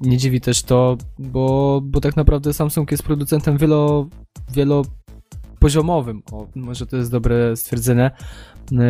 nie 0.00 0.16
dziwi 0.16 0.40
też 0.40 0.62
to, 0.62 0.96
bo, 1.18 1.80
bo 1.84 2.00
tak 2.00 2.16
naprawdę 2.16 2.52
Samsung 2.52 2.90
jest 2.90 3.02
producentem 3.02 3.56
wielo, 3.56 4.08
wielopoziomowym. 4.52 6.22
O, 6.32 6.46
może 6.54 6.86
to 6.86 6.96
jest 6.96 7.10
dobre 7.10 7.56
stwierdzenie. 7.56 8.10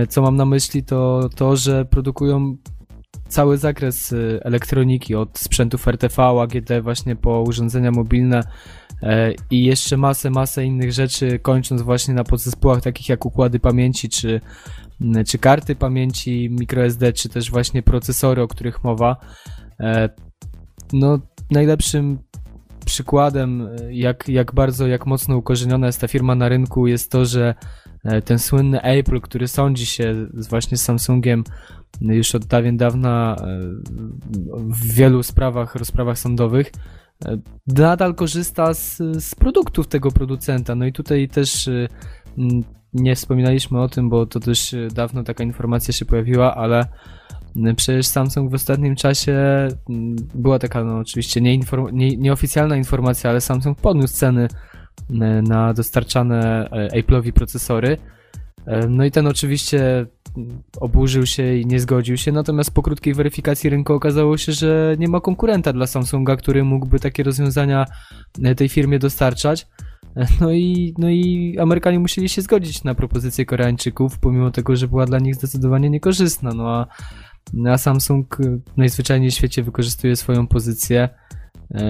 Co 0.09 0.22
mam 0.22 0.37
na 0.37 0.45
myśli, 0.45 0.85
to 0.85 1.29
to, 1.37 1.57
że 1.57 1.85
produkują 1.85 2.57
cały 3.29 3.59
zakres 3.59 4.12
y, 4.12 4.41
elektroniki, 4.43 5.14
od 5.14 5.39
sprzętów 5.39 5.89
RTV, 5.89 6.22
AGD 6.22 6.70
właśnie 6.83 7.16
po 7.16 7.43
urządzenia 7.43 7.91
mobilne 7.91 8.43
e, 9.03 9.33
i 9.51 9.64
jeszcze 9.64 9.97
masę, 9.97 10.31
masę 10.31 10.64
innych 10.64 10.93
rzeczy, 10.93 11.39
kończąc 11.39 11.83
właśnie 11.83 12.14
na 12.14 12.24
podzespołach 12.24 12.83
takich 12.83 13.09
jak 13.09 13.26
układy 13.26 13.61
pamięci, 13.61 14.09
czy, 14.09 14.41
czy 15.26 15.39
karty 15.39 15.76
pamięci 15.76 16.51
microSD, 16.51 17.12
czy 17.12 17.29
też 17.29 17.51
właśnie 17.51 17.83
procesory, 17.83 18.43
o 18.43 18.49
których 18.49 18.85
mowa. 18.85 19.16
E, 19.81 20.09
no, 20.93 21.18
najlepszym 21.51 22.18
przykładem, 22.85 23.62
e, 23.62 23.95
jak, 23.95 24.29
jak 24.29 24.55
bardzo, 24.55 24.87
jak 24.87 25.07
mocno 25.07 25.37
ukorzeniona 25.37 25.87
jest 25.87 26.01
ta 26.01 26.09
firma 26.09 26.35
na 26.35 26.49
rynku, 26.49 26.87
jest 26.87 27.11
to, 27.11 27.24
że 27.24 27.55
ten 28.25 28.39
słynny 28.39 28.83
Apple, 28.83 29.21
który 29.21 29.49
sądzi 29.49 29.87
się 29.87 30.27
właśnie 30.49 30.77
z 30.77 30.83
Samsungiem 30.83 31.45
już 32.01 32.35
od 32.35 32.45
dawien 32.45 32.77
dawna 32.77 33.37
e, 33.41 33.45
w 34.57 34.95
wielu 34.95 35.23
sprawach, 35.23 35.75
rozprawach 35.75 36.19
sądowych, 36.19 36.73
e, 37.25 37.39
nadal 37.67 38.15
korzysta 38.15 38.75
z, 38.75 38.97
z 39.19 39.35
produktów 39.35 39.87
tego 39.87 40.11
producenta. 40.11 40.75
No 40.75 40.87
i 40.87 40.93
tutaj 40.93 41.29
też 41.29 41.69
e, 41.69 41.89
nie 42.93 43.15
wspominaliśmy 43.17 43.81
o 43.81 43.89
tym, 43.89 44.09
bo 44.09 44.27
to 44.27 44.41
też 44.41 44.75
dawno 44.95 45.23
taka 45.23 45.45
informacja 45.45 45.95
się 45.95 46.05
pojawiła, 46.05 46.55
ale 46.55 46.85
przecież 47.77 48.07
Samsung 48.07 48.51
w 48.51 48.55
ostatnim 48.55 48.97
czasie 48.97 49.69
była 50.35 50.59
taka, 50.59 50.85
no 50.85 50.99
oczywiście 50.99 51.41
nie 51.41 51.59
nie, 51.93 52.17
nieoficjalna 52.17 52.77
informacja, 52.77 53.31
ale 53.31 53.41
Samsung 53.41 53.81
podniósł 53.81 54.15
ceny 54.15 54.49
na 55.42 55.74
dostarczane 55.74 56.68
Apple'owi 56.94 57.32
procesory. 57.32 57.96
No 58.88 59.05
i 59.05 59.11
ten 59.11 59.26
oczywiście 59.26 60.07
oburzył 60.80 61.26
się 61.26 61.57
i 61.57 61.66
nie 61.66 61.80
zgodził 61.80 62.16
się, 62.16 62.32
natomiast 62.32 62.70
po 62.70 62.82
krótkiej 62.82 63.14
weryfikacji 63.14 63.70
rynku 63.70 63.92
okazało 63.92 64.36
się, 64.36 64.53
że 64.53 64.96
nie 64.99 65.09
ma 65.09 65.20
konkurenta 65.20 65.72
dla 65.72 65.86
Samsunga, 65.86 66.36
który 66.36 66.64
mógłby 66.64 67.01
takie 67.01 67.22
rozwiązania 67.22 67.84
e, 68.42 68.55
tej 68.55 68.68
firmie 68.68 68.99
dostarczać. 68.99 69.66
E, 70.16 70.26
no 70.40 70.53
i, 70.53 70.94
no 70.99 71.11
i 71.11 71.57
Amerykanie 71.61 71.99
musieli 71.99 72.28
się 72.28 72.42
zgodzić 72.42 72.84
na 72.84 72.94
propozycję 72.94 73.46
Koreańczyków, 73.46 74.18
pomimo 74.18 74.51
tego, 74.51 74.76
że 74.76 74.88
była 74.88 75.07
dla 75.07 75.18
nich 75.18 75.34
zdecydowanie 75.34 75.90
niekorzystna. 75.90 76.51
No 76.55 76.68
a, 76.68 76.86
a 77.68 77.78
Samsung 77.78 78.40
e, 78.40 78.59
najzwyczajniej 78.76 79.30
w 79.30 79.34
świecie 79.34 79.62
wykorzystuje 79.62 80.16
swoją 80.16 80.46
pozycję 80.46 81.09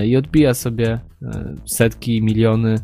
i 0.05 0.17
odbija 0.17 0.55
sobie 0.55 1.01
setki, 1.67 2.23
miliony 2.23 2.79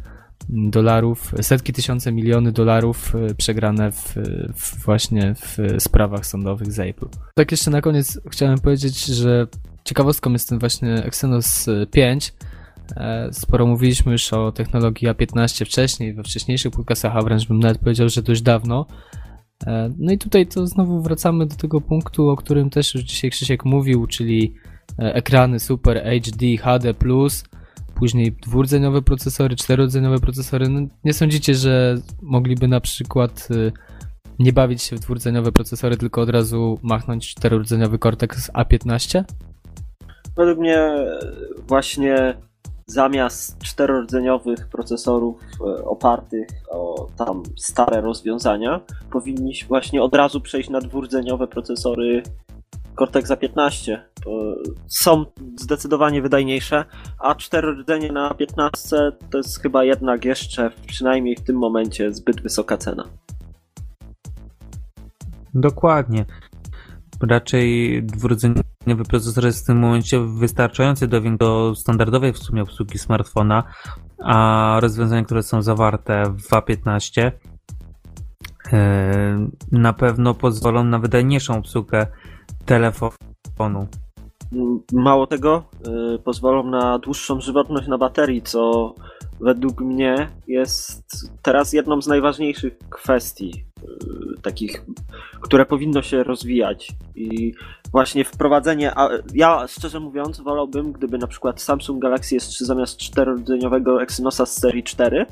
dolarów, 0.49 1.35
setki 1.41 1.73
tysiące 1.73 2.13
miliony 2.13 2.53
dolarów 2.53 3.15
e, 3.15 3.35
przegrane 3.35 3.93
w, 3.93 4.15
w, 4.55 4.85
właśnie 4.85 5.35
w 5.35 5.59
sprawach 5.79 6.27
sądowych 6.27 6.73
z 6.73 6.79
Apple. 6.79 7.09
Tak 7.35 7.51
jeszcze 7.51 7.71
na 7.71 7.81
koniec 7.81 8.21
chciałem 8.31 8.59
powiedzieć, 8.59 9.05
że 9.07 9.47
ciekawostką 9.85 10.33
jest 10.33 10.49
ten 10.49 10.59
właśnie 10.59 10.95
Exynos 10.95 11.67
5. 11.91 12.33
E, 12.97 13.29
sporo 13.33 13.67
mówiliśmy 13.67 14.13
już 14.13 14.33
o 14.33 14.53
technologii 14.53 15.09
A15 15.09 15.65
wcześniej, 15.65 16.15
we 16.15 16.23
wcześniejszych 16.23 16.73
podcastach, 16.73 17.17
a 17.17 17.23
wręcz 17.23 17.49
bym 17.49 17.59
nawet 17.59 17.79
powiedział, 17.79 18.09
że 18.09 18.23
dość 18.23 18.43
dawno. 18.43 18.87
E, 19.67 19.91
no 19.99 20.13
i 20.13 20.19
tutaj 20.19 20.47
to 20.47 20.67
znowu 20.67 21.03
wracamy 21.03 21.47
do 21.47 21.57
tego 21.57 21.81
punktu, 21.81 22.29
o 22.29 22.37
którym 22.37 22.71
też 22.71 22.95
już 22.95 23.05
dzisiaj 23.05 23.31
Krzysiek 23.31 23.65
mówił, 23.65 24.07
czyli 24.07 24.55
ekrany 24.99 25.61
Super 25.61 26.03
HD, 26.05 26.57
HD+, 26.57 26.95
później 27.95 28.33
dwurdzeniowe 28.33 29.03
procesory, 29.03 29.57
czterodzeniowe 29.57 30.19
procesory. 30.19 30.69
No, 30.69 30.81
nie 31.05 31.13
sądzicie, 31.13 31.55
że 31.55 31.99
mogliby 32.23 32.69
na 32.69 32.81
przykład 32.81 33.49
y, 33.51 33.73
nie 34.39 34.53
bawić 34.53 34.83
się 34.83 34.97
w 34.97 35.01
dwurdzeniowe 35.01 35.53
procesory, 35.53 35.97
tylko 35.97 36.21
od 36.21 36.29
razu 36.29 36.79
machnąć 36.83 37.35
czterodzeniowy 37.35 37.99
Cortex 37.99 38.51
A15? 38.53 39.25
Według 40.37 40.59
mnie 40.59 41.07
właśnie 41.69 42.35
zamiast 42.87 43.59
czterodzeniowych 43.59 44.69
procesorów 44.69 45.41
e, 45.61 45.85
opartych 45.85 46.49
o 46.71 47.09
tam 47.17 47.43
stare 47.57 48.01
rozwiązania, 48.01 48.81
powinniśmy 49.11 49.69
właśnie 49.69 50.03
od 50.03 50.15
razu 50.15 50.41
przejść 50.41 50.71
na 50.71 50.81
dwurdzeniowe 50.81 51.47
procesory 51.47 52.23
Cortexa 52.99 53.37
15 53.41 54.05
są 54.87 55.25
zdecydowanie 55.57 56.23
wydajniejsze, 56.23 56.85
a 57.19 57.35
4 57.35 57.73
rdzenie 57.73 58.13
na 58.13 58.35
15 58.35 58.97
to 59.31 59.39
jest 59.39 59.63
chyba 59.63 59.85
jednak 59.85 60.25
jeszcze, 60.25 60.71
przynajmniej 60.87 61.37
w 61.37 61.41
tym 61.41 61.57
momencie, 61.57 62.13
zbyt 62.13 62.41
wysoka 62.41 62.77
cena. 62.77 63.05
Dokładnie. 65.55 66.25
Raczej 67.23 68.03
dwurdzeniowy 68.03 69.05
procesor 69.09 69.45
jest 69.45 69.65
w 69.65 69.67
tym 69.67 69.79
momencie 69.79 70.21
wystarczający 70.21 71.09
do, 71.09 71.21
do 71.21 71.75
standardowej 71.75 72.33
w 72.33 72.39
sumie 72.39 72.63
obsługi 72.63 72.99
smartfona, 72.99 73.65
a 74.25 74.77
rozwiązania, 74.81 75.25
które 75.25 75.43
są 75.43 75.63
zawarte 75.63 76.25
w 76.25 76.51
A15 76.51 77.31
e, 78.73 79.49
na 79.73 79.93
pewno 79.93 80.35
pozwolą 80.35 80.85
na 80.85 80.99
wydajniejszą 80.99 81.59
obsługę 81.59 82.07
telefonu. 82.67 83.87
Mało 84.93 85.27
tego, 85.27 85.65
yy, 85.87 86.19
pozwolą 86.19 86.63
na 86.71 86.99
dłuższą 86.99 87.41
żywotność 87.41 87.89
na 87.89 87.99
baterii, 87.99 88.43
co 88.43 88.95
według 89.41 89.81
mnie 89.81 90.29
jest 90.47 91.31
teraz 91.43 91.73
jedną 91.73 92.03
z 92.03 92.07
najważniejszych 92.07 92.79
kwestii, 92.91 93.65
yy, 93.83 94.43
takich, 94.43 94.85
które 95.41 95.67
powinno 95.67 96.03
się 96.03 96.23
rozwijać. 96.23 96.93
I 97.15 97.55
właśnie 97.93 98.25
wprowadzenie. 98.25 98.93
A 98.99 99.09
ja 99.35 99.67
szczerze 99.69 100.01
mówiąc, 100.01 100.41
wolałbym, 100.41 100.93
gdyby 100.93 101.19
na 101.19 101.27
przykład 101.27 101.63
Samsung 101.63 102.03
Galaxy 102.03 102.37
S3 102.37 102.65
zamiast 102.65 102.97
czterodniowego 102.97 104.03
Exynosa 104.03 104.47
z 104.47 104.59
serii 104.59 104.83
4 104.83 105.27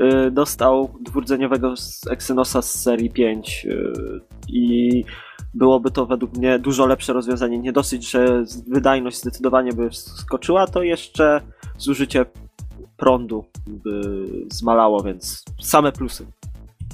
y, 0.00 0.30
dostał 0.30 0.94
dwurdzeniowego 1.00 1.74
Exynosa 2.10 2.62
z 2.62 2.82
serii 2.82 3.10
5 3.10 3.66
y, 3.66 3.92
i 4.48 5.04
byłoby 5.56 5.90
to 5.90 6.06
według 6.06 6.36
mnie 6.36 6.58
dużo 6.58 6.86
lepsze 6.86 7.12
rozwiązanie. 7.12 7.58
Nie 7.58 7.72
dosyć, 7.72 8.10
że 8.10 8.44
wydajność 8.66 9.16
zdecydowanie 9.16 9.72
by 9.72 9.88
skoczyła, 9.92 10.66
to 10.66 10.82
jeszcze 10.82 11.40
zużycie 11.78 12.26
prądu 12.96 13.44
by 13.66 14.00
zmalało, 14.52 15.02
więc 15.02 15.44
same 15.60 15.92
plusy. 15.92 16.26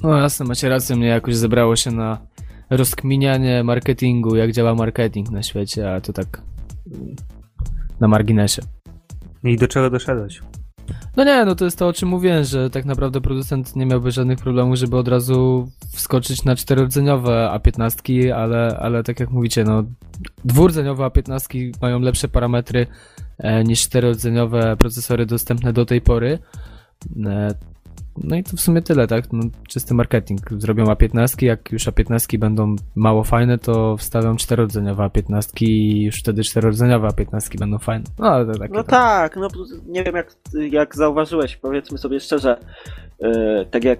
No 0.03 0.17
jasne, 0.17 0.45
macie 0.45 0.69
rację, 0.69 0.95
mnie 0.95 1.07
jakoś 1.07 1.35
zebrało 1.35 1.75
się 1.75 1.91
na 1.91 2.17
rozkminianie 2.69 3.63
marketingu, 3.63 4.35
jak 4.35 4.51
działa 4.51 4.75
marketing 4.75 5.31
na 5.31 5.43
świecie, 5.43 5.93
a 5.93 6.01
to 6.01 6.13
tak 6.13 6.41
mm, 6.87 7.15
na 7.99 8.07
marginesie. 8.07 8.61
I 9.43 9.57
do 9.57 9.67
czego 9.67 9.89
doszedłeś? 9.89 10.41
No 11.17 11.23
nie, 11.23 11.45
no 11.45 11.55
to 11.55 11.65
jest 11.65 11.79
to, 11.79 11.87
o 11.87 11.93
czym 11.93 12.09
mówiłem, 12.09 12.43
że 12.43 12.69
tak 12.69 12.85
naprawdę 12.85 13.21
producent 13.21 13.75
nie 13.75 13.85
miałby 13.85 14.11
żadnych 14.11 14.39
problemów, 14.39 14.75
żeby 14.75 14.97
od 14.97 15.07
razu 15.07 15.69
wskoczyć 15.91 16.43
na 16.43 16.55
czterodzeniowe 16.55 17.51
A15, 17.53 18.29
ale, 18.29 18.77
ale 18.79 19.03
tak 19.03 19.19
jak 19.19 19.31
mówicie, 19.31 19.63
no 19.63 19.83
dwurdzeniowe 20.45 21.03
A15 21.03 21.71
mają 21.81 21.99
lepsze 21.99 22.27
parametry 22.27 22.87
e, 23.37 23.63
niż 23.63 23.81
czterodzeniowe 23.81 24.77
procesory 24.77 25.25
dostępne 25.25 25.73
do 25.73 25.85
tej 25.85 26.01
pory. 26.01 26.39
E, 27.25 27.72
no 28.17 28.35
i 28.35 28.43
to 28.43 28.57
w 28.57 28.61
sumie 28.61 28.81
tyle, 28.81 29.07
tak? 29.07 29.33
No, 29.33 29.43
czysty 29.67 29.93
marketing. 29.93 30.39
Zrobią 30.57 30.85
A15, 30.85 31.45
jak 31.45 31.71
już 31.71 31.87
A15 31.87 32.37
będą 32.37 32.75
mało 32.95 33.23
fajne, 33.23 33.57
to 33.57 33.97
wstawią 33.97 34.35
czterodzeniowe 34.35 35.03
A15 35.03 35.63
i 35.63 36.03
już 36.03 36.19
wtedy 36.19 36.43
czterodzeniowe 36.43 37.07
A15 37.07 37.59
będą 37.59 37.77
fajne. 37.77 38.05
No 38.19 38.27
ale 38.27 38.45
takie 38.45 38.73
No 38.73 38.83
tak, 38.83 39.35
no 39.35 39.47
nie 39.85 40.03
wiem 40.03 40.15
jak, 40.15 40.35
jak 40.71 40.95
zauważyłeś, 40.95 41.57
powiedzmy 41.57 41.97
sobie 41.97 42.19
szczerze, 42.19 42.57
yy, 43.19 43.65
tak 43.71 43.83
jak 43.83 43.99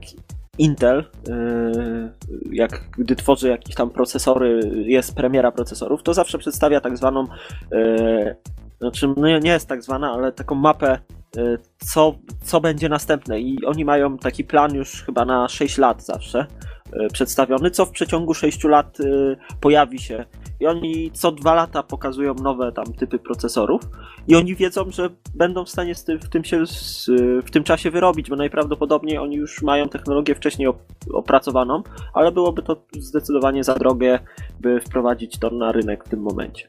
Intel, 0.57 1.05
yy, 1.28 2.14
jak 2.51 2.89
gdy 2.97 3.16
tworzy 3.16 3.49
jakieś 3.49 3.76
tam 3.76 3.89
procesory, 3.89 4.59
jest 4.86 5.16
premiera 5.16 5.51
procesorów, 5.51 6.03
to 6.03 6.14
zawsze 6.14 6.38
przedstawia 6.38 6.82
tak 6.82 6.97
zwaną, 6.97 7.28
yy, 7.72 8.36
znaczy 8.84 9.13
no 9.17 9.39
nie 9.39 9.51
jest 9.51 9.67
tak 9.67 9.84
zwana, 9.84 10.11
ale 10.11 10.31
taką 10.31 10.55
mapę 10.55 10.99
y, 11.38 11.57
co, 11.77 12.15
co 12.43 12.61
będzie 12.61 12.89
następne 12.89 13.39
i 13.39 13.65
oni 13.65 13.86
mają 13.86 14.17
taki 14.17 14.43
plan 14.43 14.75
już 14.75 15.03
chyba 15.03 15.25
na 15.25 15.47
6 15.47 15.77
lat 15.77 16.05
zawsze 16.05 16.45
y, 16.88 17.07
przedstawiony, 17.13 17.71
co 17.71 17.86
w 17.86 17.91
przeciągu 17.91 18.34
6 18.34 18.63
lat 18.63 18.99
y, 18.99 19.38
pojawi 19.61 19.99
się 19.99 20.25
i 20.59 20.67
oni 20.67 21.11
co 21.11 21.31
dwa 21.31 21.53
lata 21.53 21.84
pokazują 21.84 22.34
nowe 22.34 22.71
tam 22.71 22.86
typy 22.86 23.19
procesorów 23.19 23.81
i 24.27 24.36
oni 24.36 24.55
wiedzą, 24.55 24.91
że 24.91 25.09
będą 25.36 25.65
w 25.65 25.69
stanie 25.69 25.95
tym, 25.95 26.19
w, 26.19 26.29
tym 26.29 26.43
się, 26.43 26.63
w 27.45 27.51
tym 27.51 27.63
czasie 27.63 27.91
wyrobić, 27.91 28.29
bo 28.29 28.36
najprawdopodobniej 28.36 29.17
oni 29.17 29.36
już 29.36 29.61
mają 29.61 29.89
technologię 29.89 30.36
wcześniej 30.36 30.67
op- 30.67 31.13
opracowaną, 31.13 31.84
ale 32.13 32.31
byłoby 32.31 32.61
to 32.61 32.86
zdecydowanie 32.91 33.63
za 33.63 33.75
drogie, 33.75 34.19
by 34.59 34.79
wprowadzić 34.79 35.39
to 35.39 35.49
na 35.49 35.71
rynek 35.71 36.03
w 36.03 36.09
tym 36.09 36.21
momencie. 36.21 36.67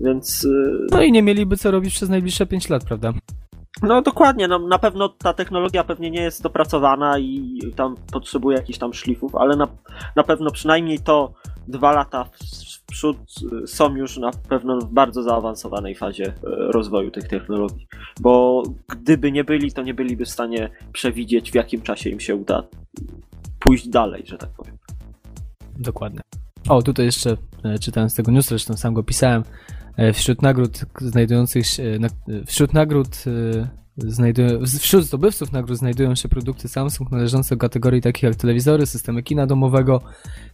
Więc 0.00 0.44
y, 0.44 0.86
No 0.90 1.02
i 1.02 1.12
nie 1.12 1.22
mieliby 1.22 1.56
co 1.56 1.70
robić 1.70 1.94
przez 1.94 2.08
najbliższe 2.08 2.46
5 2.46 2.68
lat, 2.68 2.84
prawda? 2.84 3.12
no 3.82 4.02
dokładnie, 4.02 4.48
no, 4.48 4.58
na 4.58 4.78
pewno 4.78 5.08
ta 5.08 5.32
technologia 5.32 5.84
pewnie 5.84 6.10
nie 6.10 6.22
jest 6.22 6.42
dopracowana 6.42 7.18
i 7.18 7.60
tam 7.76 7.94
potrzebuje 8.12 8.56
jakichś 8.56 8.78
tam 8.78 8.94
szlifów, 8.94 9.34
ale 9.34 9.56
na, 9.56 9.68
na 10.16 10.22
pewno 10.22 10.50
przynajmniej 10.50 10.98
to 10.98 11.32
dwa 11.68 11.92
lata 11.92 12.24
w, 12.24 12.38
w 12.76 12.84
przód 12.86 13.16
y, 13.62 13.66
są 13.66 13.96
już 13.96 14.16
na 14.16 14.30
pewno 14.48 14.78
w 14.78 14.92
bardzo 14.92 15.22
zaawansowanej 15.22 15.94
fazie 15.94 16.26
y, 16.26 16.32
rozwoju 16.44 17.10
tych 17.10 17.28
technologii. 17.28 17.86
Bo 18.20 18.62
gdyby 18.88 19.32
nie 19.32 19.44
byli, 19.44 19.72
to 19.72 19.82
nie 19.82 19.94
byliby 19.94 20.24
w 20.24 20.30
stanie 20.30 20.70
przewidzieć 20.92 21.50
w 21.50 21.54
jakim 21.54 21.82
czasie 21.82 22.10
im 22.10 22.20
się 22.20 22.36
uda 22.36 22.62
pójść 23.58 23.88
dalej, 23.88 24.22
że 24.26 24.38
tak 24.38 24.50
powiem. 24.50 24.78
Dokładnie. 25.78 26.20
O, 26.68 26.82
tutaj 26.82 27.06
jeszcze 27.06 27.36
e, 27.64 27.78
czytałem 27.78 28.10
z 28.10 28.14
tego 28.14 28.32
news, 28.32 28.46
zresztą 28.46 28.76
sam 28.76 28.94
go 28.94 29.02
pisałem. 29.02 29.42
E, 30.00 30.12
Wśród 30.12 30.42
nagród 30.42 30.84
znajdujących 31.00 31.66
się, 31.66 31.98
na, 32.00 32.08
e, 32.08 32.44
wśród 32.46 32.74
nagród 32.74 33.24
e, 33.26 33.68
znajdują, 33.96 34.66
wśród 34.80 35.04
zdobywców 35.04 35.52
nagród 35.52 35.78
znajdują 35.78 36.14
się 36.14 36.28
produkty 36.28 36.68
Samsung 36.68 37.10
należące 37.10 37.54
do 37.54 37.58
kategorii 37.58 38.00
takich 38.02 38.22
jak 38.22 38.36
telewizory, 38.36 38.86
systemy 38.86 39.22
kina 39.22 39.46
domowego, 39.46 40.00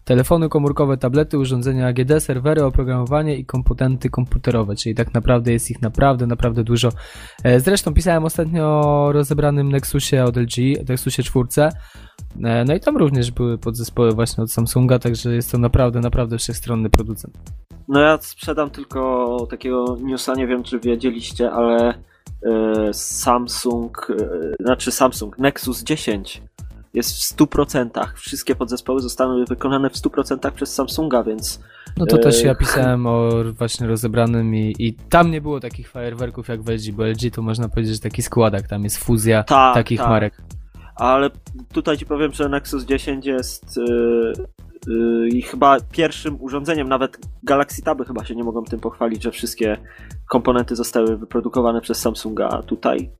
telefony 0.04 0.48
komórkowe, 0.48 0.96
tablety, 0.96 1.38
urządzenia 1.38 1.86
AGD, 1.86 2.22
serwery, 2.22 2.64
oprogramowanie 2.64 3.36
i 3.36 3.44
komponenty 3.44 4.10
komputerowe, 4.10 4.76
czyli 4.76 4.94
tak 4.94 5.14
naprawdę 5.14 5.52
jest 5.52 5.70
ich 5.70 5.82
naprawdę, 5.82 6.26
naprawdę 6.26 6.64
dużo. 6.64 6.92
E, 7.44 7.60
Zresztą 7.60 7.94
pisałem 7.94 8.24
ostatnio 8.24 8.64
o 8.64 9.12
rozebranym 9.12 9.72
Nexusie 9.72 10.24
od 10.24 10.36
LG, 10.36 10.56
Nexusie 10.88 11.22
4. 11.22 11.46
E, 12.44 12.64
No 12.64 12.74
i 12.74 12.80
tam 12.80 12.96
również 12.96 13.30
były 13.30 13.58
podzespoły 13.58 14.12
właśnie 14.12 14.44
od 14.44 14.52
Samsunga, 14.52 14.98
także 14.98 15.34
jest 15.34 15.52
to 15.52 15.58
naprawdę, 15.58 16.00
naprawdę 16.00 16.38
wszechstronny 16.38 16.90
producent. 16.90 17.65
No 17.88 18.00
ja 18.00 18.18
sprzedam 18.20 18.70
tylko 18.70 19.46
takiego 19.50 19.96
newsa, 20.00 20.34
nie 20.34 20.46
wiem 20.46 20.62
czy 20.62 20.80
wiedzieliście, 20.80 21.52
ale 21.52 21.94
e, 22.42 22.94
Samsung, 22.94 24.08
e, 24.10 24.64
znaczy 24.64 24.92
Samsung, 24.92 25.38
Nexus 25.38 25.82
10 25.82 26.42
jest 26.94 27.16
w 27.16 27.36
100%. 27.36 28.06
Wszystkie 28.14 28.54
podzespoły 28.54 29.00
zostały 29.00 29.44
wykonane 29.44 29.90
w 29.90 29.94
100% 29.94 30.50
przez 30.50 30.74
Samsunga, 30.74 31.22
więc 31.22 31.60
No 31.96 32.06
to 32.06 32.18
też 32.18 32.44
E, 32.44 32.46
ja 32.46 32.54
pisałem 32.54 33.06
o 33.06 33.30
właśnie 33.58 33.86
rozebranym 33.86 34.54
i, 34.54 34.74
i 34.78 34.94
tam 34.94 35.30
nie 35.30 35.40
było 35.40 35.60
takich 35.60 35.90
fajerwerków 35.90 36.48
jak 36.48 36.62
w 36.62 36.68
LG, 36.68 36.92
bo 36.92 37.06
LG 37.06 37.34
to 37.34 37.42
można 37.42 37.68
powiedzieć, 37.68 37.94
że 37.94 38.00
taki 38.00 38.22
składak, 38.22 38.68
tam 38.68 38.84
jest 38.84 38.98
fuzja 38.98 39.42
tak, 39.42 39.74
takich 39.74 39.98
tak. 39.98 40.08
marek. 40.08 40.42
Ale 40.96 41.30
tutaj 41.72 41.98
ci 41.98 42.06
powiem, 42.06 42.32
że 42.32 42.48
Nexus 42.48 42.84
10 42.84 43.26
jest 43.26 43.80
i 45.32 45.42
chyba 45.42 45.80
pierwszym 45.80 46.42
urządzeniem, 46.42 46.88
nawet 46.88 47.18
Galaxy 47.42 47.82
Taby 47.82 48.04
chyba 48.04 48.24
się 48.24 48.34
nie 48.34 48.44
mogą 48.44 48.64
tym 48.64 48.80
pochwalić, 48.80 49.22
że 49.22 49.30
wszystkie 49.30 49.78
komponenty 50.28 50.76
zostały 50.76 51.16
wyprodukowane 51.16 51.80
przez 51.80 51.98
Samsunga, 51.98 52.62
tutaj 52.62 53.10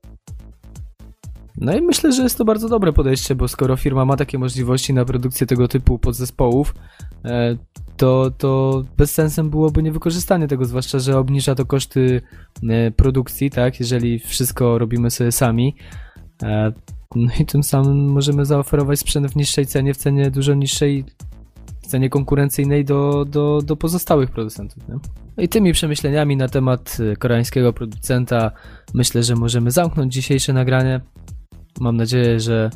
No 1.57 1.75
i 1.75 1.81
myślę, 1.81 2.11
że 2.11 2.23
jest 2.23 2.37
to 2.37 2.45
bardzo 2.45 2.69
dobre 2.69 2.93
podejście, 2.93 3.35
bo 3.35 3.47
skoro 3.47 3.75
firma 3.75 4.05
ma 4.05 4.17
takie 4.17 4.39
możliwości 4.39 4.93
na 4.93 5.05
produkcję 5.05 5.47
tego 5.47 5.67
typu 5.67 5.99
podzespołów, 5.99 6.73
e, 7.25 7.57
to, 7.97 8.31
to 8.37 8.83
bez 8.97 9.13
sensem 9.13 9.49
byłoby 9.49 9.83
niewykorzystanie 9.83 10.47
tego, 10.47 10.65
zwłaszcza, 10.65 10.99
że 10.99 11.17
obniża 11.17 11.55
to 11.55 11.65
koszty 11.65 12.21
e, 12.69 12.91
produkcji, 12.91 13.49
tak, 13.49 13.79
jeżeli 13.79 14.19
wszystko 14.19 14.77
robimy 14.77 15.11
sobie 15.11 15.31
sami. 15.31 15.75
E, 16.43 16.71
No 17.15 17.31
i 17.39 17.45
tym 17.45 17.63
samym 17.63 18.09
możemy 18.09 18.45
zaoferować 18.45 18.99
sprzęt 18.99 19.27
w 19.27 19.35
niższej 19.35 19.65
cenie, 19.65 19.93
w 19.93 19.97
cenie 19.97 20.31
dużo 20.31 20.53
niższej, 20.53 21.05
w 21.87 21.89
cenie 21.89 22.09
konkurencyjnej 22.09 22.85
do, 22.85 23.25
do, 23.25 23.61
do 23.65 23.75
pozostałych 23.75 24.31
producentów. 24.31 24.87
Nie? 24.87 24.95
No 25.37 25.43
I 25.43 25.49
tymi 25.49 25.73
przemyśleniami 25.73 26.37
na 26.37 26.47
temat 26.47 26.97
e, 27.11 27.15
koreańskiego 27.15 27.73
producenta 27.73 28.51
myślę, 28.93 29.23
że 29.23 29.35
możemy 29.35 29.71
zamknąć 29.71 30.13
dzisiejsze 30.13 30.53
nagranie. 30.53 31.01
Mam 31.79 31.97
nadzieję, 31.97 32.39
że 32.39 32.69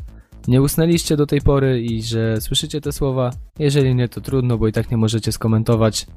nie 0.47 0.61
usnęliście 0.61 1.17
do 1.17 1.25
tej 1.25 1.41
pory 1.41 1.81
i 1.81 2.03
że 2.03 2.41
słyszycie 2.41 2.81
te 2.81 2.91
słowa. 2.91 3.29
Jeżeli 3.59 3.95
nie, 3.95 4.09
to 4.09 4.21
trudno, 4.21 4.57
bo 4.57 4.67
i 4.67 4.71
tak 4.71 4.91
nie 4.91 4.97
możecie 4.97 5.31
skomentować. 5.31 6.07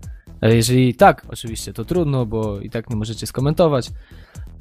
Ale 0.40 0.56
jeżeli 0.56 0.94
tak, 0.94 1.26
oczywiście, 1.28 1.72
to 1.72 1.84
trudno, 1.84 2.26
bo 2.26 2.60
i 2.60 2.70
tak 2.70 2.90
nie 2.90 2.96
możecie 2.96 3.26
skomentować. 3.26 3.90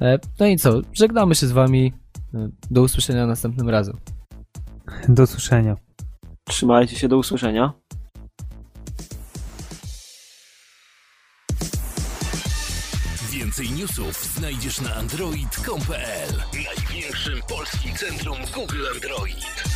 E, 0.00 0.18
No 0.40 0.46
i 0.46 0.56
co? 0.56 0.80
Żegnamy 0.92 1.34
się 1.34 1.46
z 1.46 1.52
wami. 1.52 1.92
E, 2.34 2.48
Do 2.70 2.82
usłyszenia 2.82 3.26
następnym 3.26 3.68
razem. 3.68 3.96
Do 5.08 5.22
usłyszenia. 5.22 5.76
trzymajcie 6.48 6.96
się 6.96 7.08
do 7.08 7.16
usłyszenia. 7.18 7.72
Więcej 13.58 13.78
newsów 13.78 14.24
znajdziesz 14.24 14.80
na 14.80 14.94
android.com.pl 14.94 16.42
Największym 16.54 17.42
polskim 17.48 17.96
centrum 17.96 18.36
Google 18.54 18.86
Android. 18.94 19.73